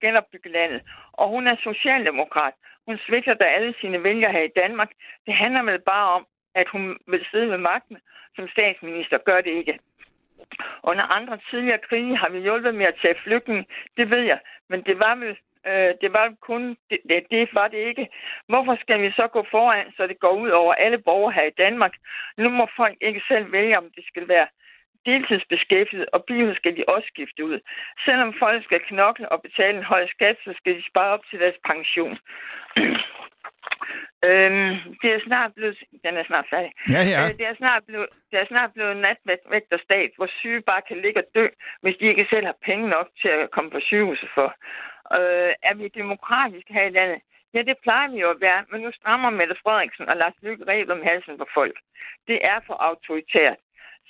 genopbygge 0.00 0.48
landet. 0.48 0.82
Og 1.12 1.28
hun 1.28 1.46
er 1.46 1.56
socialdemokrat. 1.56 2.54
Hun 2.86 2.98
svigter 3.06 3.34
da 3.34 3.44
alle 3.44 3.74
sine 3.80 4.02
vælgere 4.02 4.32
her 4.32 4.42
i 4.42 4.56
Danmark. 4.62 4.90
Det 5.26 5.34
handler 5.34 5.62
vel 5.62 5.80
bare 5.80 6.08
om, 6.16 6.26
at 6.54 6.68
hun 6.68 6.98
vil 7.06 7.26
sidde 7.30 7.50
ved 7.50 7.58
magten 7.58 7.98
som 8.36 8.48
statsminister. 8.48 9.18
Gør 9.18 9.40
det 9.40 9.50
ikke. 9.50 9.78
Under 10.82 11.04
andre 11.04 11.38
tidligere 11.50 11.78
krige 11.88 12.16
har 12.16 12.30
vi 12.30 12.38
hjulpet 12.38 12.74
med 12.74 12.86
at 12.86 12.98
tage 13.02 13.14
flygtninge, 13.24 13.66
det 13.96 14.10
ved 14.10 14.22
jeg, 14.22 14.38
men 14.68 14.82
det 14.82 14.98
var 14.98 15.14
vel 15.14 15.36
Øh, 15.66 15.94
det 16.00 16.12
var 16.12 16.34
kun, 16.40 16.76
det, 16.90 16.98
det, 17.08 17.22
det 17.30 17.48
var 17.52 17.68
det 17.68 17.78
ikke. 17.78 18.08
Hvorfor 18.46 18.76
skal 18.80 19.02
vi 19.02 19.10
så 19.10 19.26
gå 19.26 19.46
foran, 19.50 19.92
så 19.96 20.06
det 20.06 20.20
går 20.20 20.32
ud 20.42 20.50
over 20.50 20.74
alle 20.74 20.98
borgere 20.98 21.32
her 21.32 21.44
i 21.44 21.58
Danmark? 21.58 21.94
Nu 22.36 22.48
må 22.48 22.68
folk 22.76 22.96
ikke 23.00 23.22
selv 23.28 23.52
vælge, 23.52 23.78
om 23.78 23.90
det 23.96 24.04
skal 24.06 24.28
være 24.28 24.46
deltidsbeskæftiget, 25.06 26.06
og 26.12 26.24
bilen 26.24 26.54
skal 26.54 26.76
de 26.76 26.84
også 26.88 27.08
skifte 27.08 27.44
ud. 27.44 27.60
Selvom 28.04 28.34
folk 28.38 28.64
skal 28.64 28.80
knokle 28.80 29.32
og 29.32 29.42
betale 29.42 29.78
en 29.78 29.84
høj 29.84 30.06
skat, 30.06 30.36
så 30.44 30.54
skal 30.56 30.74
de 30.76 30.88
spare 30.90 31.12
op 31.12 31.24
til 31.30 31.40
deres 31.40 31.56
pension. 31.64 32.18
Øhm, 34.28 34.72
det 35.02 35.10
er 35.12 35.20
snart 35.26 35.50
blevet... 35.54 35.76
Den 36.04 36.14
er 36.16 36.24
snart 36.24 36.46
færdig. 36.50 36.72
Ja, 36.94 37.02
ja. 37.12 37.20
Øh, 37.22 37.32
det, 37.38 37.46
er 37.46 37.54
snart 37.54 37.82
blevet, 37.88 38.08
det 38.30 38.38
er 38.40 38.46
snart 38.46 38.70
blevet 38.72 38.96
natvægterstat, 38.96 40.10
hvor 40.16 40.28
syge 40.40 40.62
bare 40.70 40.82
kan 40.88 40.98
ligge 41.04 41.20
og 41.20 41.28
dø, 41.34 41.46
hvis 41.82 41.96
de 42.00 42.06
ikke 42.06 42.26
selv 42.30 42.46
har 42.46 42.56
penge 42.68 42.88
nok 42.88 43.08
til 43.22 43.28
at 43.28 43.50
komme 43.50 43.70
på 43.70 43.80
sygehuset 43.80 44.30
for. 44.34 44.48
Øh, 45.16 45.52
er 45.68 45.74
vi 45.74 45.88
demokratiske 45.88 46.72
her 46.72 46.86
i 46.86 46.96
landet? 46.98 47.20
Ja, 47.54 47.62
det 47.62 47.76
plejer 47.82 48.08
vi 48.10 48.18
jo 48.20 48.30
at 48.30 48.40
være, 48.40 48.64
men 48.70 48.80
nu 48.80 48.90
strammer 48.92 49.30
Mette 49.30 49.56
Frederiksen 49.62 50.08
og 50.08 50.16
Lars 50.16 50.38
Lykke 50.42 50.64
rebet 50.72 50.92
om 50.96 51.02
halsen 51.02 51.38
på 51.38 51.46
folk. 51.54 51.76
Det 52.28 52.38
er 52.52 52.58
for 52.66 52.74
autoritært. 52.74 53.58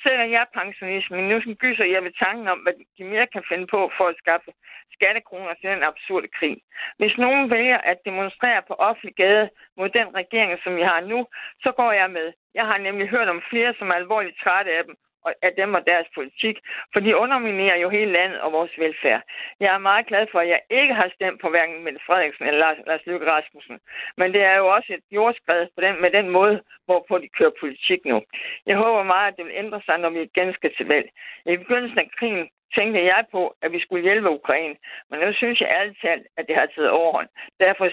Selvom 0.02 0.30
jeg 0.30 0.40
er 0.42 0.58
pensionist, 0.60 1.10
men 1.10 1.28
nu 1.28 1.36
gyser 1.62 1.84
jeg 1.84 2.04
ved 2.04 2.12
tanken 2.24 2.48
om, 2.48 2.58
hvad 2.58 2.72
de 2.98 3.04
mere 3.04 3.26
kan 3.26 3.44
finde 3.48 3.66
på 3.66 3.90
for 3.96 4.06
at 4.08 4.16
skaffe 4.22 4.50
skattekroner 4.92 5.54
til 5.54 5.70
den 5.70 5.82
absurde 5.90 6.28
krig. 6.38 6.56
Hvis 6.98 7.18
nogen 7.18 7.50
vælger 7.50 7.78
at 7.78 7.98
demonstrere 8.04 8.62
på 8.68 8.74
offentlig 8.74 9.14
gade 9.14 9.50
mod 9.76 9.88
den 9.88 10.08
regering, 10.14 10.58
som 10.64 10.76
vi 10.76 10.82
har 10.82 11.00
nu, 11.00 11.26
så 11.64 11.72
går 11.72 11.92
jeg 11.92 12.10
med. 12.10 12.32
Jeg 12.54 12.66
har 12.66 12.78
nemlig 12.78 13.08
hørt 13.08 13.28
om 13.28 13.42
flere, 13.50 13.74
som 13.78 13.88
er 13.88 13.94
alvorligt 14.02 14.40
trætte 14.42 14.70
af 14.78 14.84
dem, 14.84 14.96
af 15.42 15.52
dem 15.56 15.74
og 15.74 15.86
deres 15.86 16.06
politik, 16.14 16.56
for 16.92 17.00
de 17.00 17.16
underminerer 17.16 17.76
jo 17.76 17.88
hele 17.88 18.12
landet 18.12 18.40
og 18.40 18.52
vores 18.52 18.78
velfærd. 18.78 19.22
Jeg 19.60 19.74
er 19.74 19.78
meget 19.78 20.06
glad 20.06 20.26
for, 20.32 20.40
at 20.40 20.48
jeg 20.48 20.60
ikke 20.70 20.94
har 20.94 21.08
stemt 21.14 21.40
på 21.40 21.48
hverken 21.48 21.84
Mette 21.84 22.00
Frederiksen 22.06 22.46
eller 22.46 22.60
Lars, 22.60 22.78
Lars 22.86 23.06
Løkke 23.06 23.26
Rasmussen. 23.26 23.78
Men 24.16 24.32
det 24.32 24.42
er 24.42 24.56
jo 24.56 24.66
også 24.74 24.94
et 24.94 25.04
jordskred 25.10 25.66
på 25.74 25.80
den, 25.80 26.00
med 26.00 26.10
den 26.10 26.28
måde, 26.28 26.62
hvorpå 26.86 27.18
de 27.18 27.28
kører 27.28 27.60
politik 27.60 28.00
nu. 28.04 28.22
Jeg 28.66 28.76
håber 28.76 29.02
meget, 29.02 29.32
at 29.32 29.36
det 29.36 29.44
vil 29.44 29.60
ændre 29.62 29.80
sig, 29.86 29.98
når 29.98 30.10
vi 30.10 30.22
igen 30.22 30.54
skal 30.54 30.74
til 30.76 30.86
valg. 30.86 31.08
I 31.46 31.56
begyndelsen 31.56 31.98
af 31.98 32.10
krigen 32.18 32.48
tænkte 32.74 33.04
jeg 33.04 33.24
på, 33.32 33.54
at 33.62 33.72
vi 33.72 33.80
skulle 33.80 34.02
hjælpe 34.02 34.30
Ukraine. 34.30 34.76
Men 35.10 35.20
nu 35.20 35.32
synes 35.32 35.60
jeg 35.60 35.68
ærligt 35.68 36.00
talt, 36.00 36.26
at 36.36 36.44
det 36.48 36.56
har 36.56 36.66
taget 36.66 36.90
overhånd. 36.90 37.28
Derfor 37.60 37.84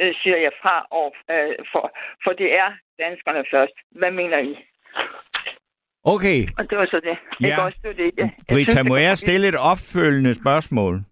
øh, 0.00 0.14
siger 0.22 0.36
jeg 0.36 0.52
fra, 0.62 0.86
over, 0.90 1.10
øh, 1.30 1.54
for, 1.72 1.84
for 2.24 2.32
det 2.32 2.54
er 2.54 2.72
danskerne 2.98 3.44
først. 3.50 3.76
Hvad 3.90 4.10
mener 4.10 4.38
I? 4.38 4.66
Okay. 6.14 6.46
Og 6.58 6.70
det 6.70 6.78
var 6.78 6.86
så 6.86 7.00
det. 7.04 7.18
Ja. 7.40 7.46
Ikke 7.46 7.62
også, 7.62 7.78
det, 7.82 7.96
det. 7.96 8.12
Jeg 8.18 8.30
Brita, 8.48 8.70
synes, 8.70 8.88
må 8.88 8.96
det 8.96 9.02
jeg 9.02 9.18
stille 9.18 9.48
et 9.48 9.54
opfølgende 9.54 10.34
spørgsmål? 10.34 11.02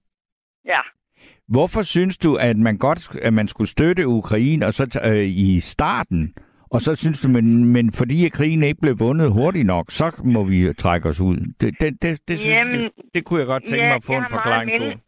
Ja. 0.66 0.80
Hvorfor 1.48 1.82
synes 1.82 2.18
du, 2.18 2.36
at 2.36 2.56
man 2.56 2.78
godt 2.78 3.16
at 3.22 3.32
man 3.32 3.48
skulle 3.48 3.70
støtte 3.70 4.08
Ukraine 4.08 4.66
og 4.66 4.74
så 4.74 5.00
øh, 5.04 5.24
i 5.24 5.60
starten, 5.60 6.34
og 6.70 6.80
så 6.80 6.94
synes 6.94 7.20
du, 7.20 7.28
men, 7.28 7.64
men 7.64 7.92
fordi 7.92 8.28
krigen 8.28 8.62
ikke 8.62 8.80
blev 8.80 9.00
vundet 9.00 9.32
hurtigt 9.32 9.66
nok, 9.66 9.90
så 9.90 10.22
må 10.24 10.44
vi 10.44 10.72
trække 10.72 11.08
os 11.08 11.20
ud. 11.20 11.36
Det, 11.60 11.74
det, 11.80 12.02
det, 12.02 12.20
det, 12.28 12.38
synes, 12.38 12.48
Jamen, 12.48 12.80
det, 12.80 12.90
det 13.14 13.24
kunne 13.24 13.40
jeg 13.40 13.46
godt 13.46 13.62
tænke 13.62 13.84
ja, 13.84 13.88
mig 13.88 13.96
at 13.96 14.04
få 14.04 14.12
jeg 14.12 14.20
en 14.20 14.26
forklaring 14.30 14.70
på. 14.78 15.00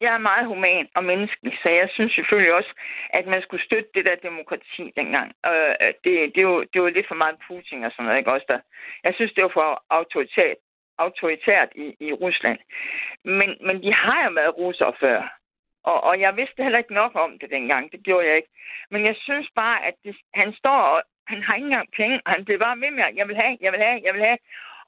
Jeg 0.00 0.14
er 0.14 0.18
meget 0.30 0.46
human 0.46 0.88
og 0.94 1.04
menneskelig, 1.04 1.58
så 1.62 1.68
jeg 1.68 1.88
synes 1.92 2.12
selvfølgelig 2.14 2.54
også, 2.54 2.72
at 3.10 3.26
man 3.26 3.42
skulle 3.42 3.64
støtte 3.64 3.90
det 3.94 4.04
der 4.04 4.16
demokrati 4.28 4.92
dengang. 4.96 5.32
Øh, 5.46 5.74
det, 6.04 6.12
det, 6.34 6.40
er 6.44 6.48
jo, 6.52 6.64
det 6.72 6.82
var 6.82 6.90
lidt 6.90 7.08
for 7.08 7.14
meget 7.14 7.36
Putin 7.46 7.84
og 7.84 7.90
sådan 7.92 8.04
noget, 8.04 8.18
ikke 8.18 8.32
også 8.32 8.46
der? 8.48 8.60
Jeg 9.04 9.14
synes, 9.14 9.32
det 9.32 9.42
var 9.42 9.52
for 9.54 9.84
autoritært, 9.90 10.56
autoritært 10.98 11.68
i, 11.74 11.96
i 12.00 12.12
Rusland. 12.12 12.58
Men, 13.24 13.56
men 13.66 13.82
de 13.82 13.92
har 13.94 14.24
jo 14.24 14.30
været 14.30 14.56
russere 14.58 14.92
før. 15.00 15.18
Og, 15.84 16.04
og 16.04 16.20
jeg 16.20 16.36
vidste 16.36 16.62
heller 16.62 16.78
ikke 16.78 16.94
nok 16.94 17.12
om 17.14 17.38
det 17.38 17.50
dengang. 17.50 17.92
Det 17.92 18.00
gjorde 18.04 18.26
jeg 18.26 18.36
ikke. 18.36 18.52
Men 18.90 19.04
jeg 19.04 19.16
synes 19.18 19.48
bare, 19.56 19.86
at 19.86 19.94
det, 20.04 20.16
han 20.34 20.52
står 20.52 20.80
og 20.94 21.02
han 21.26 21.42
har 21.42 21.54
ikke 21.54 21.66
engang 21.66 21.88
penge, 21.96 22.20
og 22.24 22.32
han 22.32 22.44
bliver 22.44 22.58
bare 22.58 22.80
ved 22.80 22.90
med, 22.90 23.04
at 23.04 23.16
jeg 23.16 23.28
vil 23.28 23.36
have, 23.36 23.58
jeg 23.60 23.72
vil 23.72 23.80
have, 23.80 24.00
jeg 24.04 24.14
vil 24.14 24.22
have. 24.22 24.38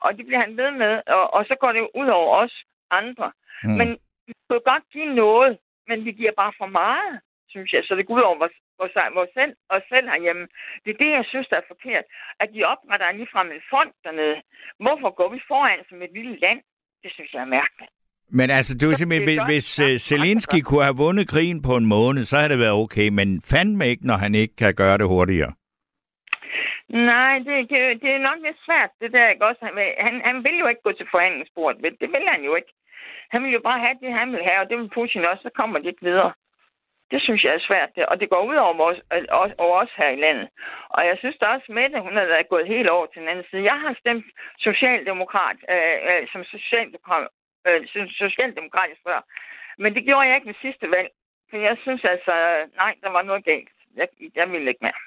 Og 0.00 0.16
det 0.16 0.26
bliver 0.26 0.40
han 0.40 0.56
ved 0.56 0.70
med, 0.70 1.02
og, 1.06 1.34
og 1.34 1.44
så 1.44 1.54
går 1.60 1.72
det 1.72 1.78
jo 1.78 1.90
ud 1.94 2.08
over 2.08 2.36
os 2.36 2.64
andre. 2.90 3.32
Mm. 3.64 3.70
Men 3.70 3.98
vi 4.28 4.32
kunne 4.48 4.66
godt 4.72 4.84
give 4.94 5.10
noget, 5.24 5.58
men 5.88 5.98
vi 6.06 6.12
giver 6.20 6.34
bare 6.42 6.52
for 6.60 6.68
meget, 6.80 7.12
synes 7.52 7.72
jeg. 7.72 7.82
Så 7.84 7.92
det 7.94 8.06
går 8.06 8.14
ud 8.18 8.28
over 8.28 8.38
vores, 8.42 8.56
vores, 8.78 8.94
vores 9.18 9.30
selv, 9.38 9.52
os 9.74 9.84
selv 9.92 10.06
herhjemme. 10.12 10.44
Det 10.82 10.90
er 10.92 10.98
det, 11.04 11.10
jeg 11.18 11.24
synes, 11.32 11.48
der 11.48 11.56
er 11.56 11.70
forkert. 11.72 12.04
At 12.42 12.48
de 12.54 12.60
opretter 12.72 13.12
ligefrem 13.12 13.48
en 13.56 13.64
fond 13.72 13.90
dernede. 14.04 14.36
Hvorfor 14.84 15.10
går 15.18 15.28
vi 15.34 15.40
foran 15.50 15.80
som 15.88 16.02
et 16.02 16.12
lille 16.18 16.36
land? 16.44 16.60
Det 17.02 17.10
synes 17.12 17.30
jeg 17.34 17.42
er 17.46 17.54
mærkeligt. 17.60 17.92
Men 18.30 18.50
altså, 18.50 18.72
det 18.78 18.88
var 18.88 18.94
simpelthen, 18.94 19.28
det 19.28 19.36
er 19.38 19.44
hvis, 19.44 19.76
hvis 19.76 19.94
uh, 19.94 19.98
Zelensky 20.08 20.60
kunne 20.64 20.84
have 20.88 21.00
vundet 21.04 21.28
krigen 21.28 21.62
på 21.62 21.76
en 21.76 21.86
måned, 21.86 22.24
så 22.24 22.36
havde 22.36 22.52
det 22.52 22.58
været 22.58 22.80
okay, 22.84 23.08
men 23.08 23.42
fandme 23.52 23.88
ikke, 23.88 24.06
når 24.06 24.18
han 24.24 24.34
ikke 24.34 24.56
kan 24.56 24.74
gøre 24.74 24.98
det 24.98 25.06
hurtigere. 25.06 25.52
Nej, 26.88 27.34
det, 27.38 27.56
det, 27.70 27.80
det 28.02 28.10
er 28.16 28.26
nok 28.28 28.38
lidt 28.46 28.58
svært, 28.66 28.90
det 29.00 29.12
der, 29.12 29.28
ikke 29.28 29.46
også? 29.46 29.60
Han, 30.06 30.14
han, 30.24 30.44
vil 30.44 30.58
jo 30.58 30.66
ikke 30.66 30.82
gå 30.84 30.92
til 30.92 31.06
forhandlingsbordet, 31.10 32.00
det 32.00 32.08
vil 32.14 32.26
han 32.34 32.42
jo 32.48 32.54
ikke. 32.54 32.72
Han 33.30 33.44
vil 33.44 33.52
jo 33.52 33.60
bare 33.60 33.80
have 33.80 33.98
det, 34.02 34.12
han 34.12 34.32
vil 34.32 34.44
have, 34.44 34.60
og 34.60 34.68
det 34.70 34.78
vil 34.78 34.94
Putin 34.94 35.24
også, 35.24 35.42
så 35.42 35.50
kommer 35.50 35.78
det 35.78 35.86
ikke 35.86 36.02
videre. 36.10 36.32
Det 37.10 37.22
synes 37.22 37.44
jeg 37.44 37.54
er 37.54 37.66
svært, 37.68 37.90
det. 37.96 38.06
og 38.06 38.20
det 38.20 38.30
går 38.30 38.42
ud 38.50 38.54
over 38.54 38.84
os, 38.90 39.00
over, 39.30 39.50
over 39.58 39.76
os 39.82 39.92
her 39.96 40.08
i 40.08 40.20
landet. 40.20 40.48
Og 40.88 41.06
jeg 41.06 41.16
synes 41.18 41.36
da 41.36 41.46
også, 41.46 41.72
Mette, 41.72 42.00
hun 42.00 42.16
er 42.18 42.42
gået 42.42 42.66
helt 42.66 42.88
over 42.88 43.06
til 43.06 43.20
den 43.20 43.28
anden 43.28 43.44
side. 43.50 43.64
Jeg 43.64 43.80
har 43.80 43.94
stemt 44.00 44.26
socialdemokrat, 44.58 45.56
øh, 45.70 45.98
øh, 46.10 46.28
som 46.32 46.44
socialdemokrat, 46.44 47.28
øh, 47.66 47.86
som 47.92 48.08
socialdemokratisk 48.08 49.00
før. 49.06 49.20
Men 49.78 49.94
det 49.94 50.04
gjorde 50.04 50.26
jeg 50.28 50.34
ikke 50.36 50.46
ved 50.46 50.62
sidste 50.62 50.90
valg. 50.90 51.10
For 51.50 51.56
jeg 51.56 51.76
synes 51.82 52.04
altså, 52.04 52.34
nej, 52.76 52.94
der 53.02 53.10
var 53.10 53.22
noget 53.22 53.44
galt. 53.44 53.68
Jeg, 53.96 54.08
jeg 54.34 54.52
ville 54.52 54.68
ikke 54.68 54.84
mere. 54.84 55.02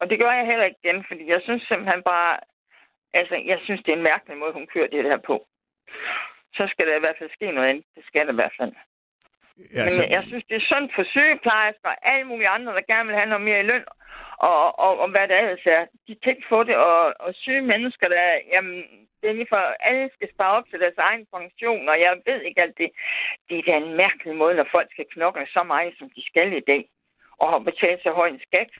Og 0.00 0.10
det 0.10 0.18
gør 0.18 0.32
jeg 0.32 0.46
heller 0.46 0.64
ikke 0.64 0.80
igen, 0.84 1.04
fordi 1.08 1.30
jeg 1.30 1.40
synes 1.42 1.62
simpelthen 1.62 2.02
bare, 2.02 2.38
altså, 3.14 3.34
jeg 3.34 3.58
synes, 3.64 3.82
det 3.82 3.92
er 3.92 3.96
en 3.96 4.02
mærkelig 4.02 4.38
måde, 4.38 4.52
hun 4.52 4.66
kører 4.66 4.88
det 4.88 5.02
her 5.04 5.16
på. 5.16 5.46
Så 6.54 6.62
skal 6.72 6.86
der 6.86 6.96
i 6.96 7.04
hvert 7.04 7.18
fald 7.18 7.30
ske 7.36 7.52
noget 7.52 7.68
andet. 7.68 7.84
Det 7.96 8.04
skal 8.06 8.26
der 8.26 8.32
i 8.32 8.40
hvert 8.40 8.56
fald. 8.60 8.72
Ja, 9.74 9.84
Men 9.84 10.10
jeg 10.16 10.22
synes, 10.26 10.44
det 10.50 10.56
er 10.56 10.70
sundt 10.72 10.90
for 10.94 11.04
sygeplejersker 11.14 11.88
og 11.88 11.98
alle 12.12 12.26
mulige 12.30 12.54
andre, 12.56 12.72
der 12.72 12.90
gerne 12.92 13.06
vil 13.08 13.20
have 13.20 13.32
noget 13.32 13.44
mere 13.48 13.60
i 13.60 13.68
løn, 13.70 13.84
og, 14.50 14.78
og, 14.84 14.92
og 15.02 15.08
hvad 15.10 15.28
der 15.28 15.36
ellers 15.42 15.66
er. 15.76 15.82
De 16.06 16.14
kan 16.22 16.32
ikke 16.32 16.52
få 16.54 16.64
det, 16.68 16.76
og, 16.76 17.00
og 17.24 17.30
syge 17.34 17.62
mennesker, 17.72 18.08
der, 18.08 18.22
jamen, 18.52 18.76
det 19.20 19.26
er 19.28 19.38
lige 19.38 19.52
for, 19.54 19.62
alle 19.90 20.10
skal 20.14 20.28
spare 20.34 20.56
op 20.58 20.66
til 20.70 20.80
deres 20.80 20.98
egen 21.08 21.26
pension, 21.34 21.88
og 21.88 21.96
jeg 22.00 22.12
ved 22.26 22.40
ikke 22.42 22.62
alt 22.62 22.78
det. 22.78 22.90
Det 23.48 23.58
er 23.58 23.62
da 23.66 23.72
en 23.76 23.96
mærkelig 23.96 24.36
måde, 24.36 24.54
når 24.54 24.68
folk 24.76 24.88
skal 24.92 25.06
knokle 25.14 25.46
så 25.56 25.62
meget, 25.62 25.94
som 25.98 26.10
de 26.16 26.22
skal 26.30 26.52
i 26.52 26.66
dag, 26.72 26.82
og 27.40 27.50
har 27.50 27.58
betalt 27.58 28.02
så 28.02 28.10
høj 28.10 28.28
en 28.28 28.40
skat. 28.48 28.70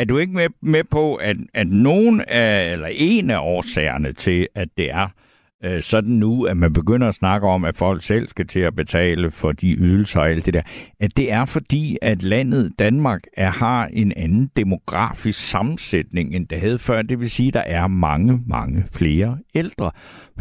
Er 0.00 0.06
du 0.08 0.18
ikke 0.18 0.32
med, 0.32 0.48
med 0.60 0.84
på, 0.84 1.14
at, 1.14 1.36
at 1.54 1.66
nogen 1.66 2.24
af, 2.28 2.72
eller 2.72 2.90
en 2.92 3.30
af 3.30 3.40
årsagerne 3.40 4.12
til, 4.12 4.48
at 4.54 4.68
det 4.76 4.90
er 4.90 5.08
øh, 5.64 5.82
sådan 5.82 6.10
nu, 6.10 6.44
at 6.44 6.56
man 6.56 6.72
begynder 6.72 7.08
at 7.08 7.14
snakke 7.14 7.46
om, 7.46 7.64
at 7.64 7.76
folk 7.76 8.02
selv 8.02 8.28
skal 8.28 8.46
til 8.46 8.60
at 8.60 8.74
betale 8.74 9.30
for 9.30 9.52
de 9.52 9.72
ydelser 9.72 10.20
og 10.20 10.30
alt 10.30 10.46
det 10.46 10.54
der, 10.54 10.62
at 11.00 11.16
det 11.16 11.32
er 11.32 11.44
fordi, 11.44 11.98
at 12.02 12.22
landet 12.22 12.72
Danmark 12.78 13.20
er, 13.36 13.50
har 13.50 13.86
en 13.86 14.12
anden 14.16 14.50
demografisk 14.56 15.50
sammensætning, 15.50 16.34
end 16.34 16.48
det 16.48 16.60
havde 16.60 16.78
før. 16.78 17.02
Det 17.02 17.20
vil 17.20 17.30
sige, 17.30 17.48
at 17.48 17.54
der 17.54 17.60
er 17.60 17.86
mange, 17.86 18.40
mange 18.46 18.84
flere 18.92 19.38
ældre. 19.56 19.90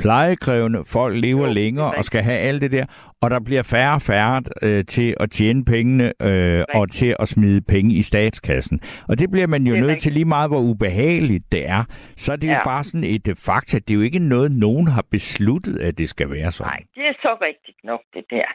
Plejekrævende 0.01 0.83
folk 0.87 1.15
lever 1.15 1.47
jo, 1.47 1.53
længere 1.53 1.93
og 1.97 2.03
skal 2.03 2.21
have 2.21 2.39
alt 2.39 2.61
det 2.61 2.71
der, 2.71 2.85
og 3.21 3.31
der 3.31 3.39
bliver 3.39 3.63
færre 3.63 3.95
og 3.95 4.01
færre 4.01 4.41
øh, 4.61 4.85
til 4.85 5.15
at 5.19 5.31
tjene 5.31 5.65
pengene 5.65 6.13
øh, 6.21 6.63
og 6.73 6.91
til 6.91 7.15
at 7.19 7.27
smide 7.27 7.61
penge 7.73 7.95
i 7.95 8.01
statskassen. 8.01 8.79
Og 9.09 9.19
det 9.19 9.31
bliver 9.31 9.47
man 9.47 9.63
jo 9.67 9.75
nødt 9.75 9.99
til 9.99 10.11
lige 10.13 10.25
meget, 10.25 10.49
hvor 10.49 10.59
ubehageligt 10.59 11.45
det 11.51 11.69
er. 11.69 11.83
Så 12.17 12.31
er 12.31 12.35
det 12.35 12.47
ja. 12.47 12.53
jo 12.53 12.59
bare 12.63 12.83
sådan 12.83 13.09
et 13.15 13.27
uh, 13.27 13.35
fakta. 13.47 13.75
Det 13.79 13.91
er 13.91 13.95
jo 13.95 14.01
ikke 14.01 14.19
noget, 14.19 14.51
nogen 14.51 14.87
har 14.87 15.05
besluttet, 15.11 15.79
at 15.79 15.97
det 15.97 16.09
skal 16.09 16.27
være 16.31 16.51
sådan. 16.51 16.71
Nej, 16.71 16.81
det 16.95 17.05
er 17.11 17.13
så 17.21 17.37
rigtigt 17.41 17.79
nok, 17.83 18.01
det 18.13 18.25
der. 18.29 18.47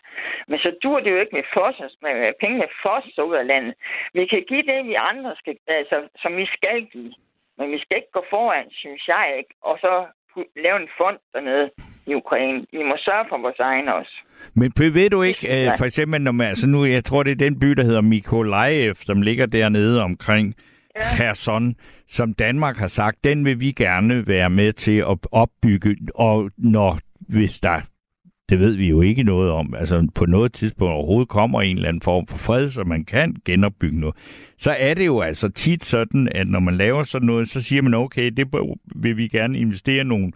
Men 0.49 0.59
så 0.59 0.71
dur 0.83 1.01
det 1.01 1.11
jo 1.11 1.21
ikke 1.21 1.37
med, 1.39 1.43
forsvars, 1.55 1.97
med 2.03 2.33
pengene 2.41 2.67
forsvars 2.83 3.19
ud 3.29 3.35
af 3.43 3.47
landet. 3.47 3.75
Vi 4.15 4.27
kan 4.27 4.43
give 4.49 4.63
det, 4.63 4.87
vi 4.91 4.95
andre 4.95 5.33
skal, 5.41 5.55
altså, 5.69 5.97
som 6.23 6.37
vi 6.37 6.47
skal 6.57 6.79
give. 6.93 7.13
Men 7.59 7.67
vi 7.75 7.79
skal 7.79 7.97
ikke 7.97 8.13
gå 8.19 8.25
foran, 8.31 8.67
synes 8.71 9.09
jeg 9.09 9.25
ikke. 9.39 9.55
Og 9.63 9.79
så 9.85 9.93
lave 10.65 10.77
en 10.83 10.89
fond 10.99 11.19
dernede 11.33 11.71
i 12.07 12.15
Ukraine. 12.15 12.59
Vi 12.73 12.83
må 12.91 12.97
sørge 12.99 13.25
for 13.29 13.39
vores 13.39 13.59
egen 13.59 13.89
også. 13.89 14.15
Men 14.55 14.73
ved 14.77 15.11
du 15.11 15.23
ikke, 15.23 15.49
uh, 15.51 15.79
for 15.79 15.85
eksempel, 15.85 16.21
når 16.21 16.33
man, 16.33 16.47
altså 16.49 16.67
nu, 16.67 16.85
jeg 16.85 17.05
tror, 17.05 17.23
det 17.23 17.31
er 17.31 17.37
den 17.47 17.59
by, 17.61 17.67
der 17.67 17.85
hedder 17.85 18.01
Mykolaiv, 18.01 18.95
som 18.95 19.23
ligger 19.23 19.47
dernede 19.47 20.03
omkring 20.03 20.55
ja. 20.97 21.01
Kherson, 21.17 21.75
som 22.09 22.35
Danmark 22.35 22.77
har 22.77 22.87
sagt, 22.87 23.25
den 23.25 23.45
vil 23.45 23.61
vi 23.61 23.73
gerne 23.73 24.27
være 24.27 24.51
med 24.51 24.73
til 24.73 24.99
at 24.99 25.19
opbygge, 25.33 25.97
og 26.15 26.51
når, 26.57 26.99
hvis 27.29 27.61
der 27.61 27.81
det 28.51 28.61
ved 28.61 28.77
vi 28.77 28.89
jo 28.89 29.01
ikke 29.01 29.23
noget 29.23 29.51
om. 29.51 29.75
Altså 29.75 30.09
på 30.15 30.27
noget 30.27 30.53
tidspunkt 30.53 30.93
overhovedet 30.93 31.29
kommer 31.29 31.63
en 31.63 31.77
eller 31.77 31.89
anden 31.89 32.03
form 32.03 32.27
for 32.27 32.37
fred, 32.37 32.71
så 32.71 32.85
man 32.85 33.05
kan 33.05 33.37
genopbygge 33.45 34.01
noget. 34.01 34.17
Så 34.59 34.71
er 34.79 34.95
det 34.95 35.07
jo 35.07 35.21
altså 35.21 35.49
tit 35.49 35.85
sådan, 35.85 36.29
at 36.35 36.49
når 36.49 36.61
man 36.61 36.77
laver 36.77 37.03
sådan 37.03 37.27
noget, 37.27 37.49
så 37.49 37.61
siger 37.61 37.83
man, 37.83 37.95
okay, 37.95 38.31
det 38.31 38.47
vil 38.97 39.17
vi 39.17 39.29
gerne 39.29 39.59
investere 39.59 40.05
nogle 40.05 40.33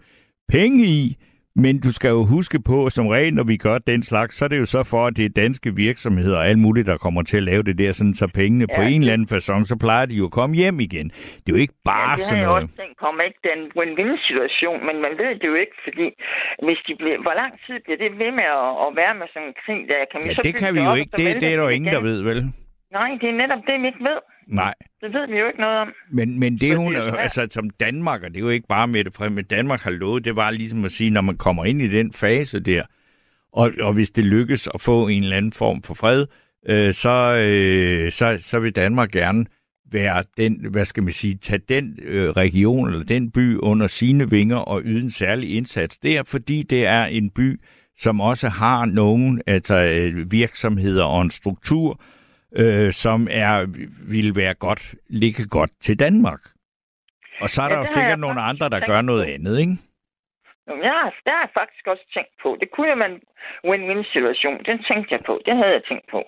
penge 0.47 0.85
i, 0.85 1.17
men 1.55 1.79
du 1.79 1.91
skal 1.91 2.09
jo 2.09 2.25
huske 2.25 2.59
på, 2.69 2.89
som 2.89 3.07
regel, 3.07 3.33
når 3.33 3.43
vi 3.43 3.57
gør 3.57 3.77
den 3.77 4.03
slags, 4.03 4.35
så 4.37 4.45
er 4.45 4.49
det 4.49 4.59
jo 4.59 4.65
så 4.65 4.83
for, 4.83 5.07
at 5.07 5.17
det 5.17 5.25
er 5.25 5.29
danske 5.29 5.75
virksomheder 5.75 6.37
og 6.37 6.47
alt 6.47 6.59
muligt, 6.59 6.87
der 6.87 6.97
kommer 6.97 7.21
til 7.23 7.37
at 7.37 7.43
lave 7.43 7.63
det 7.63 7.77
der, 7.77 7.91
sådan 7.91 8.13
så 8.13 8.27
pengene 8.27 8.65
ja, 8.69 8.75
på 8.77 8.81
en 8.81 9.01
eller 9.01 9.13
anden 9.13 9.27
façon, 9.33 9.65
så 9.65 9.75
plejer 9.79 10.05
de 10.05 10.15
jo 10.15 10.25
at 10.25 10.31
komme 10.31 10.55
hjem 10.55 10.79
igen. 10.79 11.07
Det 11.41 11.47
er 11.47 11.55
jo 11.55 11.61
ikke 11.65 11.73
bare 11.85 12.09
ja, 12.09 12.15
det 12.15 12.25
sådan 12.25 12.43
noget... 12.43 12.61
Det 12.61 12.79
har 12.79 13.05
kommer 13.05 13.21
ikke 13.29 13.41
den 13.51 13.59
win-win-situation, 13.77 14.79
men 14.87 14.95
man 15.05 15.13
ved 15.21 15.31
det 15.39 15.47
jo 15.51 15.55
ikke, 15.63 15.77
fordi 15.87 16.07
hvis 16.65 16.79
de 16.87 16.93
bliver, 17.01 17.17
hvor 17.25 17.35
lang 17.41 17.51
tid 17.65 17.75
bliver 17.85 17.99
det 18.03 18.11
ved 18.21 18.31
med 18.39 18.47
at, 18.61 18.71
at 18.85 18.89
være 19.01 19.13
med 19.19 19.27
sådan 19.33 19.47
en 19.49 19.55
krig, 19.63 19.81
der 19.91 19.99
kan 20.11 20.19
vi 20.23 20.27
ja, 20.29 20.35
så 20.35 20.41
det 20.47 20.55
kan 20.63 20.71
vi 20.75 20.81
jo 20.89 20.93
ikke. 21.01 21.11
Det, 21.19 21.25
det 21.41 21.47
er 21.51 21.57
der 21.59 21.65
jo 21.67 21.73
ingen, 21.77 21.91
der 21.95 22.01
ved, 22.09 22.19
vel? 22.29 22.39
Nej, 22.97 23.09
det 23.21 23.27
er 23.33 23.37
netop 23.43 23.63
det, 23.69 23.75
vi 23.81 23.87
ikke 23.91 24.03
ved. 24.09 24.19
Nej. 24.47 24.73
Det 25.01 25.13
ved 25.13 25.27
vi 25.27 25.39
jo 25.39 25.47
ikke 25.47 25.59
noget 25.59 25.77
om. 25.77 25.93
Men, 26.11 26.39
men 26.39 26.57
det 26.57 26.77
hun, 26.77 26.93
ja. 26.93 27.15
altså 27.15 27.47
som 27.51 27.69
Danmark, 27.69 28.23
og 28.23 28.29
det 28.29 28.37
er 28.37 28.41
jo 28.41 28.49
ikke 28.49 28.67
bare 28.67 28.87
med 28.87 29.03
det 29.03 29.13
frem, 29.13 29.31
men 29.31 29.45
Danmark 29.45 29.81
har 29.81 29.91
lovet, 29.91 30.25
det 30.25 30.35
var 30.35 30.51
ligesom 30.51 30.85
at 30.85 30.91
sige, 30.91 31.09
når 31.09 31.21
man 31.21 31.37
kommer 31.37 31.65
ind 31.65 31.81
i 31.81 31.87
den 31.87 32.13
fase 32.13 32.59
der, 32.59 32.83
og, 33.53 33.71
og 33.81 33.93
hvis 33.93 34.09
det 34.09 34.25
lykkes 34.25 34.69
at 34.73 34.81
få 34.81 35.07
en 35.07 35.23
eller 35.23 35.37
anden 35.37 35.51
form 35.51 35.81
for 35.81 35.93
fred, 35.93 36.25
øh, 36.67 36.93
så, 36.93 37.35
øh, 37.35 38.11
så, 38.11 38.37
så 38.39 38.59
vil 38.59 38.75
Danmark 38.75 39.11
gerne 39.11 39.45
være 39.91 40.23
den, 40.37 40.65
hvad 40.71 40.85
skal 40.85 41.03
man 41.03 41.13
sige, 41.13 41.35
tage 41.35 41.61
den 41.69 41.99
øh, 42.01 42.29
region 42.29 42.89
eller 42.89 43.05
den 43.05 43.31
by 43.31 43.57
under 43.57 43.87
sine 43.87 44.29
vinger 44.29 44.57
og 44.57 44.81
yde 44.85 45.01
en 45.03 45.11
særlig 45.11 45.55
indsats 45.55 45.97
der, 45.97 46.23
fordi 46.23 46.63
det 46.63 46.85
er 46.85 47.05
en 47.05 47.29
by, 47.29 47.59
som 47.97 48.21
også 48.21 48.49
har 48.49 48.85
nogle 48.85 49.41
altså, 49.47 49.77
øh, 49.77 50.31
virksomheder 50.31 51.03
og 51.03 51.21
en 51.21 51.29
struktur, 51.29 52.01
øh, 52.55 52.91
som 52.91 53.27
er 53.31 53.65
vil 54.13 54.35
være 54.35 54.53
godt, 54.53 54.95
ligge 55.09 55.47
godt 55.47 55.71
til 55.81 55.99
Danmark. 55.99 56.41
Og 57.41 57.49
så 57.49 57.61
er 57.61 57.65
ja, 57.69 57.73
der 57.73 57.79
jo 57.79 57.85
sikkert 57.85 58.19
nogle 58.19 58.41
andre, 58.41 58.69
der 58.69 58.79
gør 58.85 59.01
noget 59.01 59.25
på. 59.25 59.31
andet, 59.31 59.59
ikke? 59.59 59.75
Ja, 60.67 60.99
der 61.25 61.31
har 61.37 61.43
jeg 61.47 61.57
faktisk 61.61 61.87
også 61.87 62.05
tænkt 62.13 62.33
på. 62.43 62.57
Det 62.61 62.71
kunne 62.71 62.89
jo 62.89 62.95
være 62.95 63.11
en 63.15 63.21
win-win-situation. 63.69 64.57
Den 64.69 64.77
tænkte 64.89 65.13
jeg 65.15 65.21
på. 65.25 65.41
Det 65.45 65.53
havde 65.57 65.73
jeg 65.77 65.83
tænkt 65.89 66.07
på. 66.11 66.21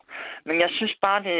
Men 0.45 0.55
jeg 0.63 0.69
synes 0.77 0.95
bare, 1.01 1.23
det... 1.23 1.35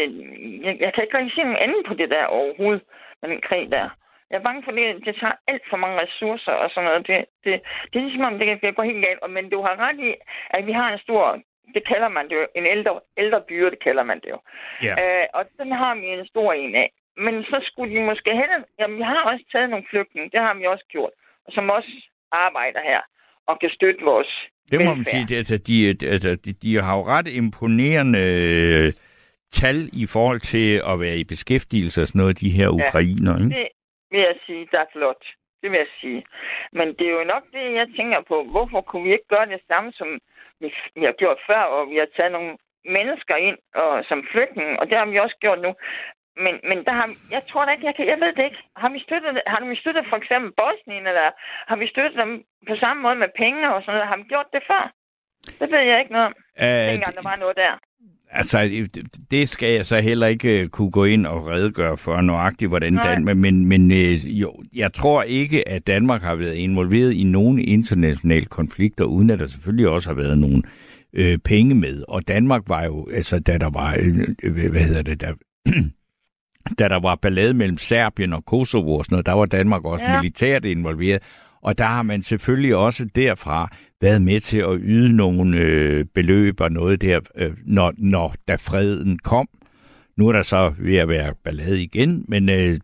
Jeg, 0.65 0.73
jeg 0.83 0.91
kan 0.93 1.03
ikke 1.03 1.17
rigtig 1.17 1.35
se 1.35 1.43
nogen 1.43 1.63
anden 1.65 1.83
på 1.87 1.93
det 1.93 2.09
der 2.09 2.25
overhovedet, 2.25 2.83
med 3.21 3.29
den 3.29 3.41
krig 3.47 3.71
der. 3.71 3.89
Jeg 4.29 4.37
er 4.37 4.47
bange 4.47 4.63
for, 4.63 4.71
det, 4.71 5.05
det 5.05 5.15
tager 5.15 5.37
alt 5.47 5.65
for 5.69 5.77
mange 5.77 6.01
ressourcer 6.01 6.51
og 6.51 6.69
sådan 6.69 6.85
noget. 6.87 7.07
Det, 7.07 7.25
det, 7.43 7.53
det 7.89 7.95
er 7.99 8.05
ligesom 8.05 8.27
om, 8.29 8.39
det 8.39 8.61
kan 8.61 8.73
gå 8.73 8.81
helt 8.81 9.05
galt. 9.05 9.19
Men 9.29 9.49
du 9.49 9.61
har 9.61 9.75
ret 9.85 9.99
i, 9.99 10.09
at 10.49 10.65
vi 10.67 10.71
har 10.71 10.87
en 10.93 10.99
stor 10.99 11.39
det 11.75 11.87
kalder 11.87 12.09
man 12.09 12.25
det 12.29 12.35
jo. 12.35 12.47
En 12.55 12.65
ældre, 12.65 12.99
ældre 13.17 13.41
byrde, 13.49 13.71
det 13.71 13.83
kalder 13.83 14.03
man 14.03 14.19
det 14.23 14.29
jo. 14.29 14.39
Ja. 14.83 14.93
Øh, 15.03 15.25
og 15.33 15.45
den 15.59 15.71
har 15.71 15.95
vi 15.95 16.05
en 16.07 16.27
stor 16.27 16.53
en 16.53 16.75
af. 16.75 16.91
Men 17.17 17.43
så 17.43 17.57
skulle 17.63 17.95
de 17.95 18.01
måske 18.05 18.29
heller... 18.41 18.57
Jamen, 18.79 18.97
vi 18.97 19.03
har 19.03 19.21
også 19.31 19.45
taget 19.51 19.69
nogle 19.69 19.85
flygtninge. 19.89 20.29
Det 20.29 20.39
har 20.39 20.53
vi 20.53 20.65
også 20.65 20.85
gjort. 20.89 21.11
Og 21.45 21.53
som 21.53 21.69
også 21.69 21.91
arbejder 22.31 22.81
her 22.83 23.01
og 23.47 23.59
kan 23.59 23.69
støtte 23.69 24.03
vores 24.05 24.27
Det 24.71 24.79
må 24.79 24.79
velfærd. 24.79 24.97
man 24.97 25.05
sige. 25.05 25.37
Altså, 25.37 25.57
de, 25.67 25.75
altså, 26.13 26.35
de, 26.35 26.53
de 26.53 26.81
har 26.81 26.97
jo 26.97 27.03
ret 27.03 27.27
imponerende 27.27 28.19
øh, 28.19 28.93
tal 29.51 29.89
i 29.93 30.05
forhold 30.05 30.39
til 30.39 30.81
at 30.91 30.99
være 30.99 31.17
i 31.17 31.23
beskæftigelse 31.23 32.01
og 32.01 32.07
sådan 32.07 32.19
noget, 32.19 32.39
de 32.39 32.49
her 32.49 32.69
ukrainer. 32.69 33.33
Ja, 33.39 33.43
det 33.43 33.67
vil 34.11 34.19
jeg 34.19 34.35
sige, 34.45 34.67
der 34.71 34.79
er 34.79 34.91
flot. 34.93 35.23
Det 35.61 35.71
vil 35.71 35.77
jeg 35.77 35.91
sige. 36.01 36.23
Men 36.71 36.87
det 36.87 37.05
er 37.07 37.11
jo 37.19 37.23
nok 37.33 37.43
det, 37.53 37.73
jeg 37.73 37.87
tænker 37.97 38.21
på. 38.27 38.43
Hvorfor 38.43 38.81
kunne 38.81 39.03
vi 39.03 39.11
ikke 39.11 39.27
gøre 39.35 39.45
det 39.45 39.61
samme, 39.67 39.91
som 39.93 40.07
vi, 40.95 41.03
har 41.05 41.11
gjort 41.21 41.39
før, 41.47 41.61
og 41.75 41.89
vi 41.91 41.97
har 41.97 42.07
taget 42.15 42.31
nogle 42.31 42.57
mennesker 42.85 43.35
ind 43.35 43.57
og, 43.75 44.05
som 44.09 44.27
flygtninge, 44.31 44.79
og 44.79 44.89
det 44.89 44.97
har 44.97 45.05
vi 45.05 45.19
også 45.19 45.37
gjort 45.39 45.61
nu. 45.61 45.71
Men, 46.45 46.55
men 46.69 46.85
der 46.85 46.91
har, 46.91 47.07
jeg 47.31 47.43
tror 47.49 47.65
da 47.65 47.71
ikke, 47.71 47.85
jeg, 47.85 47.95
kan, 47.95 48.07
jeg 48.07 48.19
ved 48.19 48.33
det 48.35 48.43
ikke. 48.43 48.61
Har 48.75 48.89
vi 48.89 48.99
støttet, 48.99 49.41
har 49.47 49.65
vi 49.65 49.75
støttet 49.75 50.05
for 50.09 50.17
eksempel 50.17 50.51
Bosnien, 50.59 51.07
eller 51.07 51.27
har 51.69 51.75
vi 51.75 51.87
støttet 51.87 52.17
dem 52.23 52.43
på 52.69 52.75
samme 52.75 53.01
måde 53.01 53.15
med 53.15 53.29
penge 53.37 53.73
og 53.73 53.81
sådan 53.81 53.93
noget? 53.93 54.07
Har 54.07 54.17
vi 54.17 54.23
gjort 54.23 54.49
det 54.53 54.63
før? 54.67 54.83
Det 55.59 55.71
ved 55.71 55.79
jeg 55.79 55.99
ikke 55.99 56.11
noget 56.11 56.27
om. 56.27 56.35
Æh, 56.59 56.87
Dengang 56.91 57.15
der 57.15 57.29
var 57.29 57.35
noget 57.35 57.55
der. 57.57 57.73
Altså, 58.31 58.87
det 59.31 59.49
skal 59.49 59.73
jeg 59.73 59.85
så 59.85 59.99
heller 59.99 60.27
ikke 60.27 60.61
øh, 60.61 60.69
kunne 60.69 60.91
gå 60.91 61.05
ind 61.05 61.25
og 61.25 61.47
redegøre 61.47 61.97
for 61.97 62.21
nøjagtigt, 62.21 62.69
hvordan 62.69 62.95
Danmark... 62.95 63.37
Men, 63.37 63.65
men 63.65 63.91
øh, 63.91 64.39
jo, 64.41 64.63
jeg 64.75 64.93
tror 64.93 65.23
ikke, 65.23 65.69
at 65.69 65.87
Danmark 65.87 66.21
har 66.21 66.35
været 66.35 66.53
involveret 66.53 67.13
i 67.13 67.23
nogen 67.23 67.59
internationale 67.59 68.45
konflikter, 68.45 69.03
uden 69.03 69.29
at 69.29 69.39
der 69.39 69.47
selvfølgelig 69.47 69.87
også 69.87 70.09
har 70.09 70.15
været 70.15 70.37
nogle 70.37 70.63
øh, 71.13 71.37
penge 71.37 71.75
med. 71.75 72.03
Og 72.07 72.27
Danmark 72.27 72.63
var 72.67 72.83
jo, 72.83 73.07
altså 73.13 73.39
da 73.39 73.57
der 73.57 73.69
var, 73.69 73.97
øh, 74.43 74.69
hvad 74.71 74.81
hedder 74.81 75.01
det, 75.01 75.21
der, 75.21 75.33
da 76.79 76.87
der 76.87 76.99
var 76.99 77.15
ballade 77.15 77.53
mellem 77.53 77.77
Serbien 77.77 78.33
og 78.33 78.45
Kosovo 78.45 78.95
og 78.95 79.05
sådan 79.05 79.13
noget, 79.13 79.25
der 79.25 79.33
var 79.33 79.45
Danmark 79.45 79.85
også 79.85 80.05
ja. 80.05 80.21
militært 80.21 80.65
involveret. 80.65 81.21
Og 81.61 81.77
der 81.77 81.85
har 81.85 82.03
man 82.03 82.21
selvfølgelig 82.21 82.75
også 82.75 83.09
derfra 83.15 83.69
været 84.01 84.21
med 84.21 84.39
til 84.39 84.59
at 84.59 84.79
yde 84.79 85.15
nogle 85.15 85.57
øh, 85.57 86.05
beløb 86.05 86.61
og 86.61 86.71
noget 86.71 87.01
der, 87.01 87.19
øh, 87.35 87.51
når, 87.65 87.93
når 87.97 88.33
da 88.47 88.55
freden 88.55 89.19
kom. 89.19 89.49
Nu 90.17 90.27
er 90.27 90.31
der 90.31 90.41
så 90.41 90.73
ved 90.79 90.97
at 90.97 91.09
være 91.09 91.33
ballade 91.43 91.83
igen, 91.83 92.25
men 92.27 92.49
øh, 92.49 92.77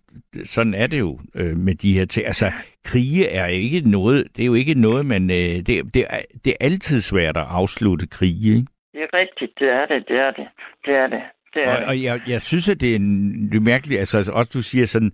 sådan 0.46 0.74
er 0.74 0.88
det 0.88 1.00
jo 1.00 1.20
øh, 1.36 1.58
med 1.58 1.76
de 1.76 1.94
her 1.94 2.06
ting. 2.06 2.26
Altså, 2.26 2.52
krige 2.84 3.28
er 3.28 3.46
ikke 3.46 3.90
noget, 3.90 4.28
det 4.36 4.42
er 4.44 4.46
jo 4.46 4.54
ikke 4.54 4.82
noget, 4.82 5.06
man, 5.06 5.30
øh, 5.30 5.38
det, 5.38 5.94
det, 5.94 6.06
er, 6.10 6.22
det 6.46 6.52
er 6.52 6.66
altid 6.66 7.02
svært 7.02 7.38
at 7.38 7.46
afslutte 7.50 8.08
krige, 8.08 8.50
ikke? 8.56 8.68
Det 8.94 9.02
er 9.02 9.18
rigtigt, 9.18 9.52
det 9.60 9.70
er 9.70 9.86
det, 9.86 10.08
det 10.08 10.18
er 10.18 10.32
det, 10.32 10.48
det 10.86 10.94
er 10.96 11.08
det. 11.08 11.22
det 11.54 11.64
er 11.64 11.70
og, 11.70 11.78
det. 11.78 11.88
og 11.88 12.04
jeg, 12.04 12.22
jeg 12.28 12.42
synes, 12.42 12.70
at 12.70 12.82
det 12.82 12.92
er, 12.92 12.96
en, 12.96 13.50
det 13.52 13.58
er 13.58 13.62
mærkeligt, 13.62 14.00
altså 14.00 14.32
også 14.34 14.52
du 14.54 14.62
siger 14.62 14.86
sådan, 14.86 15.12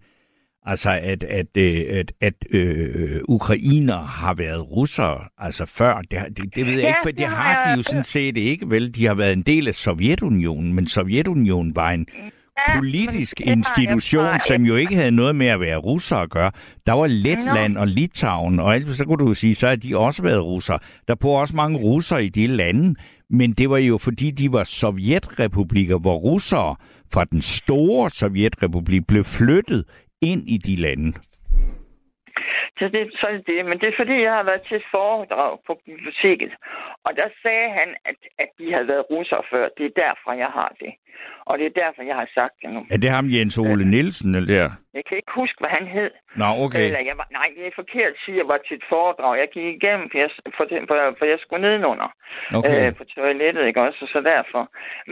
Altså, 0.66 0.92
at, 0.92 1.24
at, 1.24 1.58
øh, 1.58 1.86
at, 1.90 2.12
at 2.22 2.34
øh, 2.52 3.22
ukrainer 3.28 3.98
har 3.98 4.34
været 4.34 4.72
russere, 4.72 5.20
altså 5.38 5.66
før, 5.66 6.02
det, 6.02 6.38
det, 6.38 6.56
det 6.56 6.66
ved 6.66 6.74
jeg 6.74 6.82
ja, 6.82 6.88
ikke, 6.88 7.00
for 7.04 7.12
det 7.12 7.26
har 7.26 7.72
de 7.72 7.78
jo 7.78 7.84
sådan 7.84 8.04
set 8.04 8.38
ikke, 8.38 8.70
vel? 8.70 8.96
De 8.96 9.06
har 9.06 9.14
været 9.14 9.34
en 9.34 9.42
del 9.42 9.68
af 9.68 9.74
Sovjetunionen, 9.74 10.74
men 10.74 10.88
Sovjetunionen 10.88 11.76
var 11.76 11.92
en 11.92 12.08
politisk 12.76 13.42
institution, 13.42 14.40
som 14.48 14.62
jo 14.62 14.76
ikke 14.76 14.96
havde 14.96 15.12
noget 15.12 15.36
med 15.36 15.48
at 15.48 15.60
være 15.60 15.78
russer 15.78 16.16
at 16.16 16.30
gøre. 16.30 16.52
Der 16.86 16.94
var 16.94 17.08
Letland 17.08 17.78
og 17.78 17.88
Litauen, 17.88 18.60
og 18.60 18.76
alt, 18.76 18.96
så 18.96 19.06
kunne 19.06 19.26
du 19.26 19.34
sige, 19.34 19.56
så 19.56 19.68
har 19.68 19.76
de 19.76 19.98
også 19.98 20.24
været 20.24 20.44
russer. 20.44 20.78
Der 21.08 21.16
bor 21.16 21.40
også 21.40 21.56
mange 21.56 21.78
russer 21.78 22.18
i 22.18 22.30
de 22.30 22.48
lande, 22.48 22.96
men 23.30 23.54
det 23.54 23.70
var 23.70 23.78
jo 23.78 23.98
fordi, 23.98 24.32
de 24.32 24.52
var 24.52 24.64
sovjetrepublikker, 24.64 25.98
hvor 25.98 26.16
russere 26.16 26.76
fra 27.14 27.24
den 27.24 27.42
store 27.42 28.10
sovjetrepublik 28.10 29.08
blev 29.08 29.24
flyttet 29.24 29.86
ind 30.22 30.42
i 30.48 30.58
de 30.58 30.76
lande. 30.76 31.14
Så 32.80 32.86
det, 32.96 33.02
så 33.20 33.28
er 33.28 33.38
det. 33.52 33.66
Men 33.70 33.80
det 33.80 33.88
er 33.90 33.98
fordi, 34.02 34.16
jeg 34.28 34.34
har 34.40 34.44
været 34.44 34.62
til 34.68 34.78
et 34.78 34.88
foredrag 34.92 35.52
på 35.68 35.74
biblioteket. 35.86 36.52
Og 37.06 37.12
der 37.20 37.28
sagde 37.44 37.70
han, 37.80 37.90
at, 38.10 38.18
at 38.44 38.50
de 38.60 38.74
havde 38.74 38.88
været 38.88 39.06
russere 39.12 39.44
før. 39.52 39.66
Det 39.78 39.86
er 39.86 40.02
derfor, 40.06 40.32
jeg 40.44 40.52
har 40.60 40.72
det. 40.80 40.94
Og 41.50 41.54
det 41.60 41.66
er 41.66 41.80
derfor, 41.84 42.02
jeg 42.12 42.16
har 42.16 42.30
sagt 42.40 42.56
det 42.62 42.70
nu. 42.76 42.82
Er 42.94 42.98
det 42.98 43.10
ham 43.10 43.26
Jens 43.36 43.58
Ole 43.58 43.86
Nielsen, 43.94 44.36
eller 44.36 44.52
der? 44.56 44.70
Jeg 44.94 45.04
kan 45.08 45.18
ikke 45.18 45.34
huske, 45.42 45.58
hvad 45.62 45.72
han 45.78 45.88
hed. 45.88 46.12
Nå, 46.42 46.48
okay. 46.66 46.86
Eller 46.86 47.04
jeg 47.10 47.18
var, 47.22 47.28
nej, 47.40 47.48
det 47.58 47.68
er 47.68 47.80
forkert 47.82 48.12
at 48.16 48.22
sige, 48.24 48.36
at 48.36 48.40
jeg 48.42 48.48
var 48.54 48.60
til 48.68 48.76
et 48.78 48.86
foredrag. 48.94 49.40
Jeg 49.44 49.50
gik 49.56 49.68
igennem, 49.78 50.06
for 50.12 50.18
jeg, 50.24 50.30
for, 50.58 50.66
for, 50.90 50.96
for 51.20 51.26
jeg 51.34 51.40
skulle 51.42 51.62
nedenunder 51.68 52.10
okay. 52.58 52.88
øh, 52.88 52.96
på 52.98 53.04
toilettet, 53.04 53.68
ikke 53.68 53.82
også? 53.88 54.02
Så 54.14 54.20
derfor. 54.34 54.64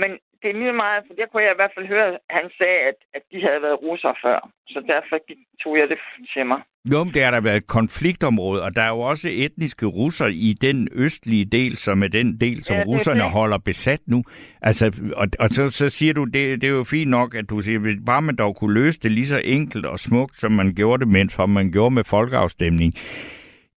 Men 0.02 0.12
det 0.42 0.50
er 0.50 0.58
lige 0.62 0.74
meget, 0.74 1.04
for 1.08 1.14
der 1.14 1.26
kunne 1.28 1.44
jeg 1.44 1.52
i 1.52 1.60
hvert 1.62 1.72
fald 1.76 1.88
høre, 1.88 2.08
at 2.14 2.20
han 2.30 2.50
sagde, 2.58 2.80
at, 2.90 2.98
at 3.16 3.22
de 3.32 3.38
havde 3.48 3.62
været 3.62 3.82
russere 3.82 4.16
før. 4.26 4.50
Så 4.68 4.80
derfor 4.88 5.18
tog 5.64 5.78
jeg 5.78 5.88
det 5.90 6.00
til 6.34 6.46
mig. 6.46 6.62
Jo, 6.92 7.04
men 7.04 7.14
det 7.14 7.24
har 7.24 7.32
der 7.32 7.42
været 7.42 7.58
et 7.58 7.68
konfliktområde, 7.68 8.64
og 8.64 8.76
der 8.76 8.82
er 8.82 8.90
jo 8.90 9.00
også 9.00 9.28
etniske 9.32 9.86
russer 9.86 10.28
i 10.28 10.54
den 10.62 10.88
østlige 10.92 11.46
del, 11.46 11.78
som 11.78 12.04
er 12.04 12.08
den 12.08 12.38
del, 12.42 12.64
som 12.64 12.78
ja, 12.78 12.84
russerne 12.84 13.24
det. 13.24 13.32
holder 13.32 13.58
besat 13.58 14.00
nu. 14.06 14.24
Altså, 14.62 14.86
og, 15.16 15.28
og 15.40 15.50
så, 15.50 15.68
så 15.70 15.90
siger 15.90 16.14
du, 16.14 16.24
det, 16.24 16.62
det 16.62 16.64
er 16.64 16.72
jo 16.72 16.84
fint 16.84 17.10
nok, 17.10 17.36
at 17.36 17.50
du 17.50 17.62
siger, 17.62 17.80
at 17.80 18.06
bare 18.06 18.22
man 18.22 18.36
dog 18.36 18.56
kunne 18.56 18.74
løse 18.74 19.00
det 19.00 19.12
lige 19.12 19.28
så 19.28 19.42
enkelt 19.44 19.86
og 19.86 20.00
smukt, 20.00 20.38
som 20.38 20.52
man 20.52 20.74
gjorde 20.76 21.00
det, 21.00 21.08
mens 21.08 21.38
man 21.48 21.72
gjorde 21.72 21.96
med 21.96 22.04
folkeafstemning 22.04 22.94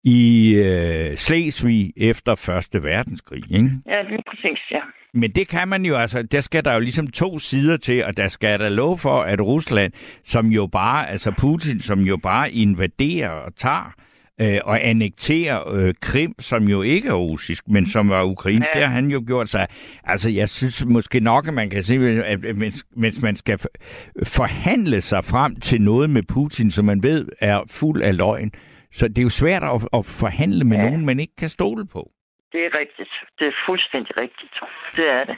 i 0.09 0.53
øh, 0.55 1.17
Slesvig 1.17 1.93
efter 1.97 2.35
Første 2.35 2.83
Verdenskrig, 2.83 3.43
ikke? 3.51 3.71
Ja, 3.87 4.01
lige 4.01 4.23
præcis, 4.29 4.59
ja. 4.71 4.79
Men 5.13 5.31
det 5.31 5.47
kan 5.47 5.67
man 5.67 5.85
jo, 5.85 5.95
altså, 5.95 6.21
der 6.21 6.41
skal 6.41 6.65
der 6.65 6.73
jo 6.73 6.79
ligesom 6.79 7.07
to 7.07 7.39
sider 7.39 7.77
til, 7.77 8.05
og 8.05 8.17
der 8.17 8.27
skal 8.27 8.59
der 8.59 8.69
lov 8.69 8.97
for, 8.97 9.21
at 9.21 9.41
Rusland, 9.41 9.93
som 10.23 10.47
jo 10.47 10.67
bare, 10.67 11.09
altså 11.09 11.31
Putin, 11.31 11.79
som 11.79 11.99
jo 11.99 12.17
bare 12.17 12.51
invaderer 12.51 13.29
og 13.29 13.55
tager, 13.55 13.93
øh, 14.41 14.59
og 14.63 14.87
annekterer 14.87 15.73
øh, 15.73 15.93
Krim, 16.01 16.33
som 16.39 16.63
jo 16.63 16.81
ikke 16.81 17.09
er 17.09 17.13
russisk, 17.13 17.67
men 17.67 17.85
som 17.85 18.09
var 18.09 18.23
ukrainsk, 18.23 18.69
ja. 18.75 18.79
det 18.79 18.87
har 18.87 18.95
han 18.95 19.11
jo 19.11 19.23
gjort 19.27 19.49
sig. 19.49 19.67
Altså, 20.03 20.29
jeg 20.29 20.49
synes 20.49 20.85
måske 20.85 21.19
nok, 21.19 21.47
at 21.47 21.53
man 21.53 21.69
kan 21.69 21.83
se, 21.83 22.23
at 22.25 22.39
mens 22.95 23.21
man 23.21 23.35
skal 23.35 23.59
forhandle 24.23 25.01
sig 25.01 25.25
frem 25.25 25.55
til 25.55 25.81
noget 25.81 26.09
med 26.09 26.23
Putin, 26.23 26.71
som 26.71 26.85
man 26.85 27.03
ved 27.03 27.27
er 27.39 27.61
fuld 27.67 28.01
af 28.01 28.17
løgn, 28.17 28.51
så 28.91 29.07
det 29.07 29.17
er 29.17 29.27
jo 29.29 29.29
svært 29.41 29.63
at, 29.63 29.77
at 29.97 30.03
forhandle 30.21 30.63
med 30.65 30.77
ja. 30.77 30.83
nogen, 30.85 31.05
man 31.05 31.19
ikke 31.19 31.35
kan 31.37 31.49
stole 31.49 31.87
på. 31.87 32.11
Det 32.51 32.61
er 32.65 32.71
rigtigt. 32.81 33.13
Det 33.39 33.47
er 33.47 33.55
fuldstændig 33.67 34.13
rigtigt. 34.21 34.53
Det 34.95 35.07
er 35.17 35.23
det. 35.23 35.37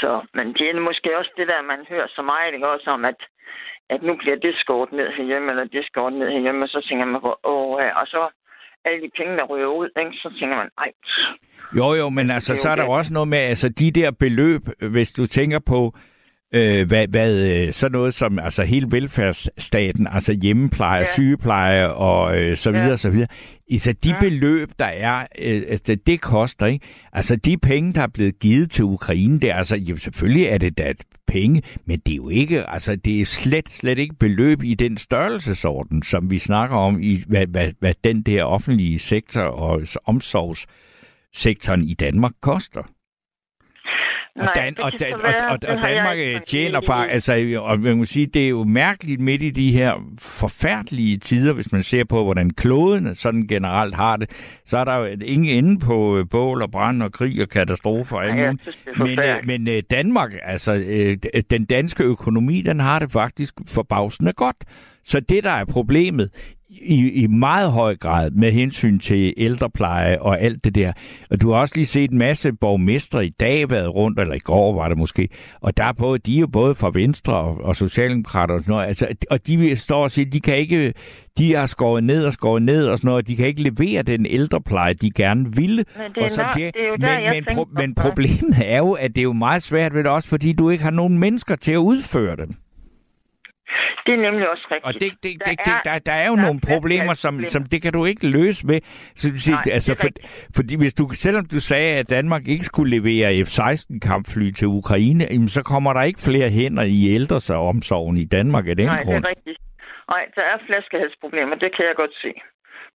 Så, 0.00 0.10
men 0.34 0.46
det 0.54 0.64
er 0.68 0.80
måske 0.80 1.18
også 1.18 1.32
det 1.36 1.48
der, 1.48 1.62
man 1.62 1.80
hører 1.88 2.08
så 2.08 2.22
meget, 2.22 2.54
ikke? 2.54 2.68
også 2.68 2.90
om, 2.90 3.04
at, 3.04 3.20
at 3.90 4.02
nu 4.02 4.16
bliver 4.16 4.36
det 4.36 4.54
skåret 4.56 4.92
ned 4.92 5.08
herhjemme, 5.16 5.50
eller 5.50 5.64
det 5.64 5.86
skåret 5.86 6.14
ned 6.14 6.28
herhjemme, 6.30 6.64
og 6.64 6.68
så 6.68 6.80
tænker 6.88 7.04
man 7.04 7.20
på, 7.20 7.32
åh, 7.44 7.82
ja. 7.82 8.00
og 8.00 8.06
så 8.06 8.22
alle 8.84 9.00
de 9.04 9.10
penge, 9.18 9.36
der 9.38 9.44
ryger 9.44 9.66
ud, 9.66 9.88
ikke? 9.98 10.12
så 10.22 10.28
tænker 10.38 10.56
man, 10.56 10.70
ej. 10.78 10.90
Jo, 11.78 11.94
jo, 12.00 12.08
men 12.08 12.30
altså, 12.30 12.56
så 12.56 12.68
er 12.68 12.76
der 12.76 12.84
jo 12.84 12.90
også 12.90 13.12
noget 13.12 13.28
med, 13.28 13.38
altså 13.38 13.68
de 13.68 13.90
der 13.90 14.10
beløb, 14.10 14.62
hvis 14.94 15.12
du 15.12 15.26
tænker 15.26 15.58
på, 15.58 15.80
øh, 16.56 16.86
hvad, 16.86 17.08
hvad 17.08 17.34
øh, 17.34 17.72
så 17.72 17.88
noget 17.88 18.14
som 18.14 18.38
altså 18.38 18.64
hele 18.64 18.86
velfærdsstaten, 18.90 20.06
altså 20.10 20.32
hjemmepleje, 20.32 20.98
ja. 20.98 21.12
sygepleje 21.14 21.92
og 21.92 22.38
øh, 22.38 22.56
så 22.56 22.70
videre, 22.70 22.88
ja. 22.88 22.96
så 22.96 23.10
videre. 23.10 23.28
Altså 23.70 23.92
de 23.92 24.08
ja. 24.08 24.20
beløb, 24.20 24.70
der 24.78 24.84
er, 24.84 25.26
øh, 25.38 25.62
altså, 25.68 25.96
det 26.06 26.20
koster, 26.20 26.66
ikke? 26.66 26.86
Altså 27.12 27.36
de 27.36 27.58
penge, 27.58 27.92
der 27.92 28.02
er 28.02 28.06
blevet 28.06 28.38
givet 28.38 28.70
til 28.70 28.84
Ukraine, 28.84 29.40
det 29.40 29.50
er 29.50 29.54
altså, 29.54 29.76
jo, 29.76 29.96
selvfølgelig 29.96 30.46
er 30.46 30.58
det 30.58 30.78
da 30.78 30.94
penge, 31.26 31.62
men 31.84 31.98
det 32.06 32.12
er 32.12 32.16
jo 32.16 32.28
ikke, 32.28 32.70
altså 32.70 32.96
det 32.96 33.20
er 33.20 33.24
slet, 33.24 33.68
slet 33.68 33.98
ikke 33.98 34.14
beløb 34.14 34.62
i 34.62 34.74
den 34.74 34.96
størrelsesorden, 34.96 36.02
som 36.02 36.30
vi 36.30 36.38
snakker 36.38 36.76
om 36.76 37.02
i, 37.02 37.22
hvad, 37.26 37.46
hvad, 37.46 37.72
hvad 37.78 37.94
den 38.04 38.22
der 38.22 38.44
offentlige 38.44 38.98
sektor 38.98 39.42
og 39.42 39.82
omsorgssektoren 40.04 41.84
i 41.84 41.94
Danmark 41.94 42.32
koster. 42.40 42.82
Og, 44.38 44.48
Dan, 44.54 44.74
og, 44.80 44.92
Dan, 45.00 45.12
og, 45.12 45.34
og, 45.48 45.58
og 45.68 45.88
Danmark 45.88 46.18
øh, 46.18 46.40
tjener 46.46 46.80
for, 46.80 46.92
altså, 46.92 47.60
og 47.62 47.80
man 47.80 47.96
må 47.96 48.04
sige, 48.04 48.26
det 48.26 48.44
er 48.44 48.48
jo 48.48 48.64
mærkeligt 48.64 49.20
midt 49.20 49.42
i 49.42 49.50
de 49.50 49.72
her 49.72 49.94
forfærdelige 50.18 51.16
tider, 51.16 51.52
hvis 51.52 51.72
man 51.72 51.82
ser 51.82 52.04
på, 52.04 52.24
hvordan 52.24 52.50
kloden 52.50 53.14
sådan 53.14 53.46
generelt 53.46 53.94
har 53.94 54.16
det, 54.16 54.30
så 54.66 54.78
er 54.78 54.84
der 54.84 54.96
jo 54.96 55.04
ingen 55.24 55.64
ende 55.64 55.78
på 55.78 56.18
øh, 56.18 56.28
bål 56.30 56.62
og 56.62 56.70
brand 56.70 57.02
og 57.02 57.12
krig 57.12 57.42
og 57.42 57.48
katastrofer. 57.48 58.22
Ja, 58.22 58.34
ja, 58.34 58.52
men, 58.96 59.18
øh, 59.18 59.66
men 59.66 59.82
Danmark, 59.90 60.32
altså 60.42 60.84
den 61.50 61.64
danske 61.64 62.04
økonomi, 62.04 62.62
den 62.62 62.80
har 62.80 62.98
det 62.98 63.12
faktisk 63.12 63.54
forbavsende 63.66 64.32
godt. 64.32 64.56
Så 65.04 65.20
det, 65.20 65.44
der 65.44 65.50
er 65.50 65.64
problemet, 65.64 66.30
i, 66.82 67.10
i 67.10 67.26
meget 67.26 67.72
høj 67.72 67.96
grad 67.96 68.30
med 68.30 68.52
hensyn 68.52 68.98
til 68.98 69.34
ældrepleje 69.36 70.18
og 70.20 70.40
alt 70.40 70.64
det 70.64 70.74
der. 70.74 70.92
Og 71.30 71.40
du 71.42 71.50
har 71.50 71.60
også 71.60 71.74
lige 71.76 71.86
set 71.86 72.10
en 72.10 72.18
masse 72.18 72.52
borgmestre 72.52 73.26
i 73.26 73.28
dag 73.28 73.70
været 73.70 73.94
rundt, 73.94 74.20
eller 74.20 74.34
i 74.34 74.38
går 74.38 74.74
var 74.74 74.88
det 74.88 74.98
måske, 74.98 75.28
og 75.60 75.76
der 75.76 75.84
er 75.84 75.92
både, 75.92 76.18
de 76.18 76.36
er 76.36 76.40
jo 76.40 76.46
både 76.46 76.74
fra 76.74 76.90
Venstre 76.94 77.34
og, 77.34 77.64
og 77.64 77.76
Socialdemokrater 77.76 78.54
og 78.54 78.60
sådan 78.60 78.72
noget, 78.72 78.86
altså, 78.86 79.06
og 79.30 79.46
de 79.46 79.76
står 79.76 80.02
og 80.02 80.10
siger, 80.10 80.30
de 80.30 80.40
kan 80.40 80.56
ikke, 80.56 80.92
de 81.38 81.54
har 81.54 81.66
skåret 81.66 82.04
ned 82.04 82.24
og 82.24 82.32
skåret 82.32 82.62
ned 82.62 82.86
og 82.86 82.98
sådan 82.98 83.08
noget, 83.08 83.22
og 83.22 83.28
de 83.28 83.36
kan 83.36 83.46
ikke 83.46 83.62
levere 83.62 84.02
den 84.02 84.26
ældrepleje, 84.26 84.94
de 84.94 85.10
gerne 85.10 85.56
ville. 85.56 85.84
Men, 85.96 86.10
det 86.14 86.20
er, 86.20 86.24
og 86.24 86.30
så 86.30 86.44
det, 86.54 86.74
det 86.74 86.84
er 86.84 86.88
jo 86.88 86.96
der, 86.96 87.20
men, 87.20 87.44
men, 87.46 87.54
pro, 87.54 87.66
men 87.74 87.94
problemet 87.94 88.54
er 88.64 88.78
jo, 88.78 88.92
at 88.92 89.10
det 89.10 89.18
er 89.18 89.22
jo 89.22 89.32
meget 89.32 89.62
svært 89.62 89.94
ved 89.94 90.04
det 90.04 90.12
også, 90.12 90.28
fordi 90.28 90.52
du 90.52 90.70
ikke 90.70 90.84
har 90.84 90.90
nogen 90.90 91.18
mennesker 91.18 91.56
til 91.56 91.72
at 91.72 91.76
udføre 91.78 92.36
dem. 92.36 92.50
Det 94.06 94.14
er 94.14 94.20
nemlig 94.26 94.50
også 94.50 94.66
rigtigt. 94.70 94.86
Og 94.86 94.92
det, 94.94 95.10
det, 95.22 95.32
der, 95.40 95.50
det, 95.50 95.72
er, 95.72 95.80
der, 95.84 95.98
der 95.98 96.12
er 96.12 96.28
jo 96.28 96.36
der 96.36 96.42
nogle 96.42 96.60
er 96.62 96.74
problemer, 96.74 97.14
som, 97.14 97.44
som 97.48 97.62
det 97.64 97.82
kan 97.82 97.92
du 97.92 98.04
ikke 98.04 98.26
løse 98.26 98.66
med. 98.66 98.80
Så, 99.16 99.50
Nej, 99.50 99.62
altså, 99.72 99.94
for, 99.94 100.08
fordi 100.56 100.76
hvis 100.76 100.94
du, 100.94 101.08
selvom 101.12 101.44
du 101.46 101.60
sagde, 101.60 101.98
at 101.98 102.10
Danmark 102.10 102.48
ikke 102.48 102.64
skulle 102.64 102.90
levere 102.96 103.44
F-16-kampfly 103.44 104.50
til 104.50 104.66
Ukraine, 104.66 105.26
jamen, 105.30 105.48
så 105.48 105.62
kommer 105.62 105.92
der 105.92 106.02
ikke 106.02 106.20
flere 106.20 106.50
hænder 106.50 106.82
i 106.82 107.14
ældres 107.14 107.50
omsorgen 107.50 108.16
i 108.16 108.24
Danmark 108.24 108.66
af 108.68 108.76
den 108.76 108.86
Nej, 108.86 109.02
grund. 109.04 109.24
det 109.24 109.24
er 109.24 109.28
rigtigt. 109.28 109.58
Nej, 110.12 110.24
der 110.36 110.42
er 110.42 110.58
flaskehedsproblemer, 110.66 111.54
det 111.54 111.76
kan 111.76 111.84
jeg 111.86 111.96
godt 111.96 112.14
se. 112.22 112.32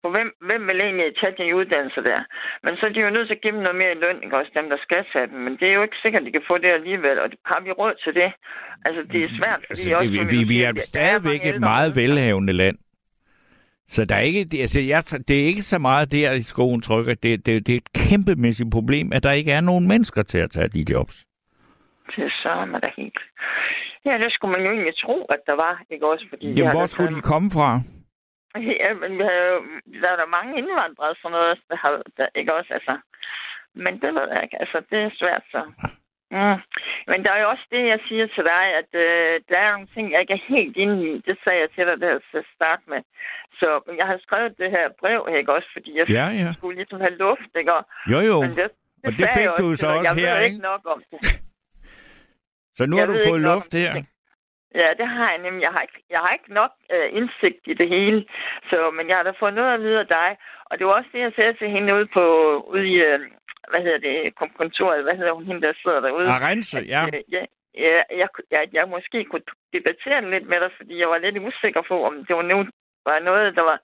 For 0.01 0.09
hvem, 0.15 0.29
hvem 0.47 0.67
vil 0.67 0.81
egentlig 0.81 1.15
tage 1.21 1.35
de 1.37 1.55
uddannelser 1.55 2.01
der? 2.01 2.19
Men 2.63 2.77
så 2.77 2.85
er 2.85 2.93
de 2.93 2.99
jo 2.99 3.09
nødt 3.09 3.27
til 3.27 3.35
at 3.35 3.41
give 3.41 3.53
dem 3.55 3.61
noget 3.61 3.77
mere 3.81 3.91
i 3.91 4.01
løn, 4.03 4.23
ikke 4.23 4.37
også 4.37 4.51
dem, 4.59 4.69
der 4.69 4.77
skal 4.85 5.05
tage 5.13 5.27
dem. 5.27 5.39
Men 5.45 5.53
det 5.59 5.67
er 5.69 5.73
jo 5.73 5.83
ikke 5.83 6.01
sikkert, 6.01 6.21
at 6.21 6.25
de 6.25 6.31
kan 6.31 6.47
få 6.47 6.57
det 6.57 6.71
alligevel, 6.79 7.19
og 7.19 7.29
har 7.45 7.61
vi 7.65 7.71
råd 7.71 7.93
til 8.03 8.13
det? 8.15 8.31
Altså, 8.85 9.01
det 9.11 9.23
er 9.23 9.29
svært, 9.39 9.61
fordi 9.67 9.81
altså, 9.81 9.95
også... 9.97 10.11
Vi, 10.11 10.37
vi, 10.37 10.43
vi 10.43 10.63
er 10.63 10.73
stadigvæk 10.93 11.45
et 11.45 11.59
meget 11.59 11.95
velhavende 11.95 12.53
land. 12.53 12.77
Så 13.87 14.05
der 14.05 14.15
er 14.15 14.19
ikke, 14.19 14.61
altså 14.61 14.81
jeg, 14.81 15.03
det 15.27 15.41
er 15.41 15.45
ikke 15.45 15.63
så 15.63 15.79
meget 15.79 16.11
der 16.11 16.31
i 16.31 16.41
skoen 16.41 16.81
trykker. 16.81 17.13
Det, 17.13 17.45
det, 17.45 17.67
det 17.67 17.73
er 17.73 17.77
et 17.77 17.93
kæmpemæssigt 17.93 18.71
problem, 18.71 19.13
at 19.13 19.23
der 19.23 19.31
ikke 19.31 19.51
er 19.51 19.61
nogen 19.61 19.87
mennesker 19.87 20.23
til 20.23 20.37
at 20.37 20.51
tage 20.51 20.67
de 20.67 20.85
jobs. 20.91 21.25
Det 22.15 22.25
er 22.25 22.29
så 22.29 22.65
man 22.71 22.81
da 22.81 22.89
helt. 22.97 23.19
Ja, 24.05 24.17
det 24.17 24.33
skulle 24.33 24.51
man 24.51 24.65
jo 24.65 24.71
egentlig 24.71 24.93
tro, 24.97 25.25
at 25.29 25.39
der 25.45 25.55
var, 25.55 25.83
ikke 25.89 26.07
også? 26.07 26.25
Fordi 26.29 26.51
Jamen, 26.51 26.71
hvor 26.71 26.85
skulle 26.85 27.15
de 27.15 27.21
komme 27.21 27.51
fra? 27.51 27.79
Ja, 28.81 28.93
men 28.93 29.11
vi 29.17 29.23
har 29.23 29.37
jo, 29.51 29.57
der 30.01 30.09
er 30.11 30.15
der 30.15 30.35
mange 30.37 30.57
indvandrere 30.57 31.15
sådan 31.21 31.31
noget, 31.31 31.59
der 31.69 31.75
har, 31.75 32.01
der, 32.17 32.27
ikke 32.35 32.53
også, 32.53 32.73
altså. 32.73 32.97
Men 33.75 33.93
det 34.01 34.13
ved 34.15 34.27
jeg 34.33 34.43
ikke, 34.43 34.59
altså, 34.59 34.77
det 34.89 34.99
er 34.99 35.17
svært 35.19 35.43
så. 35.51 35.61
Mm. 36.37 36.59
Men 37.09 37.23
der 37.23 37.31
er 37.31 37.41
jo 37.41 37.49
også 37.49 37.65
det, 37.71 37.83
jeg 37.93 37.99
siger 38.07 38.27
til 38.27 38.43
dig, 38.53 38.65
at 38.81 38.91
øh, 39.05 39.41
der 39.49 39.57
er 39.57 39.71
nogle 39.71 39.87
ting, 39.93 40.11
jeg 40.11 40.21
ikke 40.21 40.33
er 40.33 40.45
helt 40.53 40.77
inde 40.77 40.97
i. 41.09 41.13
Det 41.27 41.37
sagde 41.43 41.59
jeg 41.59 41.69
til 41.75 41.85
dig 41.89 41.97
der 42.01 42.19
til 42.31 42.37
at 42.37 42.49
starte 42.55 42.83
med. 42.87 43.01
Så 43.59 43.67
jeg 43.99 44.05
har 44.07 44.17
skrevet 44.25 44.57
det 44.57 44.69
her 44.71 44.85
brev, 44.99 45.21
ikke 45.37 45.53
også, 45.53 45.69
fordi 45.73 45.97
jeg 45.97 46.09
ja, 46.09 46.27
ja. 46.43 46.53
skulle 46.57 46.75
ligesom 46.75 46.99
have 46.99 47.15
luft, 47.25 47.51
ikke? 47.59 47.71
Jo, 48.11 48.19
jo. 48.19 48.41
Men 48.41 48.49
det, 48.49 48.57
det 48.57 48.71
og 49.05 49.11
det 49.19 49.27
fik 49.37 49.49
du 49.61 49.75
så 49.75 49.87
også 49.87 50.13
her, 50.13 50.15
ikke? 50.15 50.27
Jeg 50.27 50.37
ved 50.37 50.45
ikke 50.45 50.63
nok 50.71 50.81
om 50.85 51.03
det. 51.11 51.19
Så 52.77 52.85
nu 52.85 52.97
jeg 52.97 53.05
har 53.05 53.13
du 53.13 53.19
fået 53.27 53.41
luft 53.41 53.73
her? 53.73 53.93
Det. 53.93 54.05
Ja, 54.75 54.89
det 54.99 55.07
har 55.07 55.29
jeg 55.31 55.41
nemlig. 55.45 55.61
Jeg 55.67 55.73
har 55.75 55.81
ikke, 55.87 55.99
jeg 56.09 56.19
har 56.19 56.31
ikke 56.33 56.53
nok 56.53 56.71
øh, 56.93 57.07
indsigt 57.17 57.63
i 57.71 57.73
det 57.73 57.87
hele, 57.95 58.25
så, 58.69 58.77
men 58.97 59.09
jeg 59.09 59.15
har 59.17 59.23
da 59.23 59.33
fået 59.39 59.53
noget 59.53 59.73
at 59.73 59.81
vide 59.85 59.99
af 59.99 60.07
dig. 60.07 60.29
Og 60.65 60.73
det 60.77 60.87
var 60.87 60.93
også 60.93 61.09
det, 61.13 61.19
jeg 61.19 61.33
sagde 61.35 61.53
til 61.53 61.69
hende 61.69 61.95
ude, 61.95 62.09
på, 62.17 62.23
ude 62.73 62.87
i, 62.93 62.95
øh, 63.09 63.19
hvad 63.71 63.81
hedder 63.85 64.01
det, 64.07 64.15
kontoret, 64.61 65.03
hvad 65.03 65.15
hedder 65.19 65.33
hun, 65.37 65.45
hende 65.45 65.61
der 65.61 65.73
sidder 65.83 65.99
derude? 65.99 66.27
Arense, 66.37 66.79
ja. 66.93 67.01
At, 67.07 67.13
øh, 67.15 67.23
ja, 67.35 67.43
ja 67.85 68.01
jeg, 68.21 68.27
jeg, 68.51 68.61
jeg 68.73 68.85
måske 68.95 69.19
kunne 69.25 69.47
debattere 69.73 70.31
lidt 70.33 70.47
med 70.51 70.59
dig, 70.63 70.71
fordi 70.77 70.93
jeg 70.99 71.09
var 71.09 71.17
lidt 71.17 71.37
usikker 71.47 71.81
på, 71.91 71.95
om 72.07 72.13
det 72.27 72.35
var, 72.35 72.45
nu, 72.51 72.57
var 73.05 73.19
noget, 73.19 73.55
der 73.55 73.65
var, 73.69 73.79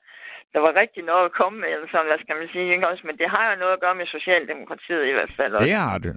der 0.54 0.60
var 0.60 0.74
rigtig 0.82 1.04
noget 1.04 1.26
at 1.26 1.38
komme 1.40 1.60
med, 1.60 1.70
eller 1.76 1.88
sådan, 1.92 2.10
hvad 2.12 2.20
skal 2.24 2.36
man 2.42 2.50
sige, 2.54 2.74
ikke 2.74 2.90
også? 2.92 3.04
Men 3.08 3.18
det 3.18 3.28
har 3.36 3.44
jo 3.52 3.56
noget 3.60 3.74
at 3.74 3.84
gøre 3.86 3.96
med 3.96 4.06
Socialdemokratiet 4.06 5.06
i 5.08 5.16
hvert 5.18 5.34
fald 5.38 5.54
også. 5.54 5.66
Det 5.66 5.76
har 5.76 5.98
det. 5.98 6.14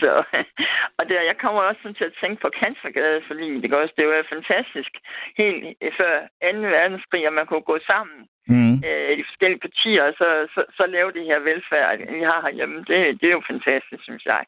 Så, 0.00 0.10
og 0.98 1.02
der, 1.08 1.20
jeg 1.30 1.36
kommer 1.42 1.60
også 1.60 1.80
sådan 1.82 1.98
til 2.00 2.04
at 2.10 2.18
tænke 2.22 2.38
på 2.42 2.50
kanslergade, 2.62 3.20
fordi 3.28 3.46
det, 3.60 3.74
også, 3.74 3.94
det 3.98 4.06
var 4.06 4.32
fantastisk 4.36 4.92
helt 5.40 5.64
før 5.98 6.14
2. 6.52 6.58
verdenskrig, 6.76 7.26
at 7.26 7.32
man 7.38 7.46
kunne 7.46 7.66
gå 7.72 7.78
sammen 7.92 8.18
Mm. 8.54 8.74
øh, 8.88 9.10
de 9.18 9.24
forskellige 9.28 9.60
partier, 9.66 10.02
og 10.08 10.12
så, 10.20 10.28
så, 10.54 10.60
så 10.76 10.84
lave 10.86 11.12
det 11.12 11.24
her 11.24 11.38
velfærd, 11.38 11.98
vi 12.16 12.22
har 12.30 12.40
herhjemme. 12.46 12.76
Det, 12.78 13.20
det 13.20 13.26
er 13.28 13.36
jo 13.38 13.42
fantastisk, 13.50 14.02
synes 14.08 14.24
jeg. 14.24 14.42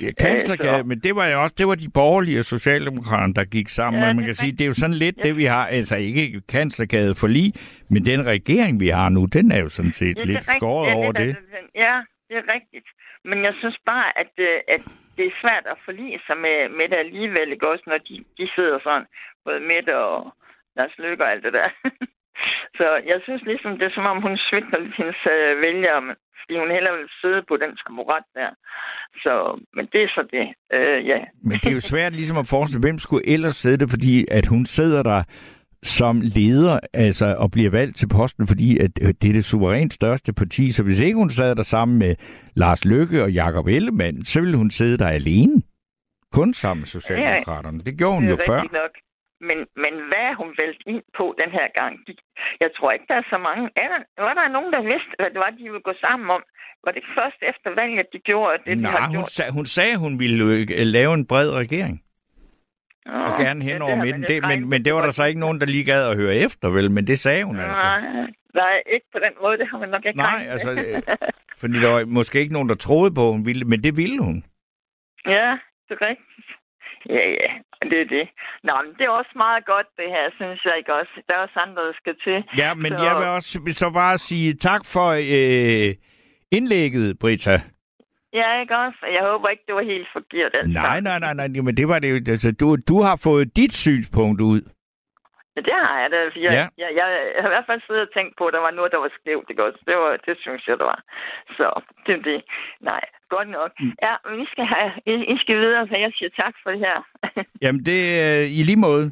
Ja, 0.00 0.10
kanslergade, 0.20 0.78
Øh, 0.78 0.86
men 0.86 0.98
det 1.00 1.16
var 1.16 1.26
jo 1.28 1.42
også 1.42 1.54
det 1.58 1.66
var 1.68 1.74
de 1.74 1.90
borgerlige 1.94 2.38
og 2.38 2.44
socialdemokraterne, 2.44 3.34
der 3.34 3.44
gik 3.44 3.68
sammen. 3.68 4.02
Ja, 4.02 4.12
man 4.12 4.24
kan 4.24 4.34
sige, 4.34 4.52
det 4.52 4.60
er 4.60 4.66
jo 4.66 4.74
sådan 4.74 4.94
lidt 4.94 5.16
Ja. 5.18 5.22
det, 5.22 5.36
vi 5.36 5.44
har. 5.44 5.66
Altså 5.66 5.96
ikke 5.96 6.40
kanslergade 6.48 7.14
for 7.14 7.26
lige, 7.26 7.52
men 7.90 8.04
den 8.06 8.26
regering, 8.26 8.80
vi 8.80 8.88
har 8.88 9.08
nu, 9.08 9.24
den 9.24 9.50
er 9.52 9.60
jo 9.60 9.68
sådan 9.68 9.92
set 9.92 10.16
Ja, 10.18 10.22
lidt 10.24 10.44
skåret 10.56 10.92
over 10.94 11.12
det. 11.12 11.26
den- 11.36 11.70
Ja, 11.74 12.00
det 12.28 12.36
er 12.36 12.54
rigtigt. 12.56 12.88
Men 13.24 13.38
jeg 13.44 13.54
synes 13.60 13.78
bare, 13.86 14.18
at, 14.22 14.32
øh, 14.38 14.58
at 14.74 14.82
det 15.16 15.24
er 15.26 15.40
svært 15.42 15.66
at 15.72 15.78
forlige 15.84 16.20
sig 16.26 16.36
med, 16.36 16.58
med 16.78 16.86
det 16.88 16.96
alligevel, 17.04 17.52
ikke 17.52 17.68
også, 17.72 17.84
når 17.86 17.98
de, 18.08 18.14
de 18.38 18.46
sidder 18.54 18.78
sådan, 18.82 19.06
både 19.44 19.60
Mette 19.60 19.96
og 19.96 20.34
Lars 20.76 20.94
Løkke 20.98 21.24
og 21.24 21.30
alt 21.32 21.44
det 21.44 21.52
der. 21.52 21.68
Så 22.78 22.86
jeg 23.10 23.18
synes 23.24 23.42
ligesom, 23.42 23.78
det 23.78 23.86
er 23.86 23.94
som 23.94 24.06
om, 24.06 24.22
hun 24.22 24.36
svigter 24.48 24.78
lidt 24.78 24.96
hendes 24.96 25.20
øh, 25.34 25.60
vælgere, 25.60 26.02
men- 26.02 26.16
fordi 26.40 26.58
hun 26.58 26.70
hellere 26.70 26.96
vil 26.98 27.08
sidde 27.20 27.42
på 27.48 27.56
den 27.56 27.76
skamorat 27.76 28.22
der. 28.34 28.50
Så, 29.22 29.60
men 29.74 29.88
det 29.92 30.02
er 30.02 30.08
så 30.08 30.22
det. 30.36 30.46
Øh, 30.72 31.06
ja. 31.06 31.18
Men 31.44 31.58
det 31.58 31.66
er 31.66 31.74
jo 31.74 31.80
svært 31.80 32.12
ligesom 32.12 32.38
at 32.38 32.48
forestille, 32.48 32.80
hvem 32.86 32.98
skulle 32.98 33.28
ellers 33.28 33.56
sidde 33.56 33.78
det, 33.78 33.90
fordi 33.90 34.26
at 34.30 34.46
hun 34.46 34.66
sidder 34.66 35.02
der 35.02 35.22
som 35.86 36.20
leder 36.20 36.80
altså, 36.92 37.26
og 37.38 37.50
bliver 37.50 37.70
valgt 37.70 37.96
til 37.96 38.08
posten, 38.08 38.46
fordi 38.46 38.78
at 38.78 38.90
øh, 39.02 39.08
det 39.22 39.28
er 39.28 39.32
det 39.32 39.44
suverænt 39.44 39.94
største 39.94 40.32
parti. 40.32 40.72
Så 40.72 40.82
hvis 40.82 41.00
ikke 41.00 41.18
hun 41.18 41.30
sad 41.30 41.54
der 41.54 41.62
sammen 41.62 41.98
med 41.98 42.14
Lars 42.54 42.84
Løkke 42.84 43.22
og 43.22 43.32
Jakob 43.32 43.66
Ellemann, 43.66 44.24
så 44.24 44.40
ville 44.40 44.56
hun 44.56 44.70
sidde 44.70 44.96
der 44.98 45.08
alene. 45.08 45.62
Kun 46.32 46.54
sammen 46.54 46.80
med 46.80 46.86
Socialdemokraterne. 46.86 47.78
Det 47.78 47.98
gjorde 47.98 48.14
hun 48.14 48.24
det 48.24 48.30
jo 48.30 48.38
før. 48.46 48.60
nok. 48.82 48.94
Men, 49.48 49.58
men 49.84 49.92
hvad 50.10 50.22
er 50.30 50.34
hun 50.42 50.50
valgt 50.62 50.82
ind 50.92 51.02
på 51.18 51.24
den 51.40 51.50
her 51.58 51.66
gang? 51.80 51.92
De- 52.06 52.24
Jeg 52.64 52.70
tror 52.76 52.90
ikke, 52.94 53.04
der 53.12 53.14
er 53.22 53.26
så 53.34 53.38
mange. 53.48 53.64
Er 53.82 53.88
der, 53.92 54.00
var 54.28 54.34
der 54.40 54.48
nogen, 54.56 54.72
der 54.76 54.82
vidste, 54.92 55.12
hvad 55.20 55.30
det 55.34 55.40
var, 55.44 55.50
de 55.58 55.62
ville 55.72 55.86
gå 55.90 55.94
sammen 56.06 56.26
om? 56.36 56.42
Var 56.84 56.92
det 56.98 57.04
først 57.18 57.40
efter 57.50 57.68
valget, 57.80 58.06
de 58.14 58.18
gjorde 58.30 58.58
det, 58.66 58.76
de 58.78 58.82
Nej, 58.82 58.90
har 58.90 59.06
hun, 59.06 59.14
gjort? 59.16 59.30
sag, 59.38 59.48
hun 59.58 59.66
sagde, 59.76 59.94
hun 60.04 60.14
ville 60.22 60.38
øh, 60.54 60.66
lave 60.96 61.12
en 61.14 61.26
bred 61.32 61.50
regering. 61.62 61.96
Og 63.08 63.38
gerne 63.38 63.62
hen 63.64 63.76
ja, 63.76 63.82
over 63.84 63.96
midten. 64.04 64.22
Det, 64.22 64.42
men, 64.42 64.68
men 64.68 64.84
det 64.84 64.94
var 64.94 65.02
der 65.02 65.10
så 65.10 65.24
ikke 65.24 65.40
nogen, 65.40 65.60
der 65.60 65.66
lige 65.66 65.84
gad 65.84 66.10
at 66.10 66.16
høre 66.16 66.34
efter, 66.36 66.68
vel? 66.68 66.90
Men 66.90 67.06
det 67.06 67.18
sagde 67.18 67.44
hun 67.44 67.58
altså. 67.60 67.82
Nej, 68.54 68.82
ikke 68.94 69.06
på 69.12 69.18
den 69.18 69.32
måde. 69.42 69.58
Det 69.58 69.68
har 69.70 69.78
man 69.78 69.88
nok 69.88 70.04
ikke 70.04 70.18
Nej, 70.18 70.38
med. 70.42 70.52
altså, 70.52 70.70
øh, 70.70 71.02
Fordi 71.60 71.80
der 71.80 71.88
var 71.88 72.04
måske 72.04 72.40
ikke 72.40 72.52
nogen, 72.52 72.68
der 72.68 72.74
troede 72.74 73.14
på, 73.14 73.32
hun 73.32 73.46
ville, 73.46 73.64
men 73.64 73.84
det 73.84 73.96
ville 73.96 74.22
hun. 74.24 74.44
Ja, 75.26 75.48
det 75.88 75.94
er 76.00 76.02
rigtigt. 76.08 76.48
Ja, 77.08 77.22
ja, 77.40 77.50
det 77.90 78.00
er 78.00 78.04
det. 78.16 78.28
Nå, 78.64 78.72
men 78.84 78.92
det 78.98 79.04
er 79.04 79.08
også 79.10 79.30
meget 79.36 79.64
godt, 79.66 79.86
det 79.96 80.04
her, 80.08 80.30
synes 80.36 80.64
jeg 80.64 80.74
ikke 80.78 80.94
også. 80.94 81.12
Der 81.28 81.34
er 81.34 81.38
også 81.38 81.58
andre, 81.66 81.82
der 81.86 81.92
skal 82.00 82.14
til. 82.24 82.44
Ja, 82.58 82.74
men 82.74 82.92
Så- 82.92 83.04
jeg 83.04 83.16
vil 83.18 83.26
også 83.26 83.60
så 83.72 83.90
bare 83.90 84.18
sige 84.18 84.54
tak 84.54 84.82
for 84.84 85.08
øh, 85.36 85.94
indlægget, 86.52 87.18
Brita. 87.18 87.60
Ja, 88.40 88.48
ikke 88.62 88.76
også? 88.84 88.98
Jeg 89.16 89.22
håber 89.30 89.48
ikke, 89.48 89.64
det 89.66 89.74
var 89.74 89.82
helt 89.94 90.08
forkert. 90.12 90.52
Altså. 90.58 90.72
Nej, 90.82 91.00
nej, 91.08 91.18
nej, 91.24 91.34
nej, 91.34 91.48
men 91.68 91.76
det 91.80 91.86
var 91.88 91.98
det 91.98 92.08
jo. 92.12 92.16
Altså, 92.34 92.50
du, 92.60 92.66
du 92.90 92.96
har 93.08 93.16
fået 93.28 93.56
dit 93.56 93.72
synspunkt 93.84 94.40
ud. 94.40 94.60
Ja, 95.56 95.60
det 95.68 95.74
har 95.86 95.96
jeg 96.02 96.08
da. 96.14 96.16
Jeg, 96.16 96.32
Ja. 96.42 96.50
ja. 96.60 96.66
jeg, 96.82 96.90
jeg, 97.00 97.06
jeg 97.34 97.40
har 97.42 97.48
i 97.50 97.54
hvert 97.56 97.68
fald 97.70 97.80
siddet 97.86 98.02
og 98.06 98.12
tænkt 98.16 98.32
på, 98.38 98.44
at 98.48 98.52
der 98.56 98.62
var 98.66 98.70
noget, 98.78 98.92
der 98.94 99.00
var 99.04 99.10
skævt. 99.20 99.46
Ikke 99.50 99.64
også? 99.66 99.80
Det, 99.88 99.96
var, 100.02 100.10
det 100.26 100.34
synes 100.44 100.62
jeg, 100.68 100.76
der 100.80 100.84
var. 100.92 101.00
Så 101.58 101.66
det 102.06 102.14
er 102.18 102.22
det. 102.30 102.40
Nej, 102.90 103.02
godt 103.34 103.48
nok. 103.58 103.70
Mm. 103.80 103.92
Ja, 104.06 104.14
men 104.26 104.34
vi 104.40 104.46
skal 104.52 104.66
have, 104.74 104.90
I, 105.12 105.12
I 105.34 105.36
skal 105.42 105.56
videre, 105.64 105.82
så 105.90 105.94
jeg 106.04 106.12
siger 106.18 106.30
tak 106.42 106.54
for 106.62 106.70
det 106.70 106.80
her. 106.88 106.96
Jamen, 107.62 107.82
det 107.90 108.00
er 108.22 108.42
øh, 108.42 108.58
i 108.58 108.60
lige 108.68 108.82
måde. 108.88 109.04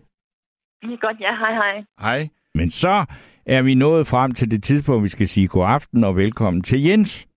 det 0.83 0.93
er 0.97 1.03
godt. 1.07 1.19
Ja, 1.27 1.33
hej 1.43 1.53
hej. 1.63 1.75
Hej. 2.07 2.21
Men 2.59 2.71
så 2.71 2.95
er 3.47 3.63
vi 3.63 3.75
nået 3.75 4.07
frem 4.07 4.31
til 4.39 4.51
det 4.51 4.63
tidspunkt, 4.63 5.03
vi 5.05 5.09
skal 5.17 5.29
sige 5.29 5.49
god 5.49 5.67
aften 5.77 6.05
og 6.05 6.17
velkommen 6.17 6.63
til 6.63 6.83
Jens. 6.85 7.29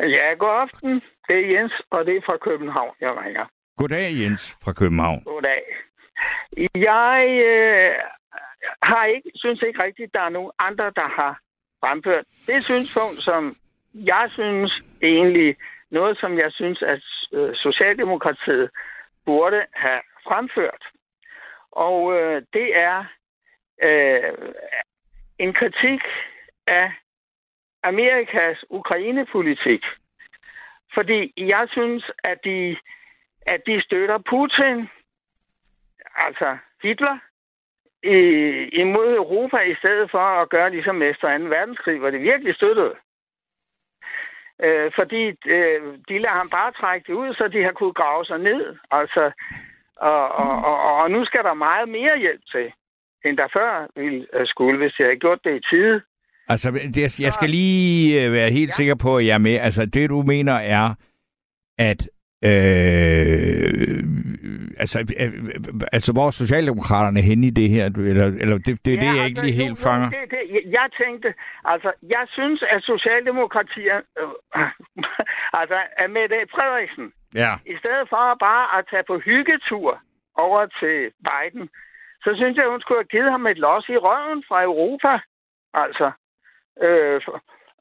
Ja, 0.00 0.34
god 0.38 0.60
aften. 0.60 1.02
Det 1.28 1.36
er 1.36 1.50
Jens, 1.52 1.72
og 1.90 2.06
det 2.06 2.16
er 2.16 2.20
fra 2.26 2.36
København, 2.36 2.94
jeg 3.00 3.16
ringer. 3.24 3.46
Goddag, 3.76 4.10
Jens 4.20 4.58
fra 4.64 4.72
København. 4.72 5.22
Goddag. 5.24 5.62
Jeg 6.76 7.18
øh, 7.50 7.94
har 8.82 9.04
ikke, 9.04 9.30
synes 9.34 9.62
ikke 9.62 9.82
rigtigt, 9.82 10.14
der 10.14 10.20
er 10.20 10.28
nogen 10.28 10.52
andre, 10.58 10.84
der 10.84 11.08
har 11.08 11.40
fremført 11.80 12.24
det 12.46 12.64
synspunkt, 12.64 13.22
som 13.22 13.56
jeg 13.94 14.28
synes 14.32 14.82
egentlig, 15.02 15.56
noget 15.90 16.18
som 16.18 16.38
jeg 16.38 16.52
synes, 16.52 16.82
at 16.82 17.02
øh, 17.32 17.54
Socialdemokratiet 17.54 18.70
burde 19.24 19.66
have 19.72 20.00
fremført. 20.24 20.84
Og 21.72 22.18
øh, 22.18 22.42
det 22.52 22.76
er 22.76 23.04
øh, 23.82 24.32
en 25.38 25.52
kritik 25.52 26.00
af 26.66 26.92
Amerikas 27.82 28.64
Ukrainepolitik. 28.70 29.84
Fordi 30.94 31.32
jeg 31.36 31.68
synes, 31.70 32.10
at 32.24 32.38
de, 32.44 32.76
at 33.46 33.60
de 33.66 33.82
støtter 33.82 34.18
Putin, 34.18 34.88
altså 36.16 36.58
Hitler, 36.82 37.18
i, 38.02 38.16
imod 38.72 39.14
Europa, 39.14 39.56
i 39.56 39.74
stedet 39.74 40.10
for 40.10 40.18
at 40.18 40.48
gøre 40.48 40.70
ligesom 40.70 41.02
efter 41.02 41.38
2. 41.38 41.44
verdenskrig, 41.44 41.98
hvor 41.98 42.10
det 42.10 42.20
virkelig 42.20 42.54
støttede. 42.54 42.94
Øh, 44.62 44.92
fordi 44.94 45.22
øh, 45.46 45.82
de 46.08 46.18
lader 46.18 46.38
ham 46.40 46.50
bare 46.50 46.72
trække 46.72 47.06
det 47.06 47.12
ud, 47.18 47.34
så 47.34 47.48
de 47.48 47.62
har 47.62 47.72
kunne 47.72 47.92
grave 47.92 48.24
sig 48.24 48.38
ned. 48.38 48.76
Altså, 48.90 49.30
og, 49.96 50.28
og, 50.28 50.64
og, 50.64 50.94
og 50.96 51.10
nu 51.10 51.24
skal 51.24 51.44
der 51.44 51.54
meget 51.54 51.88
mere 51.88 52.18
hjælp 52.18 52.40
til, 52.52 52.72
end 53.24 53.36
der 53.36 53.48
før 53.52 53.86
ville 53.96 54.26
øh, 54.32 54.46
skulle, 54.46 54.78
hvis 54.78 54.98
jeg 54.98 55.06
havde 55.06 55.18
gjort 55.18 55.44
det 55.44 55.56
i 55.56 55.68
tide. 55.70 56.02
Altså, 56.50 56.70
det, 56.94 57.20
jeg 57.20 57.32
skal 57.32 57.50
lige 57.50 58.24
øh, 58.24 58.32
være 58.32 58.50
helt 58.50 58.68
ja. 58.68 58.74
sikker 58.74 58.94
på, 58.94 59.16
at 59.18 59.26
jeg 59.26 59.34
er 59.34 59.38
med. 59.48 59.56
Altså, 59.56 59.86
det 59.86 60.10
du 60.10 60.22
mener 60.22 60.52
er, 60.52 60.94
at 61.78 62.08
øh, 62.44 64.04
altså, 64.82 64.98
øh, 65.20 65.32
altså, 65.92 66.12
hvor 66.12 66.26
er 66.26 66.30
Socialdemokraterne 66.30 67.20
henne 67.20 67.46
i 67.46 67.50
det 67.50 67.68
her? 67.70 67.84
Eller, 67.86 68.26
eller 68.42 68.58
det, 68.58 68.84
det 68.84 68.92
er 68.94 69.02
ja, 69.04 69.10
det, 69.10 69.16
jeg 69.18 69.26
ikke 69.26 69.42
lige 69.42 69.52
helt 69.64 69.68
jo, 69.78 69.82
jo, 69.82 69.86
fanger. 69.88 70.08
Det, 70.10 70.18
det, 70.34 70.42
jeg- 70.54 70.66
jeg 70.78 70.86
tænkte, 71.02 71.28
altså, 71.64 71.90
jeg 72.16 72.24
synes, 72.36 72.60
at 72.74 72.80
Socialdemokratiet, 72.82 74.00
øh, 74.20 74.60
altså, 75.60 75.78
at 76.02 76.10
Mette 76.10 76.36
Frederiksen, 76.54 77.06
Ja. 77.34 77.52
i 77.74 77.76
stedet 77.80 78.04
for 78.12 78.24
bare 78.48 78.64
at 78.78 78.84
tage 78.90 79.04
på 79.10 79.18
hyggetur 79.28 79.90
over 80.46 80.60
til 80.80 80.96
Biden, 81.28 81.64
så 82.24 82.30
synes 82.38 82.56
jeg, 82.56 82.66
hun 82.74 82.80
skulle 82.80 83.00
have 83.02 83.12
givet 83.14 83.30
ham 83.34 83.46
et 83.46 83.58
los 83.58 83.86
i 83.88 83.96
røven 84.06 84.40
fra 84.48 84.58
Europa. 84.70 85.12
Altså. 85.84 86.06
Øh, 86.82 87.20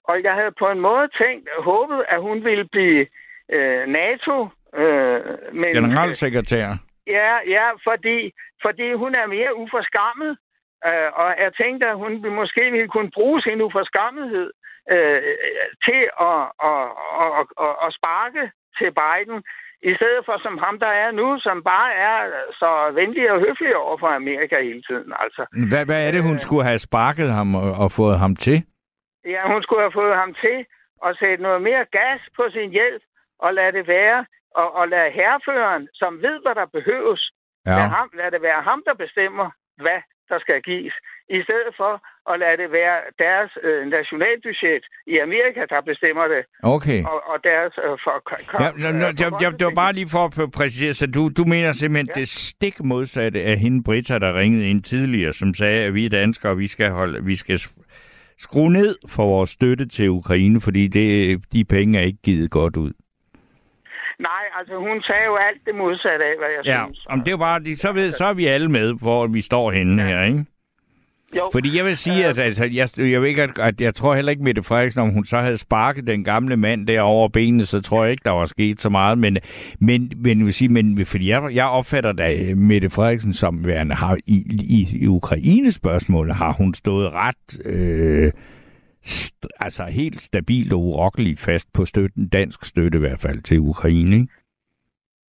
og 0.10 0.24
jeg 0.24 0.34
havde 0.34 0.54
på 0.60 0.68
en 0.70 0.80
måde 0.80 1.08
tænkt, 1.22 1.50
håbet, 1.70 2.00
at 2.08 2.22
hun 2.22 2.38
ville 2.44 2.68
blive 2.76 3.08
øh, 3.56 3.88
NATO. 3.88 4.36
Øh, 4.82 5.20
men, 5.54 5.70
Generalsekretær. 5.74 6.68
Ja, 7.08 7.34
ja, 7.58 7.68
fordi, 7.88 8.18
fordi 8.66 8.88
hun 8.94 9.16
er 9.16 9.28
mere 9.28 9.58
uforskammet. 9.64 10.32
Øh, 10.88 11.10
og 11.22 11.30
jeg 11.44 11.52
tænkte, 11.62 11.86
at 11.88 11.98
hun 12.04 12.12
måske 12.42 12.64
ville 12.72 12.88
kunne 12.96 13.12
bruge 13.18 13.42
sin 13.42 13.62
uforskammethed 13.62 14.50
øh, 14.94 15.22
til 15.86 16.02
at, 16.30 16.42
at, 16.70 16.86
at, 17.24 17.30
at, 17.66 17.74
at, 17.86 17.90
sparke 17.98 18.44
til 18.78 18.90
Biden, 19.00 19.38
i 19.92 19.94
stedet 20.00 20.22
for 20.28 20.36
som 20.46 20.56
ham, 20.66 20.76
der 20.80 20.94
er 21.04 21.12
nu, 21.12 21.28
som 21.40 21.58
bare 21.64 21.90
er 22.10 22.20
så 22.62 22.72
venlig 23.00 23.32
og 23.32 23.40
høflig 23.40 23.76
over 23.76 23.98
for 23.98 24.08
Amerika 24.08 24.56
hele 24.70 24.84
tiden. 24.90 25.10
Altså, 25.24 25.42
Hvad, 25.72 25.86
hvad 25.86 26.08
er 26.08 26.12
det, 26.12 26.24
hun 26.30 26.40
skulle 26.40 26.66
have 26.70 26.80
sparket 26.80 27.30
ham 27.38 27.56
og, 27.56 27.72
og 27.84 27.92
fået 27.92 28.20
ham 28.20 28.36
til? 28.36 28.58
Ja, 29.26 29.41
hun 29.53 29.63
skulle 29.63 29.82
have 29.82 29.97
fået 30.01 30.15
ham 30.15 30.34
til 30.34 30.57
at 31.07 31.17
sætte 31.20 31.43
noget 31.43 31.61
mere 31.61 31.86
gas 31.91 32.22
på 32.36 32.43
sin 32.55 32.70
hjælp 32.72 33.03
og 33.39 33.53
lade 33.53 33.72
det 33.78 33.88
være, 33.88 34.26
og, 34.55 34.76
og 34.76 34.88
lade 34.88 35.11
herreføreren, 35.11 35.88
som 35.93 36.22
ved, 36.22 36.36
hvad 36.43 36.55
der 36.55 36.65
behøves, 36.65 37.32
ja. 37.65 37.76
lad, 37.78 37.88
ham, 37.97 38.09
lad 38.13 38.32
det 38.32 38.41
være 38.41 38.61
ham, 38.61 38.84
der 38.86 38.93
bestemmer, 38.93 39.47
hvad 39.78 39.99
der 40.30 40.39
skal 40.39 40.61
gives, 40.61 40.93
i 41.38 41.39
stedet 41.47 41.72
for 41.78 41.93
at 42.32 42.39
lade 42.39 42.57
det 42.63 42.72
være 42.72 42.97
deres 43.26 43.51
øh, 43.63 43.82
nationalbudget 43.97 44.84
i 45.07 45.17
Amerika, 45.17 45.61
der 45.74 45.82
bestemmer 45.82 46.26
det, 46.34 46.41
Okay. 46.63 47.03
og, 47.11 47.20
og 47.32 47.38
deres 47.43 47.74
øh, 47.86 47.97
for, 48.03 48.15
Ja, 48.63 48.72
nå, 48.82 48.97
nå, 48.99 49.05
jeg, 49.05 49.32
jeg, 49.41 49.51
det 49.59 49.65
var 49.65 49.78
bare 49.84 49.93
lige 49.93 50.09
for 50.15 50.43
at 50.43 50.51
præcisere, 50.51 50.93
så 50.93 51.07
du, 51.07 51.30
du 51.38 51.43
mener 51.43 51.72
simpelthen 51.72 52.09
ja. 52.15 52.20
Det 52.20 52.28
stik 52.28 52.84
modsatte 52.84 53.39
af 53.43 53.57
hende 53.57 53.84
Britta, 53.84 54.20
der 54.20 54.39
ringede 54.39 54.70
ind 54.70 54.82
tidligere, 54.84 55.34
som 55.34 55.53
sagde, 55.53 55.86
at 55.86 55.93
vi 55.93 56.05
er 56.05 56.09
danskere, 56.09 56.51
og 56.51 56.57
vi 56.57 56.67
skal, 56.67 56.91
holde, 56.91 57.24
vi 57.24 57.36
skal 57.36 57.59
skrue 58.40 58.72
ned 58.74 58.96
for 59.08 59.26
vores 59.26 59.50
støtte 59.50 59.88
til 59.88 60.10
Ukraine, 60.10 60.62
fordi 60.62 60.88
det, 60.88 61.40
de 61.54 61.66
penge 61.66 62.00
er 62.00 62.04
ikke 62.04 62.20
givet 62.24 62.52
godt 62.52 62.78
ud. 62.78 62.92
Nej, 64.20 64.44
altså 64.60 64.76
hun 64.78 65.02
sagde 65.02 65.26
jo 65.26 65.36
alt 65.36 65.62
det 65.66 65.76
modsatte 65.76 66.26
af, 66.26 66.34
hvad 66.38 66.48
jeg 66.58 66.66
Ja, 66.66 66.84
synes. 66.86 67.06
om 67.10 67.20
det 67.20 67.28
er 67.28 67.32
jo 67.32 67.38
bare, 67.38 67.76
så, 67.76 67.92
ved, 67.92 68.12
så 68.12 68.26
er 68.26 68.34
vi 68.34 68.46
alle 68.46 68.70
med, 68.72 68.94
hvor 68.94 69.28
vi 69.28 69.42
står 69.42 69.72
henne 69.72 70.02
ja. 70.02 70.08
her, 70.08 70.24
ikke? 70.24 70.46
Jo. 71.38 71.50
Fordi 71.52 71.78
jeg 71.78 71.86
vil 71.86 71.98
sige, 71.98 72.24
Øh. 72.24 72.30
at 72.30 72.38
altså, 72.38 72.64
jeg, 72.66 72.90
jeg, 72.98 73.22
ved 73.22 73.30
ikke, 73.30 73.44
at, 73.44 73.60
at 73.60 73.82
jeg 73.82 73.96
tror 73.96 74.16
heller 74.16 74.30
ikke, 74.32 74.44
Mette 74.44 74.64
Frederiksen, 74.64 75.02
om 75.02 75.10
hun 75.10 75.26
så 75.26 75.38
havde 75.40 75.58
sparket 75.58 76.08
den 76.08 76.24
gamle 76.24 76.58
mand 76.58 76.88
der 76.88 77.02
over 77.02 77.28
benet, 77.30 77.68
så 77.68 77.82
tror 77.82 78.04
jeg 78.04 78.12
ikke, 78.12 78.22
der 78.26 78.32
var 78.32 78.46
sket 78.46 78.82
så 78.82 78.90
meget. 78.90 79.18
Men, 79.18 79.38
men, 79.80 80.12
men, 80.18 80.46
vil 80.46 80.54
sige, 80.54 80.70
men 80.70 81.06
fordi 81.06 81.30
jeg, 81.30 81.50
jeg 81.54 81.66
opfatter 81.66 82.12
da 82.12 82.34
øh, 82.36 82.58
Mette 82.58 82.90
Frederiksen 82.90 83.34
som 83.34 83.66
værende, 83.66 83.96
har 83.96 84.18
i, 84.26 84.44
i, 84.50 84.88
i 85.02 85.08
Ukraine-spørgsmålet, 85.08 86.36
har 86.36 86.54
hun 86.54 86.74
stået 86.74 87.12
ret... 87.14 87.66
Øh, 87.66 88.32
st- 89.06 89.48
altså 89.60 89.84
helt 89.86 90.22
stabilt 90.22 90.74
og 90.74 90.80
urokkeligt 90.82 91.40
fast 91.40 91.74
på 91.74 91.86
støtten, 91.86 92.28
dansk 92.28 92.66
støtte 92.66 92.98
i 92.98 93.00
hvert 93.00 93.20
fald 93.20 93.42
til 93.42 93.60
Ukraine, 93.60 94.16
ikke? 94.16 94.28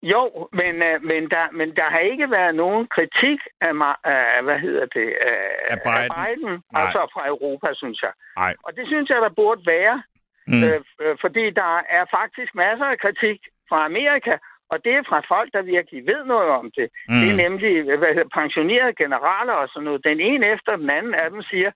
Jo, 0.02 0.48
men, 0.52 0.74
øh, 0.88 1.02
men, 1.04 1.30
der, 1.30 1.50
men 1.52 1.76
der 1.76 1.90
har 1.90 1.98
ikke 1.98 2.30
været 2.30 2.54
nogen 2.54 2.86
kritik 2.86 3.40
af, 3.60 3.72
af 4.04 4.42
hvad 4.42 4.58
hedder 4.58 4.86
det, 4.86 5.08
af, 5.30 5.40
Af 5.74 5.78
Biden? 5.84 6.10
af 6.10 6.26
Biden 6.26 6.62
Nej. 6.72 6.82
altså 6.82 7.10
fra 7.12 7.28
Europa, 7.28 7.68
synes 7.74 8.02
jeg. 8.02 8.12
Nej. 8.36 8.54
Og 8.62 8.76
det 8.76 8.86
synes 8.86 9.10
jeg, 9.10 9.20
der 9.22 9.28
burde 9.28 9.62
være, 9.66 10.02
Mm. 10.46 10.64
øh, 10.64 10.80
øh, 11.02 11.16
fordi 11.20 11.50
der 11.50 11.72
er 11.98 12.04
faktisk 12.18 12.54
masser 12.54 12.84
af 12.84 12.98
kritik 12.98 13.38
fra 13.68 13.84
Amerika, 13.84 14.36
og 14.70 14.84
det 14.84 14.92
er 14.94 15.02
fra 15.08 15.20
folk, 15.28 15.52
der 15.52 15.62
virkelig 15.62 16.06
ved 16.06 16.24
noget 16.24 16.48
om 16.60 16.70
det. 16.76 16.88
Mm. 17.08 17.14
Det 17.20 17.28
er 17.30 17.36
nemlig 17.46 17.72
hvad 17.98 18.12
hedder, 18.14 18.34
pensionerede 18.40 18.94
generaler 19.02 19.52
og 19.52 19.68
sådan 19.68 19.84
noget. 19.84 20.04
Den 20.04 20.20
ene 20.20 20.46
efter 20.46 20.76
den 20.76 20.90
anden 20.90 21.14
af 21.14 21.30
dem 21.30 21.42
siger, 21.42 21.70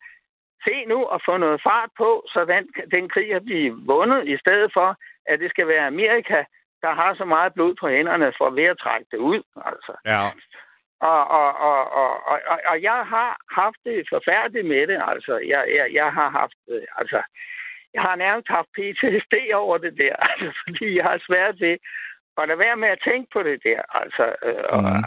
se 0.64 0.85
nu 0.89 1.05
og 1.05 1.20
få 1.27 1.37
noget 1.37 1.62
fart 1.62 1.91
på, 1.99 2.25
så 2.33 2.45
den, 2.45 2.91
den 2.91 3.09
krig 3.09 3.29
kan 3.29 3.45
blive 3.45 3.70
vundet, 3.87 4.29
i 4.29 4.37
stedet 4.39 4.70
for, 4.72 4.97
at 5.27 5.41
det 5.41 5.51
skal 5.51 5.68
være 5.68 5.87
Amerika, 5.87 6.45
der 6.85 6.93
har 7.01 7.14
så 7.14 7.24
meget 7.24 7.55
blod 7.55 7.74
på 7.80 7.87
hænderne 7.89 8.32
for 8.39 8.51
ved 8.51 8.64
at 8.74 8.78
trække 8.85 9.07
det 9.12 9.18
ud. 9.32 9.41
Altså. 9.70 9.93
Ja. 10.12 10.20
Og, 11.12 11.20
og, 11.41 11.49
og, 11.70 11.80
og, 12.03 12.11
og, 12.30 12.39
og, 12.53 12.59
og 12.70 12.76
jeg 12.82 13.01
har 13.14 13.30
haft 13.61 13.76
det 13.85 14.07
forfærdeligt 14.14 14.66
med 14.66 14.87
det. 14.91 14.99
Altså, 15.12 15.35
jeg, 15.53 15.62
jeg, 15.78 15.87
jeg 16.01 16.09
har 16.18 16.28
haft, 16.41 16.59
øh, 16.70 16.82
altså, 17.01 17.20
jeg 17.95 18.03
har 18.03 18.16
nærmest 18.16 18.49
haft 18.49 18.68
PTSD 18.76 19.35
over 19.55 19.78
det 19.78 19.95
der, 19.99 20.16
altså, 20.30 20.51
fordi 20.64 20.97
jeg 20.97 21.05
har 21.05 21.18
svært 21.28 21.61
ved 21.61 21.76
at 22.41 22.49
lade 22.49 22.59
være 22.59 22.76
med 22.76 22.89
at 22.89 23.03
tænke 23.09 23.28
på 23.32 23.43
det 23.43 23.59
der, 23.64 23.80
altså, 24.03 24.24
øh, 24.47 24.64
og, 24.74 24.82
Mhm. 24.82 25.03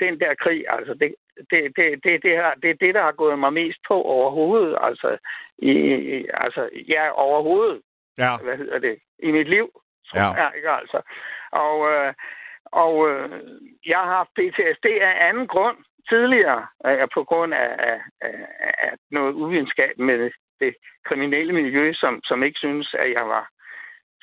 den 0.00 0.20
der 0.20 0.34
krig, 0.34 0.64
altså, 0.68 0.94
det, 0.94 1.14
det, 1.50 1.60
det, 1.76 2.04
det, 2.04 2.22
det, 2.22 2.30
her, 2.40 2.50
det 2.62 2.70
er 2.70 2.74
det, 2.84 2.94
der 2.94 3.02
har 3.02 3.12
gået 3.12 3.38
mig 3.38 3.52
mest 3.52 3.78
på 3.88 3.94
overhovedet, 4.02 4.78
altså, 4.80 5.16
i, 5.58 5.70
i- 6.16 6.28
altså, 6.34 6.68
ja, 6.88 7.04
overhovedet, 7.26 7.80
Ja. 8.18 8.36
hvad 8.44 8.56
hedder 8.56 8.78
det, 8.78 8.98
i 9.18 9.30
mit 9.30 9.48
liv, 9.48 9.70
tror 10.12 10.34
Ja. 10.36 10.42
jeg, 10.42 10.52
ikke, 10.56 10.70
altså, 10.70 11.00
og, 11.52 11.76
øh, 11.92 12.12
og 12.82 13.10
øh, 13.10 13.30
jeg 13.86 13.98
har 13.98 14.16
haft 14.18 14.30
PTSD 14.38 14.86
af 14.86 15.28
anden 15.28 15.46
grund 15.46 15.76
tidligere, 16.08 16.66
øh, 16.86 17.08
på 17.14 17.24
grund 17.24 17.54
af, 17.54 17.70
af, 17.78 18.00
af, 18.84 18.92
noget 19.10 19.32
uvidenskab 19.32 19.98
med 19.98 20.30
det 20.60 20.74
kriminelle 21.08 21.52
miljø, 21.52 21.92
som, 21.92 22.20
som 22.24 22.42
ikke 22.42 22.58
synes, 22.58 22.94
at 22.98 23.12
jeg 23.12 23.28
var 23.28 23.48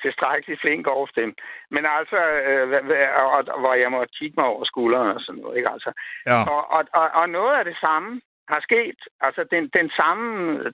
tilstrækkeligt 0.02 0.60
flink 0.60 0.86
over 0.86 1.06
dem. 1.16 1.34
Men 1.70 1.86
altså, 1.98 2.20
øh, 2.48 2.72
og, 3.22 3.30
og, 3.30 3.60
hvor 3.60 3.74
jeg 3.74 3.90
måtte 3.90 4.14
kigge 4.18 4.34
mig 4.38 4.46
over 4.46 4.64
skulderen 4.64 5.08
og 5.16 5.20
sådan 5.20 5.40
noget, 5.40 5.56
ikke 5.56 5.70
altså. 5.70 5.92
Ja. 6.26 6.38
Og, 6.54 6.70
og, 6.70 6.84
og, 6.92 7.10
og 7.20 7.28
noget 7.28 7.54
af 7.58 7.64
det 7.64 7.76
samme 7.80 8.20
har 8.52 8.60
sket. 8.60 9.00
Altså, 9.20 9.44
den, 9.50 9.64
den 9.78 9.90
samme 9.90 10.30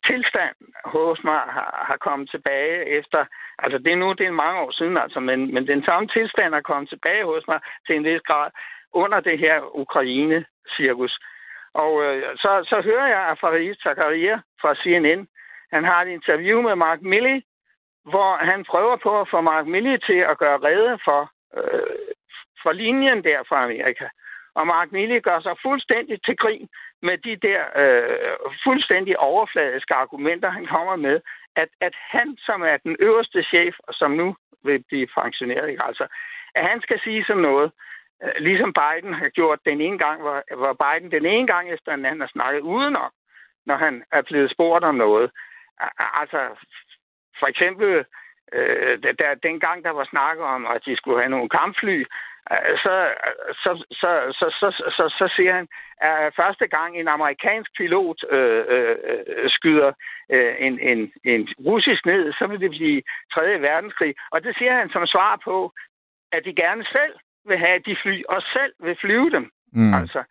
tilstand 0.09 0.57
hos 0.85 1.19
mig 1.25 1.41
har, 1.57 1.85
har 1.89 1.97
kommet 1.97 2.31
tilbage 2.31 2.85
efter... 2.99 3.25
Altså, 3.59 3.79
det 3.79 3.93
er 3.93 3.97
nu 3.97 4.13
det 4.13 4.27
er 4.27 4.43
mange 4.45 4.61
år 4.61 4.71
siden, 4.71 4.97
altså, 4.97 5.21
men, 5.21 5.55
men 5.55 5.67
den 5.67 5.85
samme 5.85 6.09
tilstand 6.09 6.55
har 6.55 6.61
kommet 6.61 6.89
tilbage 6.89 7.25
hos 7.25 7.45
mig 7.49 7.61
til 7.87 7.97
en 7.97 8.05
vis 8.05 8.21
grad 8.21 8.51
under 8.93 9.21
det 9.21 9.39
her 9.39 9.77
Ukraine-cirkus. 9.83 11.19
Og 11.83 11.93
øh, 12.05 12.37
så, 12.37 12.53
så 12.71 12.81
hører 12.85 13.09
jeg, 13.15 13.23
at 13.31 13.39
Farid 13.41 13.75
Zakaria 13.75 14.37
fra 14.61 14.75
CNN, 14.75 15.29
han 15.73 15.85
har 15.85 16.03
et 16.03 16.09
interview 16.09 16.63
med 16.63 16.77
Mark 16.77 17.01
Milley, 17.03 17.39
hvor 18.05 18.37
han 18.51 18.65
prøver 18.65 18.97
på 18.97 19.21
at 19.21 19.29
få 19.31 19.41
Mark 19.41 19.67
Milley 19.67 19.97
til 20.07 20.21
at 20.31 20.39
gøre 20.39 20.59
rede 20.59 20.99
for, 21.05 21.31
øh, 21.57 21.99
for 22.63 22.73
linjen 22.73 23.25
der 23.25 23.39
fra 23.49 23.65
Amerika. 23.65 24.09
Og 24.59 24.67
Mark 24.67 24.93
Milley 24.93 25.21
gør 25.23 25.41
sig 25.41 25.57
fuldstændig 25.63 26.17
til 26.25 26.37
grin 26.37 26.69
med 27.03 27.19
de 27.19 27.37
der 27.37 27.61
øh, 27.83 28.37
fuldstændig 28.65 29.19
overfladiske 29.19 29.95
argumenter, 29.95 30.51
han 30.51 30.67
kommer 30.67 30.97
med, 30.97 31.21
at, 31.57 31.69
at 31.81 31.95
han, 31.95 32.37
som 32.47 32.63
er 32.63 32.77
den 32.77 32.97
øverste 33.01 33.43
chef, 33.43 33.75
og 33.79 33.95
som 33.95 34.11
nu 34.11 34.37
vil 34.65 34.85
blive 34.89 35.07
pensioneret, 35.07 35.69
ikke? 35.69 35.85
Altså, 35.85 36.07
at 36.55 36.65
han 36.71 36.81
skal 36.81 37.01
sige 37.01 37.25
sådan 37.25 37.43
noget, 37.43 37.73
øh, 38.23 38.33
ligesom 38.39 38.73
Biden 38.81 39.15
har 39.15 39.29
gjort 39.29 39.61
den 39.65 39.81
ene 39.81 39.99
gang, 39.99 40.21
hvor, 40.21 40.57
hvor 40.57 40.73
Biden 40.83 41.11
den 41.11 41.27
ene 41.27 41.47
gang 41.47 41.71
efter 41.71 41.97
den 41.97 42.05
anden 42.07 42.21
har 42.21 42.33
snakket 42.33 42.61
udenom, 42.61 43.11
når 43.67 43.77
han 43.77 44.05
er 44.13 44.23
blevet 44.23 44.51
spurgt 44.51 44.85
om 44.85 44.95
noget. 44.95 45.31
Altså, 45.99 46.41
for 47.39 47.47
eksempel, 47.47 48.05
øh, 48.53 49.03
der, 49.03 49.13
der, 49.13 49.35
dengang 49.35 49.85
der 49.85 49.91
var 49.91 50.05
snak 50.05 50.39
om, 50.39 50.67
at 50.67 50.85
de 50.87 50.97
skulle 50.97 51.19
have 51.19 51.31
nogle 51.31 51.49
kampfly, 51.49 52.05
så, 52.85 52.95
så, 53.63 53.85
så, 53.91 54.11
så, 54.39 54.47
så, 54.61 54.69
så, 54.97 55.15
så 55.19 55.33
siger 55.37 55.53
han, 55.53 55.69
at 56.01 56.35
første 56.37 56.67
gang 56.67 56.97
en 56.97 57.09
amerikansk 57.09 57.71
pilot 57.77 58.25
øh, 58.31 58.65
øh, 58.69 58.97
øh, 59.09 59.51
skyder 59.51 59.93
øh, 60.31 60.55
en, 60.59 60.79
en, 60.81 61.13
en 61.25 61.49
russisk 61.67 62.07
ned, 62.07 62.33
så 62.33 62.47
vil 62.47 62.61
det 62.61 62.71
blive 62.71 63.03
3. 63.35 63.61
verdenskrig. 63.61 64.15
Og 64.31 64.45
det 64.45 64.57
siger 64.59 64.73
han 64.73 64.91
som 64.91 65.07
svar 65.07 65.41
på, 65.45 65.73
at 66.33 66.45
de 66.45 66.55
gerne 66.55 66.85
selv 66.85 67.15
vil 67.47 67.59
have 67.59 67.79
de 67.87 67.97
fly, 68.03 68.23
og 68.29 68.43
selv 68.43 68.73
vil 68.81 68.97
flyve 69.01 69.31
dem. 69.31 69.51
Mm. 69.73 69.95
Altså, 69.95 70.23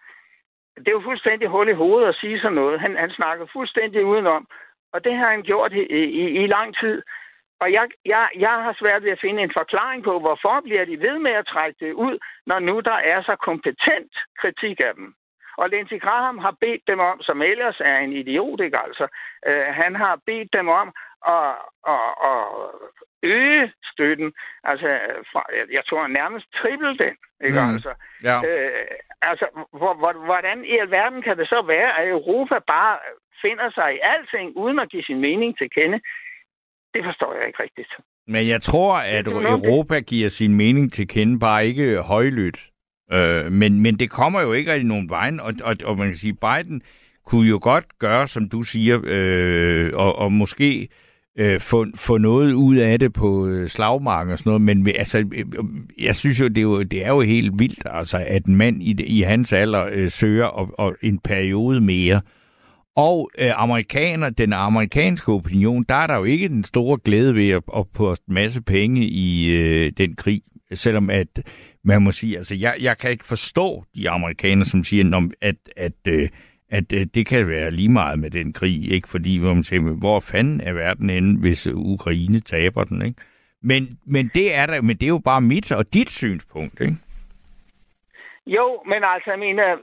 det 0.78 0.88
er 0.88 1.00
jo 1.00 1.10
fuldstændig 1.10 1.48
hul 1.48 1.70
i 1.70 1.74
hovedet 1.74 2.08
at 2.10 2.16
sige 2.16 2.40
sådan 2.40 2.56
noget. 2.56 2.80
Han, 2.80 2.96
han 2.98 3.10
snakker 3.10 3.46
fuldstændig 3.54 4.06
udenom, 4.06 4.48
og 4.94 5.04
det 5.04 5.16
har 5.16 5.30
han 5.30 5.44
gjort 5.44 5.74
i, 5.74 5.82
i, 6.22 6.44
i 6.44 6.48
lang 6.48 6.76
tid. 6.78 7.02
Og 7.60 7.72
jeg, 7.72 7.86
jeg, 8.06 8.30
jeg 8.36 8.56
har 8.66 8.76
svært 8.80 9.04
ved 9.04 9.12
at 9.12 9.22
finde 9.22 9.44
en 9.44 9.58
forklaring 9.60 10.04
på, 10.04 10.20
hvorfor 10.20 10.62
bliver 10.64 10.86
de 10.86 11.00
ved 11.00 11.20
med 11.20 11.32
at 11.32 11.48
trække 11.48 11.86
det 11.86 11.94
ud, 11.94 12.18
når 12.46 12.60
nu 12.60 12.80
der 12.80 12.98
er 13.12 13.22
så 13.22 13.36
kompetent 13.36 14.14
kritik 14.42 14.80
af 14.80 14.94
dem. 14.96 15.14
Og 15.58 15.70
Lindsey 15.70 16.00
Graham 16.00 16.38
har 16.38 16.56
bedt 16.62 16.82
dem 16.88 17.00
om, 17.00 17.22
som 17.22 17.42
ellers 17.42 17.80
er 17.80 17.98
en 17.98 18.14
idiot, 18.14 18.60
ikke 18.60 18.78
altså, 18.78 19.08
øh, 19.48 19.66
han 19.66 19.96
har 19.96 20.20
bedt 20.26 20.54
dem 20.54 20.68
om 20.70 20.94
at, 21.28 21.56
at, 21.88 22.10
at 22.30 22.44
øge 23.24 23.72
støtten. 23.92 24.34
Altså, 24.64 24.88
fra, 25.32 25.42
jeg, 25.72 25.84
tror 25.90 26.08
nærmest 26.08 26.46
triple 26.54 26.98
den, 26.98 27.16
ikke 27.46 27.62
Mm. 27.62 27.74
altså. 27.74 27.94
Ja. 28.24 28.38
Øh, 28.48 28.88
altså, 29.22 29.46
hvor, 29.80 29.94
hvor, 29.94 30.14
hvordan 30.14 30.66
i 30.66 30.78
alverden 30.78 31.22
kan 31.22 31.38
det 31.38 31.48
så 31.48 31.62
være, 31.62 32.00
at 32.00 32.10
Europa 32.10 32.60
bare 32.68 32.98
finder 33.42 33.70
sig 33.72 33.96
i 33.96 34.00
alting, 34.14 34.58
uden 34.58 34.80
at 34.80 34.90
give 34.90 35.04
sin 35.04 35.20
mening 35.20 35.58
til 35.58 35.70
kende? 35.70 36.00
Det 36.96 37.04
forstår 37.04 37.32
jeg 37.38 37.48
ikke 37.48 37.64
rigtigt. 37.64 37.92
Men 38.28 38.48
jeg 38.48 38.62
tror, 38.62 38.96
at. 38.96 39.28
Europa 39.28 40.00
giver 40.00 40.30
sin 40.30 40.54
mening 40.54 40.94
til 40.94 41.08
kende, 41.08 41.40
bare 41.40 41.68
ikke 41.68 42.02
højlydt. 42.02 42.60
Øh, 43.12 43.52
men, 43.52 43.80
men 43.80 44.00
det 44.00 44.10
kommer 44.10 44.42
jo 44.42 44.54
ikke 44.54 44.72
rigtig 44.72 44.88
nogen 44.88 45.10
vejen, 45.10 45.40
og, 45.40 45.54
og, 45.64 45.76
og 45.86 45.98
man 45.98 46.08
kan 46.08 46.16
sige, 46.16 46.34
Biden 46.34 46.82
kunne 47.26 47.50
jo 47.50 47.60
godt 47.62 48.00
gøre, 48.00 48.28
som 48.28 48.50
du 48.50 48.64
siger, 48.64 49.00
øh, 49.04 49.92
og, 49.94 50.16
og 50.16 50.32
måske 50.32 50.88
øh, 51.38 51.60
få, 51.60 51.86
få 51.96 52.18
noget 52.18 52.54
ud 52.54 52.76
af 52.76 53.00
det 53.00 53.14
på 53.14 53.48
øh, 53.48 53.70
slagmarken 53.70 54.34
og 54.34 54.40
sådan 54.40 54.50
noget, 54.50 54.62
men 54.62 54.88
altså, 54.88 55.18
øh, 55.18 55.46
jeg 56.00 56.16
synes 56.16 56.40
jo, 56.40 56.48
det 56.48 56.58
er 56.58 56.62
jo, 56.62 56.84
det 56.84 57.06
er 57.06 57.10
jo 57.10 57.22
helt 57.22 57.60
vildt, 57.60 57.84
altså, 57.86 58.24
at 58.28 58.46
en 58.46 58.56
mand 58.56 58.84
i, 58.84 59.04
i 59.04 59.22
hans 59.22 59.54
alder 59.54 59.86
øh, 59.92 60.10
søger 60.10 60.46
og, 60.46 60.70
og 60.78 60.96
en 61.02 61.20
periode 61.20 61.82
mere. 61.82 62.22
Og 62.96 63.32
øh, 63.38 63.52
amerikaner, 63.56 64.30
den 64.30 64.54
amerikanske 64.54 65.32
opinion, 65.32 65.84
der 65.90 65.96
er 65.96 66.08
der 66.08 66.16
jo 66.16 66.24
ikke 66.24 66.48
den 66.48 66.64
store 66.64 66.98
glæde 67.06 67.36
ved 67.36 67.50
at, 67.50 67.64
at 67.78 67.86
poste 67.96 68.26
en 68.28 68.34
masse 68.34 68.62
penge 68.62 69.02
i 69.02 69.50
øh, 69.50 69.92
den 69.98 70.16
krig, 70.16 70.42
selvom 70.74 71.10
at 71.10 71.28
man 71.84 72.02
må 72.02 72.12
sige, 72.12 72.38
altså 72.38 72.56
jeg, 72.56 72.76
jeg 72.80 72.98
kan 72.98 73.12
ikke 73.12 73.26
forstå 73.26 73.84
de 73.96 74.10
amerikanere, 74.10 74.66
som 74.66 74.84
siger, 74.84 75.30
at, 75.42 75.56
at, 75.78 75.92
øh, 76.08 76.30
at 76.70 76.94
øh, 76.94 77.08
det 77.14 77.26
kan 77.28 77.48
være 77.48 77.72
lige 77.72 77.90
meget 77.90 78.20
med 78.20 78.32
den 78.32 78.54
krig, 78.54 78.92
ikke? 78.92 79.10
Fordi 79.10 79.38
hvor 79.38 79.54
man 79.54 79.64
siger, 79.64 79.82
hvor 79.82 80.20
fanden 80.20 80.62
er 80.62 80.74
verden 80.74 81.10
henne, 81.10 81.40
hvis 81.40 81.68
Ukraine 81.68 82.40
taber 82.40 82.84
den, 82.84 83.02
ikke? 83.02 83.22
Men, 83.62 84.00
men 84.06 84.32
det 84.34 84.56
er 84.56 84.66
der, 84.66 84.82
men 84.82 84.98
det 84.98 85.04
er 85.04 85.16
jo 85.18 85.22
bare 85.26 85.42
mit 85.42 85.72
og 85.72 85.94
dit 85.94 86.10
synspunkt, 86.10 86.82
ikke? 86.82 86.96
Jo, 88.48 88.84
men 88.86 89.04
altså, 89.04 89.32
jeg 89.32 89.40
mener, 89.40 89.78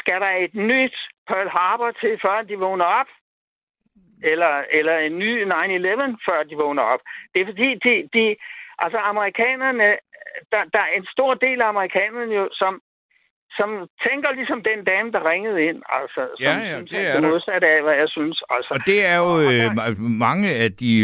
skal 0.00 0.20
der 0.20 0.30
et 0.44 0.54
nyt 0.54 0.96
Pearl 1.28 1.48
Harbor 1.56 1.90
til, 2.00 2.12
før 2.24 2.42
de 2.42 2.56
vågner 2.66 2.84
op? 2.84 3.10
Eller, 4.32 4.52
eller 4.78 4.96
en 4.98 5.18
ny 5.18 5.32
9-11, 5.44 5.48
før 6.26 6.42
de 6.50 6.54
vågner 6.64 6.82
op? 6.82 7.00
Det 7.32 7.38
er 7.40 7.46
fordi, 7.46 7.68
de, 7.84 7.92
de, 8.14 8.36
altså 8.78 8.98
amerikanerne, 8.98 9.88
der, 10.52 10.62
der 10.74 10.82
er 10.88 10.92
en 10.96 11.06
stor 11.14 11.34
del 11.34 11.58
af 11.62 11.68
amerikanerne 11.68 12.34
jo, 12.34 12.48
som, 12.52 12.80
som 13.58 13.68
tænker 14.06 14.30
ligesom 14.32 14.62
den 14.70 14.84
dame, 14.84 15.12
der 15.12 15.30
ringede 15.30 15.64
ind. 15.68 15.82
Altså, 15.98 16.20
som 16.36 16.44
Ja, 16.46 16.56
ja, 16.58 16.74
synes, 16.76 16.90
det 16.90 17.08
er 17.08 17.20
modsatte 17.20 17.66
af, 17.66 17.82
hvad 17.82 17.94
jeg 18.02 18.08
synes. 18.08 18.42
Altså, 18.50 18.70
Og 18.74 18.80
det 18.86 19.06
er 19.06 19.16
jo 19.16 19.24
Og 19.24 19.54
øh, 19.54 20.00
mange 20.26 20.48
af 20.54 20.72
de 20.72 20.94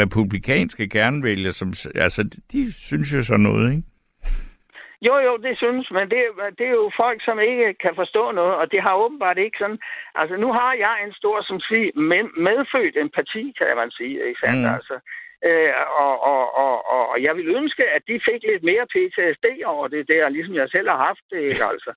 republikanske 0.00 0.88
kernvælgere, 0.88 1.52
som, 1.52 1.68
altså, 1.94 2.22
de 2.52 2.72
synes 2.72 3.14
jo 3.14 3.22
sådan 3.22 3.40
noget, 3.40 3.70
ikke? 3.70 3.82
Jo, 5.02 5.18
jo, 5.18 5.36
det 5.36 5.58
synes, 5.58 5.90
men 5.90 6.10
det, 6.10 6.22
det 6.58 6.66
er 6.66 6.76
jo 6.82 6.90
folk, 6.96 7.24
som 7.24 7.40
ikke 7.40 7.74
kan 7.74 7.94
forstå 7.94 8.30
noget, 8.30 8.54
og 8.54 8.72
det 8.72 8.82
har 8.82 8.94
åbenbart 8.94 9.38
ikke 9.38 9.58
sådan... 9.58 9.78
Altså, 10.14 10.36
nu 10.36 10.52
har 10.52 10.74
jeg 10.74 11.04
en 11.04 11.12
stor, 11.12 11.42
som 11.42 11.60
siger, 11.60 11.90
medfødt 12.36 12.96
empati, 12.96 13.54
kan 13.58 13.76
man 13.76 13.90
sige, 13.90 14.26
ikke 14.28 14.40
sandt? 14.40 14.60
Mm. 14.60 14.74
Altså, 14.74 14.98
øh, 15.44 15.72
og, 16.04 16.22
og, 16.22 16.56
og, 16.56 16.88
og 16.88 17.22
jeg 17.22 17.36
vil 17.36 17.48
ønske, 17.56 17.84
at 17.96 18.02
de 18.08 18.20
fik 18.28 18.42
lidt 18.42 18.62
mere 18.62 18.86
PTSD 18.86 19.46
over 19.64 19.88
det 19.88 20.08
der, 20.08 20.28
ligesom 20.28 20.54
jeg 20.54 20.68
selv 20.70 20.88
har 20.88 20.96
haft 20.96 21.24
det, 21.30 21.40
ikke, 21.40 21.64
altså. 21.64 21.92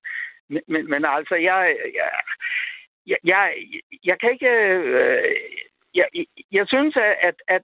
Men, 0.48 0.62
men, 0.68 0.90
men 0.90 1.04
altså, 1.04 1.34
jeg, 1.34 1.76
jeg, 1.94 2.10
jeg, 3.06 3.18
jeg, 3.24 3.54
jeg 4.04 4.20
kan 4.20 4.30
ikke... 4.32 4.50
Øh, 4.50 5.34
jeg, 5.94 6.06
jeg 6.52 6.66
synes, 6.68 6.96
at, 7.20 7.34
at 7.48 7.62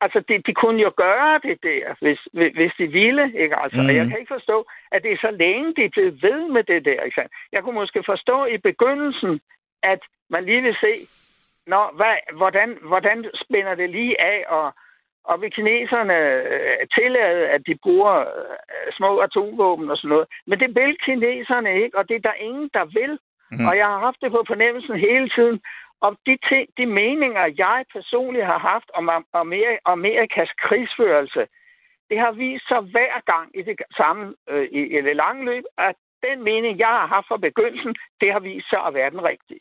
Altså, 0.00 0.18
de, 0.28 0.42
de 0.46 0.54
kunne 0.54 0.82
jo 0.82 0.92
gøre 0.96 1.40
det 1.42 1.58
der, 1.62 1.94
hvis, 2.00 2.20
hvis 2.58 2.72
de 2.78 2.86
ville, 2.86 3.24
ikke? 3.42 3.56
Altså, 3.56 3.80
mm. 3.80 3.86
og 3.88 3.94
jeg 3.94 4.02
mhm. 4.02 4.10
kan 4.10 4.20
ikke 4.20 4.34
forstå, 4.34 4.66
at 4.92 5.02
det 5.02 5.12
er 5.12 5.16
så 5.20 5.30
længe, 5.30 5.74
de 5.74 5.88
blevet 5.88 6.22
ved 6.22 6.48
med 6.48 6.64
det 6.64 6.84
der, 6.84 7.02
ikke? 7.02 7.28
Jeg 7.52 7.62
kunne 7.62 7.74
måske 7.74 8.02
forstå 8.06 8.44
i 8.44 8.56
begyndelsen, 8.58 9.40
at 9.82 10.00
man 10.30 10.44
lige 10.44 10.62
vil 10.62 10.76
se, 10.80 10.92
når, 11.66 11.92
hvad, 11.96 12.16
hvordan, 12.36 12.78
hvordan 12.82 13.24
spænder 13.42 13.74
det 13.74 13.90
lige 13.90 14.20
af, 14.20 14.44
og, 14.48 14.74
og 15.24 15.40
vil 15.40 15.50
kineserne 15.50 16.18
øh, 16.52 16.86
tillade, 16.98 17.48
at 17.48 17.62
de 17.66 17.74
bruger 17.82 18.14
øh, 18.20 18.92
små 18.92 19.18
atomvåben 19.18 19.90
og 19.90 19.96
sådan 19.96 20.08
noget. 20.08 20.26
Men 20.46 20.60
det 20.60 20.70
vil 20.74 20.96
kineserne 21.04 21.82
ikke, 21.82 21.98
og 21.98 22.08
det 22.08 22.16
er 22.16 22.28
der 22.28 22.44
ingen, 22.48 22.70
der 22.74 22.84
vil. 22.84 23.18
Mm. 23.50 23.66
Og 23.66 23.76
jeg 23.76 23.86
har 23.86 23.98
haft 23.98 24.20
det 24.22 24.30
på 24.32 24.44
fornemmelsen 24.46 24.96
hele 25.08 25.28
tiden. 25.36 25.60
Og 26.00 26.10
de, 26.26 26.38
ting, 26.48 26.68
de 26.78 26.86
meninger, 26.86 27.54
jeg 27.58 27.84
personligt 27.92 28.46
har 28.46 28.58
haft 28.58 28.90
om, 28.94 29.08
om 29.32 29.52
Amerikas 29.84 30.50
krigsførelse, 30.64 31.42
det 32.10 32.18
har 32.18 32.32
vist 32.32 32.68
sig 32.68 32.80
hver 32.80 33.14
gang 33.32 33.46
i 33.58 33.62
det 33.62 33.76
samme 33.96 34.34
øh, 34.50 34.66
i, 34.78 34.80
i 34.96 35.02
det 35.02 35.16
lange 35.16 35.44
løb, 35.44 35.64
at 35.78 35.96
den 36.26 36.44
mening, 36.44 36.78
jeg 36.78 36.92
har 36.98 37.06
haft 37.06 37.28
fra 37.28 37.36
begyndelsen, 37.36 37.94
det 38.20 38.32
har 38.32 38.40
vist 38.40 38.68
sig 38.70 38.80
at 38.86 38.94
være 38.94 39.10
den 39.10 39.24
rigtige. 39.24 39.60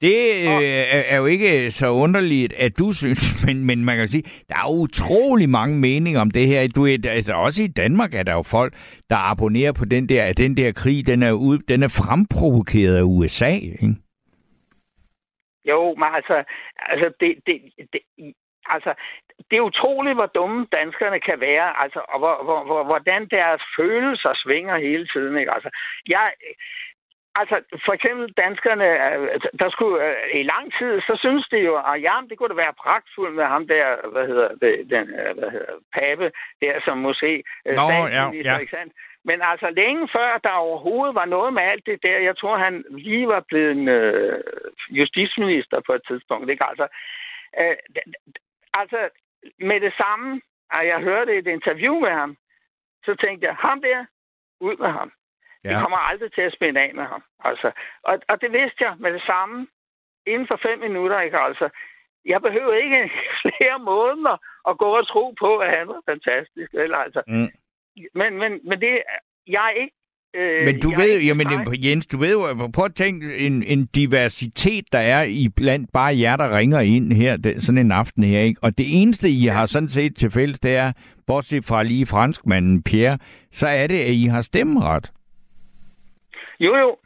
Det 0.00 0.16
øh, 0.46 0.84
er 1.12 1.16
jo 1.16 1.26
ikke 1.26 1.70
så 1.70 1.90
underligt, 1.90 2.52
at 2.52 2.78
du 2.78 2.92
synes, 2.92 3.20
men, 3.46 3.64
men 3.64 3.84
man 3.84 3.96
kan 3.96 4.08
sige, 4.08 4.22
der 4.48 4.54
er 4.54 4.70
utrolig 4.70 5.48
mange 5.48 5.78
meninger 5.78 6.20
om 6.20 6.30
det 6.30 6.46
her. 6.46 6.68
Du, 6.68 6.86
altså, 6.86 7.32
også 7.32 7.62
i 7.62 7.66
Danmark 7.66 8.14
er 8.14 8.22
der 8.22 8.32
jo 8.32 8.42
folk, 8.42 8.74
der 9.10 9.30
abonnerer 9.30 9.72
på 9.72 9.84
den 9.84 10.08
der, 10.08 10.24
at 10.24 10.38
den 10.38 10.56
der 10.56 10.72
krig, 10.72 11.06
den 11.06 11.22
er, 11.22 11.32
ud, 11.32 11.58
den 11.58 11.82
er 11.82 11.88
fremprovokeret 11.88 12.96
af 12.96 13.02
USA. 13.02 13.54
Ikke? 13.54 13.94
Jo, 15.70 15.94
men 15.94 16.08
altså, 16.14 16.44
altså 16.76 17.12
det, 17.20 17.30
det, 17.46 17.56
det, 17.92 18.00
altså, 18.68 18.94
det 19.50 19.56
er 19.56 19.68
utroligt, 19.70 20.16
hvor 20.16 20.26
dumme 20.26 20.66
danskerne 20.72 21.20
kan 21.20 21.40
være, 21.40 21.82
altså, 21.82 22.00
og 22.08 22.18
hvor, 22.18 22.44
hvor, 22.44 22.64
hvor, 22.64 22.84
hvordan 22.84 23.28
deres 23.30 23.62
følelser 23.78 24.32
svinger 24.34 24.76
hele 24.78 25.06
tiden. 25.06 25.38
Ikke? 25.38 25.52
Altså, 25.54 25.70
jeg, 26.08 26.32
altså, 27.40 27.56
for 27.84 27.92
eksempel 27.92 28.26
danskerne, 28.44 28.88
øh, 29.06 29.40
der 29.60 29.68
skulle 29.70 29.96
øh, 30.06 30.40
i 30.40 30.42
lang 30.42 30.66
tid, 30.78 31.00
så 31.00 31.14
synes 31.24 31.44
de 31.52 31.58
jo, 31.68 31.74
at 31.90 32.02
ja, 32.02 32.14
det 32.28 32.38
kunne 32.38 32.48
da 32.48 32.64
være 32.64 32.80
pragtfuldt 32.84 33.36
med 33.36 33.44
ham 33.44 33.66
der, 33.68 34.08
hvad 34.12 34.26
hedder 34.26 34.48
det, 34.48 34.74
den, 34.94 35.04
øh, 35.20 35.32
hvad 35.38 35.50
hedder, 35.50 35.74
pape, 35.98 36.26
der 36.62 36.80
som 36.84 36.98
måske 36.98 37.42
Nå, 37.64 37.88
ja, 38.18 38.24
ja. 38.48 38.58
ikke 38.58 38.76
sandt? 38.76 38.92
Men 39.28 39.38
altså 39.42 39.70
længe 39.70 40.08
før 40.16 40.38
der 40.38 40.64
overhovedet 40.66 41.14
var 41.14 41.24
noget 41.24 41.52
med 41.52 41.62
alt 41.62 41.86
det 41.86 42.02
der, 42.02 42.18
jeg 42.18 42.36
tror 42.36 42.56
han 42.56 42.84
lige 42.90 43.28
var 43.28 43.44
blevet 43.48 43.72
en 43.72 43.88
øh, 43.88 44.42
justitsminister 44.90 45.80
på 45.86 45.92
et 45.92 46.02
tidspunkt, 46.08 46.50
ikke? 46.50 46.64
Altså, 46.64 46.86
øh, 47.60 47.76
altså 48.74 49.08
med 49.58 49.80
det 49.80 49.94
samme, 50.02 50.40
at 50.72 50.86
jeg 50.86 51.00
hørte 51.00 51.38
et 51.38 51.46
interview 51.46 51.94
med 52.00 52.10
ham, 52.10 52.36
så 53.04 53.14
tænkte 53.14 53.46
jeg, 53.46 53.54
ham 53.54 53.80
der, 53.80 54.04
ud 54.60 54.76
med 54.76 54.90
ham. 54.98 55.12
Ja. 55.64 55.68
Det 55.68 55.82
kommer 55.82 55.98
aldrig 55.98 56.32
til 56.32 56.42
at 56.42 56.52
spænde 56.52 56.80
af 56.80 56.94
med 56.94 57.04
ham. 57.04 57.22
Altså, 57.44 57.70
og, 58.02 58.18
og 58.28 58.40
det 58.40 58.52
vidste 58.52 58.84
jeg 58.84 58.94
med 58.98 59.12
det 59.12 59.22
samme, 59.22 59.66
inden 60.26 60.46
for 60.48 60.58
fem 60.62 60.78
minutter, 60.78 61.20
ikke? 61.20 61.38
Altså, 61.38 61.68
jeg 62.24 62.42
behøver 62.42 62.74
ikke 62.74 63.10
flere 63.46 63.78
måneder 63.78 64.36
at 64.68 64.78
gå 64.78 64.96
og 64.96 65.08
tro 65.08 65.34
på, 65.40 65.58
at 65.58 65.70
han 65.78 65.88
var 65.88 66.02
fantastisk. 66.06 66.74
Eller, 66.74 66.98
altså, 66.98 67.22
mm 67.26 67.50
men, 68.14 68.38
men, 68.38 68.52
men 68.64 68.80
det, 68.80 69.02
jeg 69.46 69.64
er 69.66 69.80
ikke 69.82 69.96
Øh, 70.36 70.64
men 70.64 70.80
du 70.80 70.90
ved, 70.90 71.20
jamen, 71.20 71.46
Jens, 71.84 72.06
du 72.06 72.18
ved 72.18 72.32
jo, 72.32 72.70
prøv 72.74 72.84
at 72.84 72.94
tænke 72.94 73.36
en, 73.38 73.62
en 73.62 73.86
diversitet, 73.86 74.84
der 74.92 74.98
er 74.98 75.22
i 75.22 75.48
blandt 75.56 75.90
bare 75.92 76.18
jer, 76.18 76.36
der 76.36 76.56
ringer 76.56 76.80
ind 76.80 77.12
her, 77.12 77.36
det, 77.36 77.62
sådan 77.62 77.78
en 77.78 77.92
aften 77.92 78.24
her, 78.24 78.40
ikke? 78.40 78.60
Og 78.62 78.78
det 78.78 78.86
eneste, 79.00 79.28
I 79.28 79.46
har 79.46 79.66
sådan 79.66 79.88
set 79.88 80.16
til 80.16 80.30
fælles, 80.30 80.58
det 80.58 80.76
er, 80.76 80.92
bortset 81.26 81.64
fra 81.64 81.82
lige 81.82 82.06
franskmanden 82.06 82.82
Pierre, 82.82 83.18
så 83.50 83.68
er 83.68 83.86
det, 83.86 84.00
at 84.00 84.14
I 84.22 84.24
har 84.26 84.40
stemmeret. 84.40 85.12
Jo, 86.60 86.76
jo. 86.76 86.96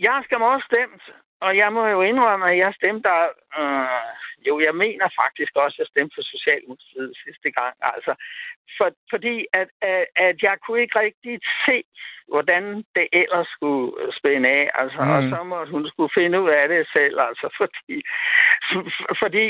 Jeg 0.00 0.20
skal 0.24 0.38
også 0.42 0.66
stemt, 0.70 1.02
og 1.40 1.56
jeg 1.56 1.72
må 1.72 1.86
jo 1.86 2.02
indrømme, 2.02 2.50
at 2.50 2.58
jeg 2.58 2.72
stemte 2.74 3.08
der... 3.08 3.22
Øh, 3.58 4.29
jo, 4.48 4.54
jeg 4.60 4.74
mener 4.84 5.08
faktisk 5.22 5.52
også, 5.56 5.74
at 5.76 5.78
jeg 5.78 5.86
stemte 5.92 6.14
for 6.16 6.24
Socialdemokratiet 6.34 7.12
sidste 7.24 7.50
gang. 7.58 7.74
Altså, 7.94 8.12
for, 8.76 8.88
fordi 9.12 9.36
at, 9.60 9.68
at, 9.82 10.04
at 10.16 10.36
jeg 10.42 10.56
kunne 10.64 10.80
ikke 10.82 10.98
rigtig 11.04 11.34
se, 11.66 11.76
hvordan 12.32 12.64
det 12.96 13.06
ellers 13.22 13.48
skulle 13.56 13.92
spænde 14.18 14.48
af. 14.48 14.70
Altså, 14.74 15.00
mm. 15.04 15.10
Og 15.16 15.20
så 15.32 15.38
måtte 15.52 15.72
hun 15.72 15.88
skulle 15.88 16.12
finde 16.18 16.40
ud 16.42 16.50
af 16.60 16.68
det 16.68 16.82
selv. 16.96 17.16
Altså, 17.28 17.46
fordi, 17.58 17.86
fordi 19.22 19.46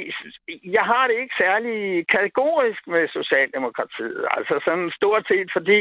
jeg 0.77 0.85
har 0.93 1.05
det 1.07 1.17
ikke 1.23 1.35
særlig 1.45 2.07
kategorisk 2.17 2.83
med 2.87 3.09
Socialdemokratiet. 3.09 4.25
Altså 4.37 4.55
sådan 4.65 4.91
stort 5.01 5.25
set, 5.31 5.49
fordi 5.57 5.81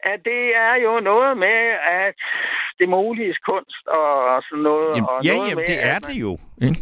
at 0.00 0.20
det 0.24 0.56
er 0.56 0.74
jo 0.86 1.00
noget 1.00 1.36
med, 1.36 1.60
at 2.04 2.20
det 2.78 2.88
mulige 2.88 3.34
kunst 3.48 3.86
og 3.86 4.42
sådan 4.48 4.62
noget. 4.62 4.96
Jamen, 4.96 5.08
og 5.08 5.24
ja, 5.24 5.32
noget 5.32 5.50
jamen, 5.50 5.56
med, 5.56 5.66
det 5.66 5.78
er 5.92 5.98
det 5.98 6.16
jo. 6.26 6.32
Ikke? 6.66 6.80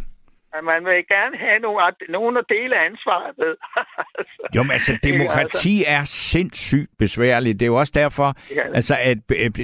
At 0.57 0.63
man 0.63 0.85
vil 0.85 1.07
gerne 1.15 1.37
have 1.37 1.59
nogle, 1.59 1.81
nogen 2.09 2.37
at 2.37 2.45
dele 2.49 2.75
ansvaret 2.89 3.33
med. 3.37 3.53
altså, 4.19 4.41
jo, 4.55 4.63
men 4.63 4.71
altså, 4.71 4.97
demokrati 5.03 5.75
altså. 5.77 5.91
er 5.95 6.03
sindssygt 6.03 6.91
besværligt. 6.99 7.59
Det 7.59 7.65
er 7.65 7.73
jo 7.73 7.75
også 7.75 7.93
derfor, 7.95 8.29
ja. 8.55 8.63
altså, 8.73 8.95
at 9.05 9.17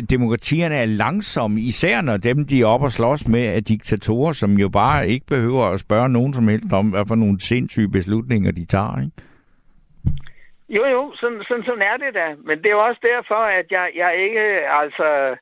demokratierne 0.09 0.75
er 0.75 0.85
langsomme, 0.85 1.59
især 1.61 2.01
når 2.01 2.17
dem, 2.17 2.45
de 2.47 2.61
er 2.61 2.65
op 2.65 2.83
og 2.83 2.91
slås 2.91 3.27
med, 3.27 3.55
er 3.55 3.59
diktatorer, 3.59 4.33
som 4.33 4.51
jo 4.51 4.69
bare 4.69 5.07
ikke 5.07 5.25
behøver 5.25 5.65
at 5.65 5.79
spørge 5.79 6.09
nogen 6.09 6.33
som 6.33 6.47
helst 6.47 6.73
om, 6.73 6.89
hvad 6.89 7.05
for 7.07 7.15
nogle 7.15 7.39
sindssyge 7.39 7.91
beslutninger 7.91 8.51
de 8.51 8.65
tager, 8.65 9.01
ikke? 9.01 9.11
Jo, 10.69 10.85
jo, 10.85 11.13
sådan, 11.15 11.43
sådan, 11.47 11.63
sådan 11.63 11.81
er 11.81 11.97
det 11.97 12.13
da. 12.13 12.27
Men 12.47 12.57
det 12.57 12.65
er 12.65 12.77
jo 12.77 12.85
også 12.89 13.01
derfor, 13.03 13.41
at 13.59 13.65
jeg, 13.71 13.89
jeg 13.95 14.11
ikke, 14.25 14.45
altså... 14.81 15.37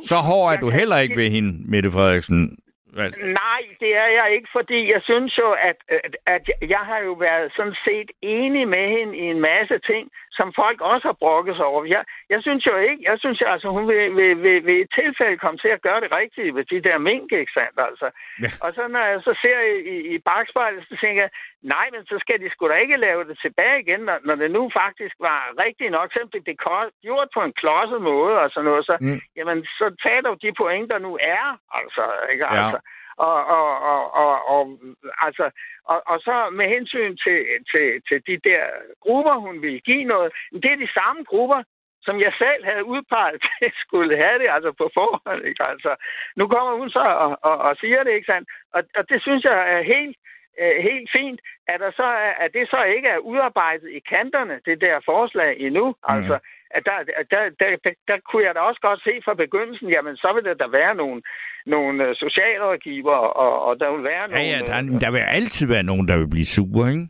Så 0.00 0.16
hård 0.16 0.52
er 0.52 0.60
du 0.60 0.70
heller 0.70 0.98
ikke 0.98 1.16
ved 1.16 1.30
hende, 1.30 1.70
Mette 1.70 1.90
Frederiksen. 1.90 2.58
Altså. 3.04 3.20
Nej, 3.44 3.62
det 3.80 3.96
er 3.96 4.08
jeg 4.18 4.28
ikke, 4.36 4.48
fordi 4.52 4.92
jeg 4.92 5.02
synes 5.02 5.38
jo, 5.38 5.48
at, 5.52 5.76
at, 5.88 6.16
at 6.26 6.50
jeg 6.74 6.82
har 6.90 6.98
jo 6.98 7.12
været 7.12 7.52
sådan 7.56 7.76
set 7.84 8.10
enig 8.22 8.68
med 8.68 8.88
hende 8.96 9.16
i 9.18 9.24
en 9.34 9.40
masse 9.40 9.78
ting, 9.78 10.10
som 10.38 10.48
folk 10.62 10.78
også 10.80 11.06
har 11.10 11.16
brokket 11.24 11.56
sig 11.56 11.66
over. 11.72 11.84
Jeg, 11.84 12.02
jeg 12.32 12.40
synes 12.42 12.66
jo 12.66 12.76
ikke, 12.88 13.02
jeg 13.10 13.16
synes 13.22 13.40
jo, 13.40 13.46
altså, 13.54 13.68
hun 13.76 13.84
vil, 13.88 14.16
vil, 14.18 14.42
vil, 14.44 14.58
vil 14.66 14.80
et 14.80 14.90
tilfælde 14.98 15.38
komme 15.38 15.58
til 15.58 15.72
at 15.76 15.82
gøre 15.86 16.00
det 16.00 16.10
rigtige 16.20 16.54
ved 16.54 16.64
de 16.72 16.80
der 16.88 16.98
mink, 16.98 17.32
ikke 17.32 17.56
sandt? 17.58 17.78
Altså. 17.88 18.08
Ja. 18.42 18.50
Og 18.64 18.68
så 18.76 18.82
når 18.94 19.04
jeg 19.12 19.20
så 19.28 19.32
ser 19.42 19.58
i, 19.74 19.76
i, 19.94 19.96
i 20.14 20.18
bagspejlet, 20.28 20.82
så 20.88 20.94
tænker 21.02 21.22
jeg, 21.22 21.30
nej, 21.74 21.86
men 21.94 22.02
så 22.10 22.16
skal 22.20 22.38
de 22.42 22.50
sgu 22.50 22.68
da 22.68 22.74
ikke 22.74 22.96
lave 23.06 23.24
det 23.28 23.38
tilbage 23.44 23.80
igen, 23.80 24.00
når, 24.08 24.18
når 24.28 24.34
det 24.42 24.50
nu 24.50 24.62
faktisk 24.80 25.14
var 25.28 25.40
rigtigt 25.64 25.90
nok, 25.96 26.12
selvom 26.12 26.30
det 26.30 26.48
er 26.48 26.90
gjort 27.06 27.28
på 27.34 27.40
en 27.44 27.52
klodset 27.60 28.02
måde 28.02 28.34
og 28.42 28.50
sådan 28.50 28.68
noget, 28.70 28.86
så, 28.86 28.94
mm. 29.00 29.20
jamen, 29.36 29.58
så 29.78 29.86
tag 30.02 30.18
dog 30.24 30.36
de 30.42 30.52
point, 30.62 30.90
der 30.92 30.98
nu 30.98 31.12
er, 31.36 31.46
altså, 31.78 32.04
ikke? 32.32 32.44
Ja. 32.44 32.56
Altså, 32.58 32.78
og, 33.16 33.46
og, 33.56 33.68
og, 33.92 34.14
og, 34.14 34.48
og, 34.54 34.78
altså, 35.26 35.50
og, 35.84 36.02
og 36.06 36.20
så 36.20 36.50
med 36.50 36.68
hensyn 36.68 37.16
til, 37.16 37.38
til, 37.70 38.02
til 38.08 38.18
de 38.26 38.36
der 38.48 38.64
grupper, 39.00 39.34
hun 39.34 39.62
ville 39.62 39.80
give 39.80 40.04
noget, 40.04 40.32
det 40.52 40.70
er 40.72 40.84
de 40.84 40.92
samme 40.98 41.24
grupper, 41.24 41.62
som 42.06 42.20
jeg 42.20 42.32
selv 42.38 42.62
havde 42.70 42.84
udpeget 42.84 43.40
til 43.58 43.72
skulle 43.84 44.16
have 44.16 44.38
det, 44.42 44.48
altså 44.56 44.70
på 44.80 44.86
forhånd. 44.94 45.42
Ikke? 45.48 45.64
Altså, 45.72 45.92
nu 46.36 46.44
kommer 46.48 46.74
hun 46.80 46.90
så 46.90 47.04
og, 47.24 47.38
og, 47.48 47.56
og 47.66 47.76
siger 47.76 48.02
det, 48.02 48.12
ikke 48.12 48.32
sandt? 48.32 48.48
Og, 48.76 48.82
og 48.98 49.08
det 49.10 49.18
synes 49.22 49.44
jeg 49.44 49.58
er 49.74 49.82
helt, 49.94 50.16
øh, 50.60 50.76
helt 50.88 51.08
fint, 51.18 51.40
at, 51.72 51.80
der 51.80 51.90
så 52.00 52.08
er, 52.26 52.32
at 52.44 52.50
det 52.52 52.70
så 52.70 52.80
ikke 52.96 53.08
er 53.08 53.18
udarbejdet 53.18 53.90
i 53.98 54.00
kanterne, 54.14 54.60
det 54.66 54.80
der 54.80 55.00
forslag 55.04 55.50
endnu. 55.66 55.86
Mm. 55.88 56.40
At 56.70 56.82
der, 56.88 56.96
der, 57.32 57.42
der, 57.60 57.68
der, 57.84 57.90
der 58.10 58.18
kunne 58.28 58.44
jeg 58.46 58.54
da 58.54 58.60
også 58.60 58.80
godt 58.88 59.00
se 59.08 59.14
fra 59.24 59.34
begyndelsen, 59.34 59.88
jamen 59.88 60.16
så 60.16 60.28
vil 60.34 60.44
der 60.44 60.54
da 60.54 60.66
være 60.80 60.94
nogle, 60.94 61.22
nogle 61.66 62.04
øh, 62.06 62.14
socialrådgiver, 62.24 63.18
og, 63.44 63.52
og 63.66 63.80
der 63.80 63.88
vil 63.94 64.04
være 64.04 64.24
ja, 64.30 64.58
nogle... 64.60 64.82
Ja, 64.82 64.92
der, 64.92 64.98
der 64.98 65.10
vil 65.10 65.18
altid 65.18 65.66
være 65.66 65.82
nogen, 65.82 66.08
der 66.08 66.16
vil 66.16 66.30
blive 66.30 66.44
sure, 66.44 66.90
ikke? 66.92 67.06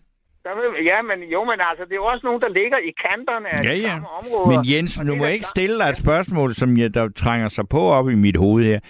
Der 0.47 0.55
vil, 0.59 0.85
ja, 0.85 0.99
men 1.03 1.19
jo, 1.35 1.45
men 1.45 1.59
altså, 1.71 1.85
det 1.85 1.93
er 1.93 2.03
jo 2.05 2.09
også 2.15 2.27
nogen, 2.27 2.41
der 2.41 2.49
ligger 2.49 2.79
i 2.79 2.93
kanterne 3.07 3.49
af 3.49 3.65
ja, 3.65 3.75
ja. 3.75 3.89
samme 3.89 4.09
områder. 4.21 4.59
Men 4.59 4.71
Jens, 4.71 5.03
nu 5.05 5.15
må 5.15 5.25
jeg 5.25 5.35
ikke 5.35 5.53
stille 5.57 5.79
dig 5.81 5.89
et 5.89 5.97
spørgsmål, 5.97 6.55
som 6.55 6.77
jeg, 6.77 6.95
der 6.95 7.09
trænger 7.17 7.49
sig 7.49 7.65
på 7.69 7.81
op 7.81 8.09
i 8.09 8.15
mit 8.15 8.37
hoved 8.37 8.65
her. 8.65 8.81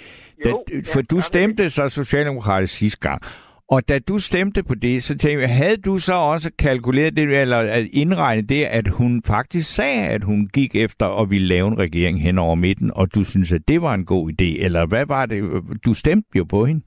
Da, 0.45 0.49
jo, 0.49 0.65
for 0.93 1.01
ja, 1.01 1.05
du 1.11 1.21
stemte 1.21 1.71
så 1.71 1.89
socialdemokratisk 1.89 2.75
sidste 2.75 3.09
gang. 3.09 3.23
Og 3.69 3.89
da 3.89 3.99
du 3.99 4.19
stemte 4.19 4.65
på 4.69 4.75
det, 4.75 5.03
så 5.03 5.19
tænkte 5.19 5.43
jeg, 5.43 5.57
havde 5.57 5.77
du 5.77 5.99
så 5.99 6.13
også 6.15 6.51
kalkuleret 6.59 7.17
det, 7.17 7.41
eller 7.41 7.87
indregnet 7.93 8.49
det, 8.49 8.65
at 8.65 8.89
hun 8.89 9.23
faktisk 9.27 9.75
sagde, 9.75 10.09
at 10.09 10.23
hun 10.25 10.49
gik 10.55 10.75
efter 10.75 11.07
at 11.21 11.31
ville 11.31 11.49
lave 11.49 11.69
en 11.69 11.79
regering 11.79 12.23
hen 12.23 12.39
over 12.39 12.55
midten, 12.55 12.93
og 12.97 13.15
du 13.15 13.25
synes, 13.25 13.53
at 13.53 13.69
det 13.69 13.83
var 13.83 13.95
en 13.95 14.07
god 14.07 14.31
idé, 14.31 14.65
eller 14.65 14.87
hvad 14.87 15.07
var 15.07 15.27
det? 15.27 15.43
Du 15.87 15.95
stemte 15.95 16.29
jo 16.39 16.45
på 16.45 16.65
hende. 16.65 16.83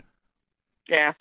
Ja, 0.90 1.12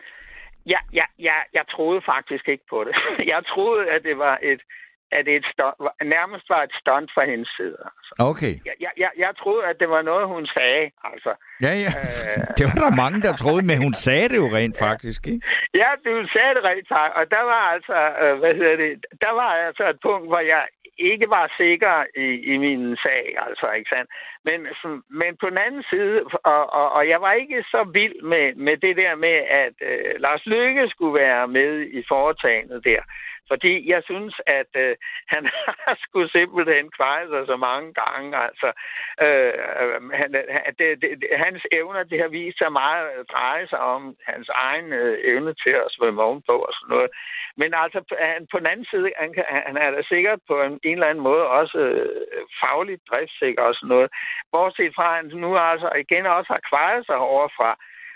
ja, 0.66 0.78
ja, 0.92 1.04
ja 1.18 1.36
jeg 1.54 1.64
troede 1.70 2.02
faktisk 2.06 2.48
ikke 2.48 2.64
på 2.70 2.84
det. 2.84 2.94
Jeg 3.32 3.40
troede, 3.52 3.90
at 3.90 4.02
det 4.02 4.18
var 4.18 4.38
et, 4.42 4.60
at 5.12 5.26
det 5.26 5.34
et 5.36 5.46
stunt, 5.52 5.76
nærmest 6.16 6.46
var 6.48 6.62
et 6.62 6.74
stunt 6.80 7.10
fra 7.14 7.24
hendes 7.30 7.50
side. 7.56 7.78
Altså. 7.96 8.12
Okay. 8.30 8.54
Jeg, 8.64 8.92
jeg, 9.02 9.10
jeg 9.18 9.30
troede, 9.42 9.64
at 9.70 9.76
det 9.80 9.88
var 9.90 10.02
noget, 10.02 10.26
hun 10.34 10.46
sagde. 10.46 10.84
Altså. 11.10 11.32
Ja, 11.66 11.72
ja. 11.84 11.92
Øh, 12.00 12.40
det 12.58 12.64
var 12.68 12.76
der 12.84 13.00
mange, 13.04 13.18
der 13.26 13.32
troede, 13.42 13.64
men 13.70 13.78
hun 13.86 13.94
sagde 13.94 14.28
det 14.32 14.38
jo 14.44 14.48
rent 14.58 14.76
faktisk, 14.78 15.20
ikke? 15.32 15.46
Ja, 15.74 15.90
hun 16.18 16.28
sagde 16.34 16.52
det 16.56 16.64
rent 16.70 16.88
faktisk. 16.88 17.16
Og 17.20 17.24
der 17.30 17.42
var 17.52 17.64
altså, 17.74 17.98
øh, 18.22 18.38
hvad 18.40 18.54
hedder 18.54 18.76
det, 18.76 18.92
der 19.24 19.32
var 19.40 19.50
altså 19.68 19.84
et 19.92 19.98
punkt, 20.06 20.26
hvor 20.32 20.40
jeg 20.54 20.62
ikke 20.98 21.30
var 21.30 21.54
sikker 21.56 22.04
i, 22.16 22.28
i 22.52 22.56
min 22.56 22.96
sag, 22.96 23.36
altså, 23.46 23.66
ikke 23.76 23.90
sandt? 23.94 24.10
Men, 24.44 24.58
men 25.20 25.36
på 25.40 25.46
den 25.50 25.58
anden 25.58 25.84
side, 25.90 26.16
og, 26.52 26.72
og, 26.72 26.92
og 26.92 27.08
jeg 27.08 27.20
var 27.20 27.32
ikke 27.32 27.62
så 27.62 27.90
vild 27.92 28.22
med, 28.22 28.54
med 28.54 28.76
det 28.76 28.96
der 28.96 29.14
med, 29.14 29.36
at 29.64 29.76
øh, 29.90 30.14
Lars 30.18 30.46
Lykke 30.46 30.88
skulle 30.88 31.20
være 31.20 31.48
med 31.48 31.80
i 31.98 32.04
foretagendet 32.08 32.84
der. 32.84 33.02
Fordi 33.50 33.90
jeg 33.92 34.02
synes, 34.04 34.34
at 34.46 34.72
øh, 34.84 34.96
han 35.34 35.42
har 35.84 35.96
sgu 36.02 36.28
simpelthen 36.28 36.90
kvejet 36.96 37.28
sig 37.30 37.42
så 37.46 37.56
mange 37.56 37.88
gange. 38.02 38.36
Altså, 38.46 38.68
øh, 39.24 39.52
han, 40.20 40.28
det, 40.78 40.88
det, 41.02 41.28
hans 41.44 41.62
evner, 41.72 42.02
det 42.02 42.18
har 42.20 42.28
vist 42.28 42.58
sig 42.58 42.72
meget 42.72 43.06
at 43.08 43.26
dreje 43.32 43.66
sig 43.68 43.78
om 43.78 44.16
hans 44.26 44.48
egen 44.48 44.92
øh, 44.92 45.18
evne 45.24 45.54
til 45.54 45.70
at 45.70 45.92
svømme 45.96 46.22
ovenpå 46.22 46.56
og 46.68 46.72
sådan 46.74 46.92
noget. 46.94 47.10
Men 47.60 47.70
altså, 47.82 48.00
han, 48.20 48.46
på 48.52 48.58
den 48.58 48.66
anden 48.66 48.86
side, 48.92 49.10
han, 49.16 49.30
han 49.66 49.76
er 49.76 49.90
da 49.90 50.02
sikkert 50.02 50.40
på 50.48 50.62
en, 50.62 50.72
en 50.84 50.92
eller 50.92 51.06
anden 51.06 51.24
måde 51.24 51.44
også 51.60 51.78
øh, 51.78 52.42
fagligt 52.60 53.02
driftsikker 53.10 53.62
og 53.62 53.74
sådan 53.74 53.88
noget. 53.88 54.08
Bortset 54.52 54.94
fra, 54.94 55.06
at 55.10 55.16
han 55.16 55.40
nu 55.44 55.50
altså 55.56 55.88
igen 56.04 56.26
også 56.26 56.52
har 56.52 56.62
kvejet 56.70 57.06
sig 57.06 57.16
overfra 57.16 57.70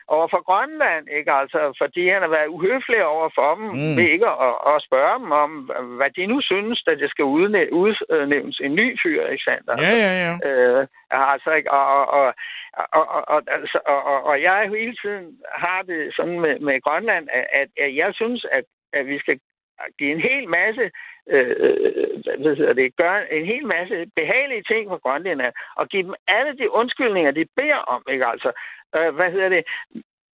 over 0.09 0.29
for 0.33 0.43
Grønland, 0.49 1.07
ikke? 1.19 1.33
Altså, 1.33 1.61
fordi 1.81 2.09
han 2.09 2.23
har 2.23 2.29
været 2.29 2.53
uhøflig 2.57 3.05
over 3.05 3.29
for 3.39 3.55
dem, 3.55 3.65
mm. 3.65 3.97
ved 3.97 4.09
ikke 4.15 4.29
at, 4.49 4.55
at 4.73 4.83
spørge 4.89 5.19
dem 5.23 5.33
om, 5.33 5.51
hvad 5.99 6.11
de 6.17 6.27
nu 6.27 6.41
synes, 6.41 6.83
at 6.87 6.99
det 6.99 7.11
skal 7.11 7.25
udnævnes 7.25 8.61
en 8.67 8.75
ny 8.75 8.87
fyr, 9.03 9.27
ikke 9.27 9.45
sandt? 9.45 9.67
Altså, 9.73 9.87
ja, 9.87 9.95
ja, 10.07 10.13
ja. 10.25 10.35
Øh, 10.49 10.87
altså, 11.11 11.51
ikke? 11.59 11.71
Og, 11.71 11.87
og, 12.07 12.07
og, 12.19 12.87
og, 12.93 13.05
og, 13.17 13.23
og, 13.29 13.43
altså, 13.47 13.79
og, 13.87 14.01
og, 14.13 14.25
og 14.25 14.43
jeg 14.43 14.71
hele 14.77 14.97
tiden 15.03 15.27
har 15.55 15.83
det 15.83 16.15
sådan 16.17 16.41
med, 16.41 16.59
med 16.59 16.81
Grønland, 16.81 17.29
at, 17.33 17.69
at 17.85 17.97
jeg 17.97 18.11
synes, 18.15 18.47
at, 18.53 18.65
at 18.93 19.07
vi 19.07 19.19
skal 19.19 19.39
give 19.99 20.13
en 20.13 20.21
hel 20.21 20.49
masse 20.49 20.91
øh, 21.29 22.23
hvad 22.41 22.57
hedder 22.57 22.73
det, 22.73 22.97
gøre 22.97 23.33
en 23.33 23.47
hel 23.47 23.67
masse 23.67 24.07
behagelige 24.17 24.63
ting 24.63 24.89
for 24.89 24.99
grønlænderne, 24.99 25.53
og 25.77 25.89
give 25.89 26.03
dem 26.03 26.15
alle 26.29 26.59
de 26.59 26.71
undskyldninger, 26.71 27.31
de 27.31 27.47
beder 27.57 27.77
om, 27.77 28.03
ikke 28.11 28.27
altså? 28.27 28.53
Øh, 28.97 29.15
hvad 29.15 29.31
hedder 29.33 29.49
det? 29.49 29.65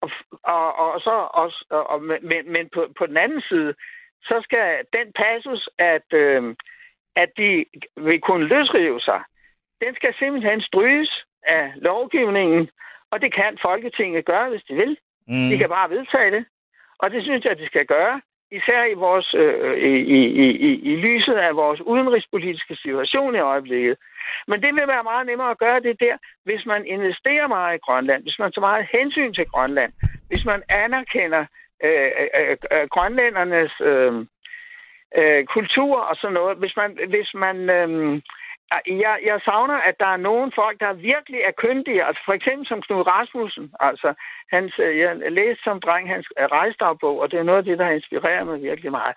Og, 0.03 0.11
og, 0.43 0.93
og 0.95 1.01
så 1.01 1.11
også, 1.43 1.65
og, 1.71 2.03
men, 2.03 2.53
men 2.53 2.69
på, 2.75 2.87
på 2.99 3.07
den 3.07 3.17
anden 3.17 3.43
side, 3.49 3.75
så 4.23 4.41
skal 4.43 4.85
den 4.93 5.13
passus, 5.13 5.69
at, 5.79 6.13
øh, 6.13 6.55
at 7.17 7.31
de 7.37 7.65
vil 7.97 8.21
kunne 8.21 8.47
løsrive 8.47 9.01
sig, 9.01 9.21
den 9.81 9.95
skal 9.95 10.15
simpelthen 10.19 10.61
stryges 10.61 11.25
af 11.43 11.73
lovgivningen, 11.77 12.71
og 13.11 13.21
det 13.21 13.35
kan 13.35 13.59
Folketinget 13.63 14.25
gøre, 14.25 14.49
hvis 14.51 14.63
de 14.69 14.75
vil. 14.75 14.99
Mm. 15.29 15.49
De 15.51 15.59
kan 15.59 15.69
bare 15.69 15.91
vedtage 15.91 16.31
det. 16.31 16.45
Og 16.99 17.11
det 17.11 17.23
synes 17.23 17.45
jeg, 17.45 17.53
at 17.53 17.59
de 17.59 17.67
skal 17.67 17.87
gøre 17.87 18.21
især 18.51 18.85
i, 18.85 18.95
vores, 18.95 19.35
øh, 19.35 19.79
i, 19.79 19.95
i, 20.19 20.21
i, 20.69 20.71
i 20.93 20.97
lyset 20.97 21.35
af 21.35 21.57
vores 21.57 21.81
udenrigspolitiske 21.81 22.77
situation 22.77 23.35
i 23.35 23.39
øjeblikket. 23.39 23.97
Men 24.49 24.63
det 24.63 24.75
vil 24.75 24.89
være 24.89 25.03
meget 25.03 25.27
nemmere 25.27 25.51
at 25.51 25.59
gøre 25.59 25.81
det 25.81 26.01
der, 26.01 26.17
hvis 26.45 26.67
man 26.67 26.87
investerer 26.87 27.47
meget 27.47 27.77
i 27.77 27.85
Grønland, 27.87 28.23
hvis 28.23 28.39
man 28.39 28.53
tager 28.53 28.69
meget 28.69 28.87
hensyn 28.93 29.33
til 29.35 29.47
Grønland, 29.47 29.93
hvis 30.29 30.45
man 30.45 30.63
anerkender 30.69 31.45
øh, 31.85 32.11
øh, 32.41 32.57
øh, 32.73 32.89
grønlændernes 32.95 33.73
øh, 33.81 34.13
øh, 35.19 35.45
kultur 35.45 35.97
og 36.01 36.17
sådan 36.17 36.35
noget, 36.35 36.59
hvis 36.59 36.77
man, 36.77 36.99
hvis 37.09 37.31
man 37.35 37.57
øh, 37.71 38.23
jeg, 38.87 39.19
jeg 39.25 39.41
savner, 39.45 39.75
at 39.75 39.95
der 40.01 40.07
er 40.07 40.17
nogle 40.17 40.53
folk, 40.55 40.81
der 40.81 40.93
virkelig 40.93 41.41
er 41.41 41.53
kyndige. 41.57 42.05
Altså 42.05 42.23
for 42.25 42.33
eksempel 42.33 42.67
som 42.67 42.83
Knud 42.83 43.07
Rasmussen. 43.07 43.73
Altså, 43.81 44.15
hans, 44.51 44.79
øh, 44.79 44.99
jeg 44.99 45.33
læste 45.33 45.63
som 45.63 45.81
dreng 45.81 46.09
hans 46.09 46.27
øh, 46.39 46.45
rejsdagbog, 46.45 47.21
og 47.21 47.31
det 47.31 47.39
er 47.39 47.43
noget 47.43 47.59
af 47.59 47.65
det, 47.65 47.79
der 47.79 47.85
har 47.85 47.93
inspireret 47.93 48.47
mig 48.47 48.63
virkelig 48.63 48.91
meget. 48.91 49.15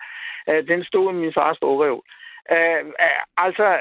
Øh, 0.48 0.68
den 0.68 0.84
stod 0.84 1.12
i 1.12 1.16
min 1.16 1.32
fars 1.32 1.58
bogreol. 1.60 2.02
Uh, 2.50 2.92
altså, 3.36 3.80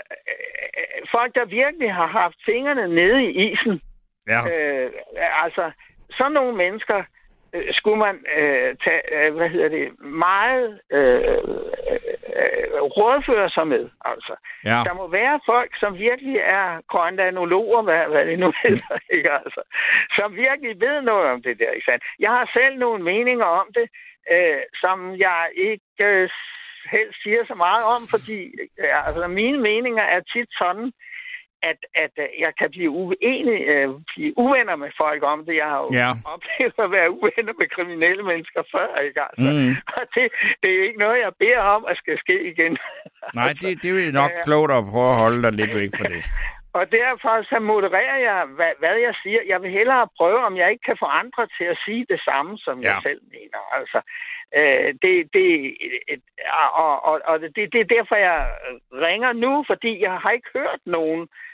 folk, 1.12 1.36
der 1.36 1.46
virkelig 1.46 1.94
har 1.94 2.08
haft 2.08 2.36
fingrene 2.46 2.88
nede 2.88 3.24
i 3.24 3.52
isen. 3.52 3.82
Ja. 4.28 4.42
Altså, 5.44 5.72
sådan 6.18 6.32
nogle 6.32 6.58
mennesker, 6.58 7.04
øh, 7.54 7.74
skulle 7.74 7.98
man 7.98 8.26
øh, 8.38 8.76
tage, 8.84 9.02
øh, 9.16 9.36
hvad 9.36 9.50
hedder 9.50 9.70
det, 9.70 10.00
meget 10.00 10.80
øh, 10.92 11.24
øh, 12.40 12.82
rådføre 12.98 13.50
sig 13.50 13.68
med. 13.68 13.90
Altså. 14.12 14.34
Ja. 14.66 14.80
Der 14.88 14.94
må 14.94 15.08
være 15.08 15.40
folk, 15.46 15.72
som 15.80 15.98
virkelig 15.98 16.38
er 16.38 16.82
grøndanologer, 16.92 17.82
hvad, 17.82 18.04
hvad 18.12 18.26
det 18.26 18.40
nu 18.40 18.54
hedder, 18.64 18.98
ikke? 19.16 19.32
Altså, 19.32 19.62
som 20.18 20.36
virkelig 20.36 20.82
ved 20.86 21.02
noget 21.02 21.28
om 21.34 21.42
det 21.42 21.60
der. 21.60 21.72
Ikke 21.72 21.86
sandt? 21.86 22.04
Jeg 22.20 22.32
har 22.38 22.50
selv 22.54 22.76
nogle 22.78 23.04
meninger 23.04 23.46
om 23.46 23.68
det, 23.78 23.88
øh, 24.34 24.62
som 24.84 24.98
jeg 25.28 25.42
ikke 25.56 26.06
øh, 26.12 26.30
helst 26.96 27.18
siger 27.24 27.46
så 27.46 27.56
meget 27.56 27.84
om, 27.96 28.02
fordi 28.14 28.40
øh, 28.80 29.08
altså, 29.08 29.28
mine 29.28 29.60
meninger 29.70 30.04
er 30.04 30.22
tit 30.34 30.50
sådan, 30.62 30.86
øh, 30.86 31.11
at, 31.70 31.80
at 32.04 32.14
øh, 32.24 32.30
jeg 32.46 32.52
kan 32.60 32.70
blive 32.76 32.90
uenig, 32.90 33.60
øh, 33.74 33.90
blive 34.12 34.34
uvenner 34.44 34.76
med 34.76 34.92
folk 34.98 35.22
om 35.24 35.40
det. 35.46 35.56
Jeg 35.56 35.70
har 35.74 35.80
jo 35.86 35.90
ja. 36.02 36.10
oplevet 36.34 36.78
at 36.86 36.92
være 36.98 37.12
uvenner 37.18 37.54
med 37.62 37.68
kriminelle 37.76 38.24
mennesker 38.32 38.62
før, 38.74 38.90
ikke 39.08 39.22
altså? 39.30 39.52
Mm. 39.52 39.76
Og 39.98 40.04
det, 40.16 40.26
det 40.62 40.70
er 40.72 40.84
ikke 40.88 41.04
noget, 41.06 41.18
jeg 41.26 41.34
beder 41.40 41.64
om, 41.76 41.86
at 41.90 41.98
skal 41.98 42.18
ske 42.26 42.38
igen. 42.52 42.74
Nej, 43.38 43.50
altså, 43.50 43.68
det, 43.68 43.82
det 43.82 43.88
er 43.90 44.06
jo 44.06 44.12
nok 44.22 44.32
ja, 44.32 44.44
klogt 44.46 44.72
at 44.72 44.84
prøve 44.92 45.12
at 45.14 45.22
holde 45.24 45.42
dig 45.46 45.54
lidt 45.60 45.74
væk 45.80 45.92
fra 46.00 46.08
det. 46.16 46.24
Og 46.80 46.92
derfor 46.92 47.34
så 47.52 47.60
modererer 47.60 48.20
jeg, 48.30 48.40
hvad, 48.58 48.74
hvad 48.80 48.96
jeg 49.08 49.14
siger. 49.24 49.42
Jeg 49.48 49.62
vil 49.62 49.72
hellere 49.72 50.08
prøve, 50.18 50.40
om 50.50 50.58
jeg 50.58 50.72
ikke 50.72 50.86
kan 50.90 50.98
få 51.00 51.06
andre 51.06 51.48
til 51.58 51.66
at 51.74 51.78
sige 51.86 52.06
det 52.10 52.22
samme, 52.30 52.58
som 52.58 52.80
ja. 52.80 52.88
jeg 52.88 52.96
selv 53.04 53.22
mener. 53.36 53.60
Altså, 53.80 54.00
øh, 54.60 54.90
det, 55.04 55.16
det, 55.36 55.48
og, 56.74 57.06
og, 57.10 57.22
og 57.26 57.40
det, 57.42 57.74
det 57.74 57.80
er 57.82 57.94
derfor, 57.96 58.16
jeg 58.16 58.40
ringer 59.08 59.34
nu, 59.34 59.64
fordi 59.68 60.02
jeg 60.02 60.12
har 60.12 60.32
ikke 60.32 60.50
hørt 60.54 60.82
nogen 60.86 61.22
øh, 61.22 61.51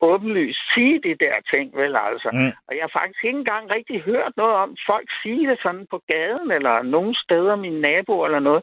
åbenlyst 0.00 0.60
sige 0.74 1.00
de 1.02 1.14
der 1.24 1.34
ting, 1.50 1.76
vel 1.76 1.96
altså. 1.96 2.30
Mm. 2.32 2.52
Og 2.68 2.72
jeg 2.76 2.82
har 2.82 3.00
faktisk 3.00 3.24
ikke 3.24 3.38
engang 3.38 3.70
rigtig 3.70 4.02
hørt 4.02 4.32
noget 4.36 4.54
om 4.54 4.76
folk 4.86 5.08
sige 5.22 5.48
det 5.50 5.58
sådan 5.62 5.86
på 5.90 6.02
gaden, 6.06 6.50
eller 6.50 6.82
nogen 6.82 7.14
steder, 7.14 7.56
mine 7.56 7.80
naboer 7.80 8.26
eller 8.26 8.40
noget. 8.40 8.62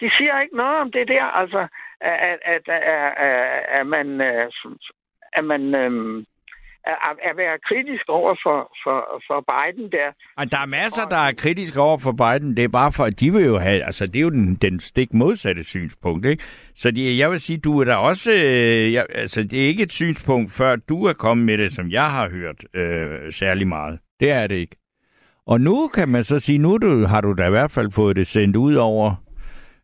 De 0.00 0.10
siger 0.16 0.40
ikke 0.40 0.56
noget 0.56 0.76
om 0.80 0.92
det 0.92 1.08
der, 1.08 1.24
altså, 1.24 1.66
at, 2.00 2.18
at, 2.30 2.38
at, 2.44 2.68
at, 2.68 3.12
at, 3.16 3.64
at 3.68 3.86
man, 3.86 4.20
øh, 4.20 4.50
at 5.32 5.44
man 5.44 5.74
øhm, 5.74 6.26
at, 6.84 7.16
at 7.30 7.36
være 7.36 7.58
kritisk 7.68 8.04
over 8.08 8.34
for, 8.42 8.58
for, 8.84 9.22
for 9.26 9.44
Biden 9.52 9.92
der. 9.92 10.08
Og 10.36 10.50
der 10.50 10.58
er 10.58 10.66
masser, 10.66 11.08
der 11.08 11.16
er 11.16 11.32
kritiske 11.32 11.80
over 11.80 11.98
for 11.98 12.12
Biden. 12.12 12.56
Det 12.56 12.64
er 12.64 12.68
bare 12.68 12.92
for, 12.92 13.04
at 13.04 13.20
de 13.20 13.32
vil 13.32 13.44
jo 13.44 13.58
have, 13.58 13.84
altså 13.84 14.06
det 14.06 14.16
er 14.16 14.20
jo 14.20 14.30
den, 14.30 14.54
den 14.54 14.80
stik 14.80 15.14
modsatte 15.14 15.64
synspunkt, 15.64 16.26
ikke? 16.26 16.44
Så 16.74 16.90
de, 16.90 17.18
jeg 17.18 17.30
vil 17.30 17.40
sige, 17.40 17.58
du 17.58 17.80
er 17.80 17.84
der 17.84 17.96
også, 17.96 18.32
øh, 18.32 18.92
jeg, 18.92 19.06
altså 19.14 19.42
det 19.42 19.62
er 19.62 19.66
ikke 19.66 19.82
et 19.82 19.92
synspunkt, 19.92 20.52
før 20.52 20.76
du 20.76 21.04
er 21.04 21.12
kommet 21.12 21.46
med 21.46 21.58
det, 21.58 21.72
som 21.72 21.90
jeg 21.90 22.10
har 22.10 22.28
hørt 22.28 22.64
øh, 22.74 23.32
særlig 23.32 23.68
meget. 23.68 24.00
Det 24.20 24.30
er 24.30 24.46
det 24.46 24.54
ikke. 24.54 24.76
Og 25.46 25.60
nu 25.60 25.88
kan 25.88 26.08
man 26.08 26.24
så 26.24 26.38
sige, 26.38 26.58
nu 26.58 26.78
du, 26.78 27.06
har 27.06 27.20
du 27.20 27.32
da 27.32 27.46
i 27.46 27.50
hvert 27.50 27.70
fald 27.70 27.92
fået 27.92 28.16
det 28.16 28.26
sendt 28.26 28.56
ud 28.56 28.74
over 28.74 29.14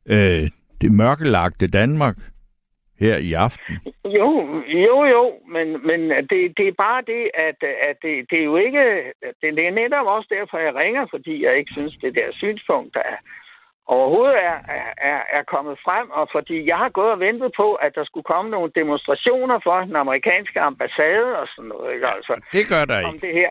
øh, 0.07 0.51
det 0.81 0.93
mørkelagte 0.93 1.67
Danmark 1.67 2.17
her 3.01 3.17
i 3.17 3.33
aften. 3.33 3.79
Jo, 4.05 4.63
jo, 4.67 5.05
jo, 5.05 5.33
men, 5.49 5.87
men 5.87 6.01
det, 6.11 6.41
det 6.59 6.69
er 6.69 6.73
bare 6.79 7.03
det, 7.03 7.31
at, 7.35 7.63
at 7.89 7.97
det, 8.03 8.31
det 8.31 8.39
er 8.41 8.45
jo 8.45 8.57
ikke... 8.57 9.13
Det, 9.41 9.57
det 9.57 9.67
er 9.67 9.71
netop 9.71 10.07
også 10.07 10.29
derfor, 10.39 10.59
jeg 10.59 10.75
ringer, 10.75 11.07
fordi 11.11 11.45
jeg 11.45 11.59
ikke 11.59 11.73
synes, 11.73 11.97
det 12.03 12.15
der 12.15 12.29
synspunkt, 12.33 12.95
der 12.95 13.01
er, 13.01 13.17
overhovedet 13.87 14.37
er, 14.45 14.59
er, 15.13 15.21
er 15.33 15.43
kommet 15.43 15.79
frem, 15.85 16.11
og 16.11 16.29
fordi 16.33 16.69
jeg 16.69 16.77
har 16.77 16.89
gået 16.89 17.13
og 17.13 17.21
ventet 17.21 17.53
på, 17.57 17.75
at 17.75 17.95
der 17.95 18.05
skulle 18.05 18.25
komme 18.25 18.51
nogle 18.51 18.73
demonstrationer 18.75 19.59
for 19.63 19.81
den 19.81 19.97
amerikanske 19.97 20.61
ambassade 20.61 21.39
og 21.41 21.49
sådan 21.49 21.69
noget. 21.69 21.95
Ikke? 21.95 22.07
Altså, 22.07 22.35
det 22.53 22.69
gør 22.69 22.85
der 22.85 22.99
ikke. 22.99 23.09
Om 23.09 23.19
det 23.19 23.33
her. 23.33 23.51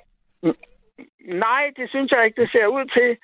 Nej, 1.45 1.63
det 1.77 1.89
synes 1.89 2.11
jeg 2.11 2.25
ikke, 2.25 2.41
det 2.41 2.51
ser 2.51 2.67
ud 2.67 2.85
til. 2.85 3.17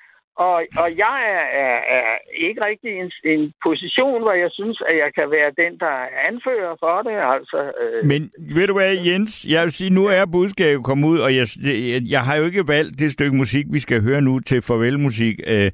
Og, 0.46 0.56
og 0.82 0.88
jeg 1.04 1.18
er, 1.36 1.44
er, 1.64 1.76
er 1.96 2.08
ikke 2.46 2.60
rigtig 2.68 2.90
i 2.96 3.00
en, 3.04 3.10
en 3.34 3.52
position, 3.62 4.22
hvor 4.22 4.32
jeg 4.32 4.50
synes, 4.58 4.82
at 4.88 4.96
jeg 4.96 5.10
kan 5.14 5.30
være 5.30 5.50
den, 5.62 5.72
der 5.78 5.96
anfører 6.28 6.74
for 6.84 6.96
det. 7.06 7.16
Altså, 7.36 7.58
øh, 7.82 8.06
Men 8.06 8.30
ved 8.54 8.66
du 8.66 8.72
hvad, 8.72 8.96
Jens? 9.06 9.46
Jeg 9.48 9.62
vil 9.64 9.72
sige, 9.72 9.90
nu 9.90 10.06
er 10.06 10.24
budskabet 10.32 10.84
kommet 10.84 11.08
ud, 11.08 11.18
og 11.18 11.36
jeg, 11.36 11.46
jeg, 11.64 12.02
jeg 12.14 12.20
har 12.20 12.36
jo 12.36 12.44
ikke 12.44 12.68
valgt 12.68 12.98
det 12.98 13.12
stykke 13.12 13.36
musik, 13.36 13.66
vi 13.70 13.78
skal 13.78 14.02
høre 14.02 14.20
nu 14.20 14.38
til 14.38 14.62
farvelmusik, 14.62 15.40
øh, 15.46 15.70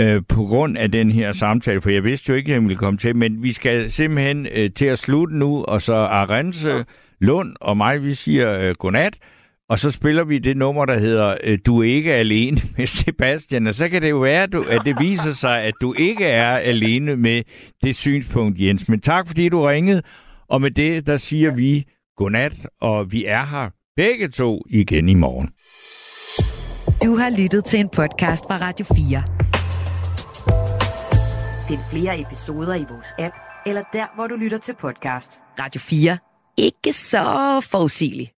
øh, 0.00 0.22
på 0.28 0.40
grund 0.50 0.78
af 0.78 0.92
den 0.92 1.10
her 1.10 1.32
samtale, 1.32 1.80
for 1.80 1.90
jeg 1.90 2.04
vidste 2.04 2.30
jo 2.30 2.36
ikke, 2.36 2.48
at 2.48 2.54
jeg 2.54 2.62
ville 2.62 2.76
komme 2.76 2.98
til, 2.98 3.16
men 3.16 3.42
vi 3.42 3.52
skal 3.52 3.90
simpelthen 3.90 4.46
øh, 4.56 4.70
til 4.70 4.86
at 4.86 4.98
slutte 4.98 5.36
nu, 5.36 5.64
og 5.64 5.80
så 5.80 5.94
Arense, 5.94 6.70
ja. 6.70 6.82
Lund 7.20 7.56
og 7.60 7.76
mig, 7.76 8.02
vi 8.02 8.14
siger 8.14 8.60
øh, 8.60 8.74
godnat, 8.78 9.18
og 9.70 9.78
så 9.78 9.90
spiller 9.90 10.24
vi 10.24 10.38
det 10.38 10.56
nummer, 10.56 10.84
der 10.84 10.98
hedder 10.98 11.36
øh, 11.44 11.58
Du 11.66 11.80
er 11.82 11.84
ikke 11.84 12.14
alene 12.14 12.60
med 12.76 12.86
Sebastian. 12.86 13.66
Og 13.66 13.74
så 13.74 13.88
kan 13.88 14.02
det 14.02 14.10
jo 14.10 14.18
være, 14.18 14.42
at, 14.42 14.52
du, 14.52 14.62
at 14.62 14.82
det 14.84 14.96
viser 15.00 15.32
sig, 15.32 15.62
at 15.62 15.74
du 15.80 15.94
ikke 15.98 16.26
er 16.26 16.56
alene 16.56 17.16
med 17.16 17.42
det 17.82 17.96
synspunkt, 17.96 18.60
Jens. 18.60 18.88
Men 18.88 19.00
tak, 19.00 19.26
fordi 19.26 19.48
du 19.48 19.62
ringede. 19.62 20.02
Og 20.48 20.60
med 20.60 20.70
det, 20.70 21.06
der 21.06 21.16
siger 21.16 21.50
vi 21.50 21.84
godnat, 22.16 22.68
og 22.80 23.12
vi 23.12 23.24
er 23.24 23.44
her 23.44 23.70
begge 23.96 24.28
to 24.28 24.62
igen 24.70 25.08
i 25.08 25.14
morgen. 25.14 25.50
Du 27.04 27.16
har 27.16 27.30
lyttet 27.42 27.64
til 27.64 27.80
en 27.80 27.88
podcast 27.88 28.44
fra 28.44 28.58
Radio 28.60 28.86
4. 28.94 29.22
Find 31.68 31.80
flere 31.90 32.20
episoder 32.20 32.74
i 32.74 32.84
vores 32.90 33.08
app, 33.18 33.34
eller 33.66 33.82
der, 33.92 34.06
hvor 34.14 34.26
du 34.26 34.36
lytter 34.36 34.58
til 34.58 34.74
podcast. 34.80 35.38
Radio 35.58 35.80
4. 35.80 36.18
Ikke 36.56 36.92
så 36.92 37.60
forudsigeligt. 37.70 38.37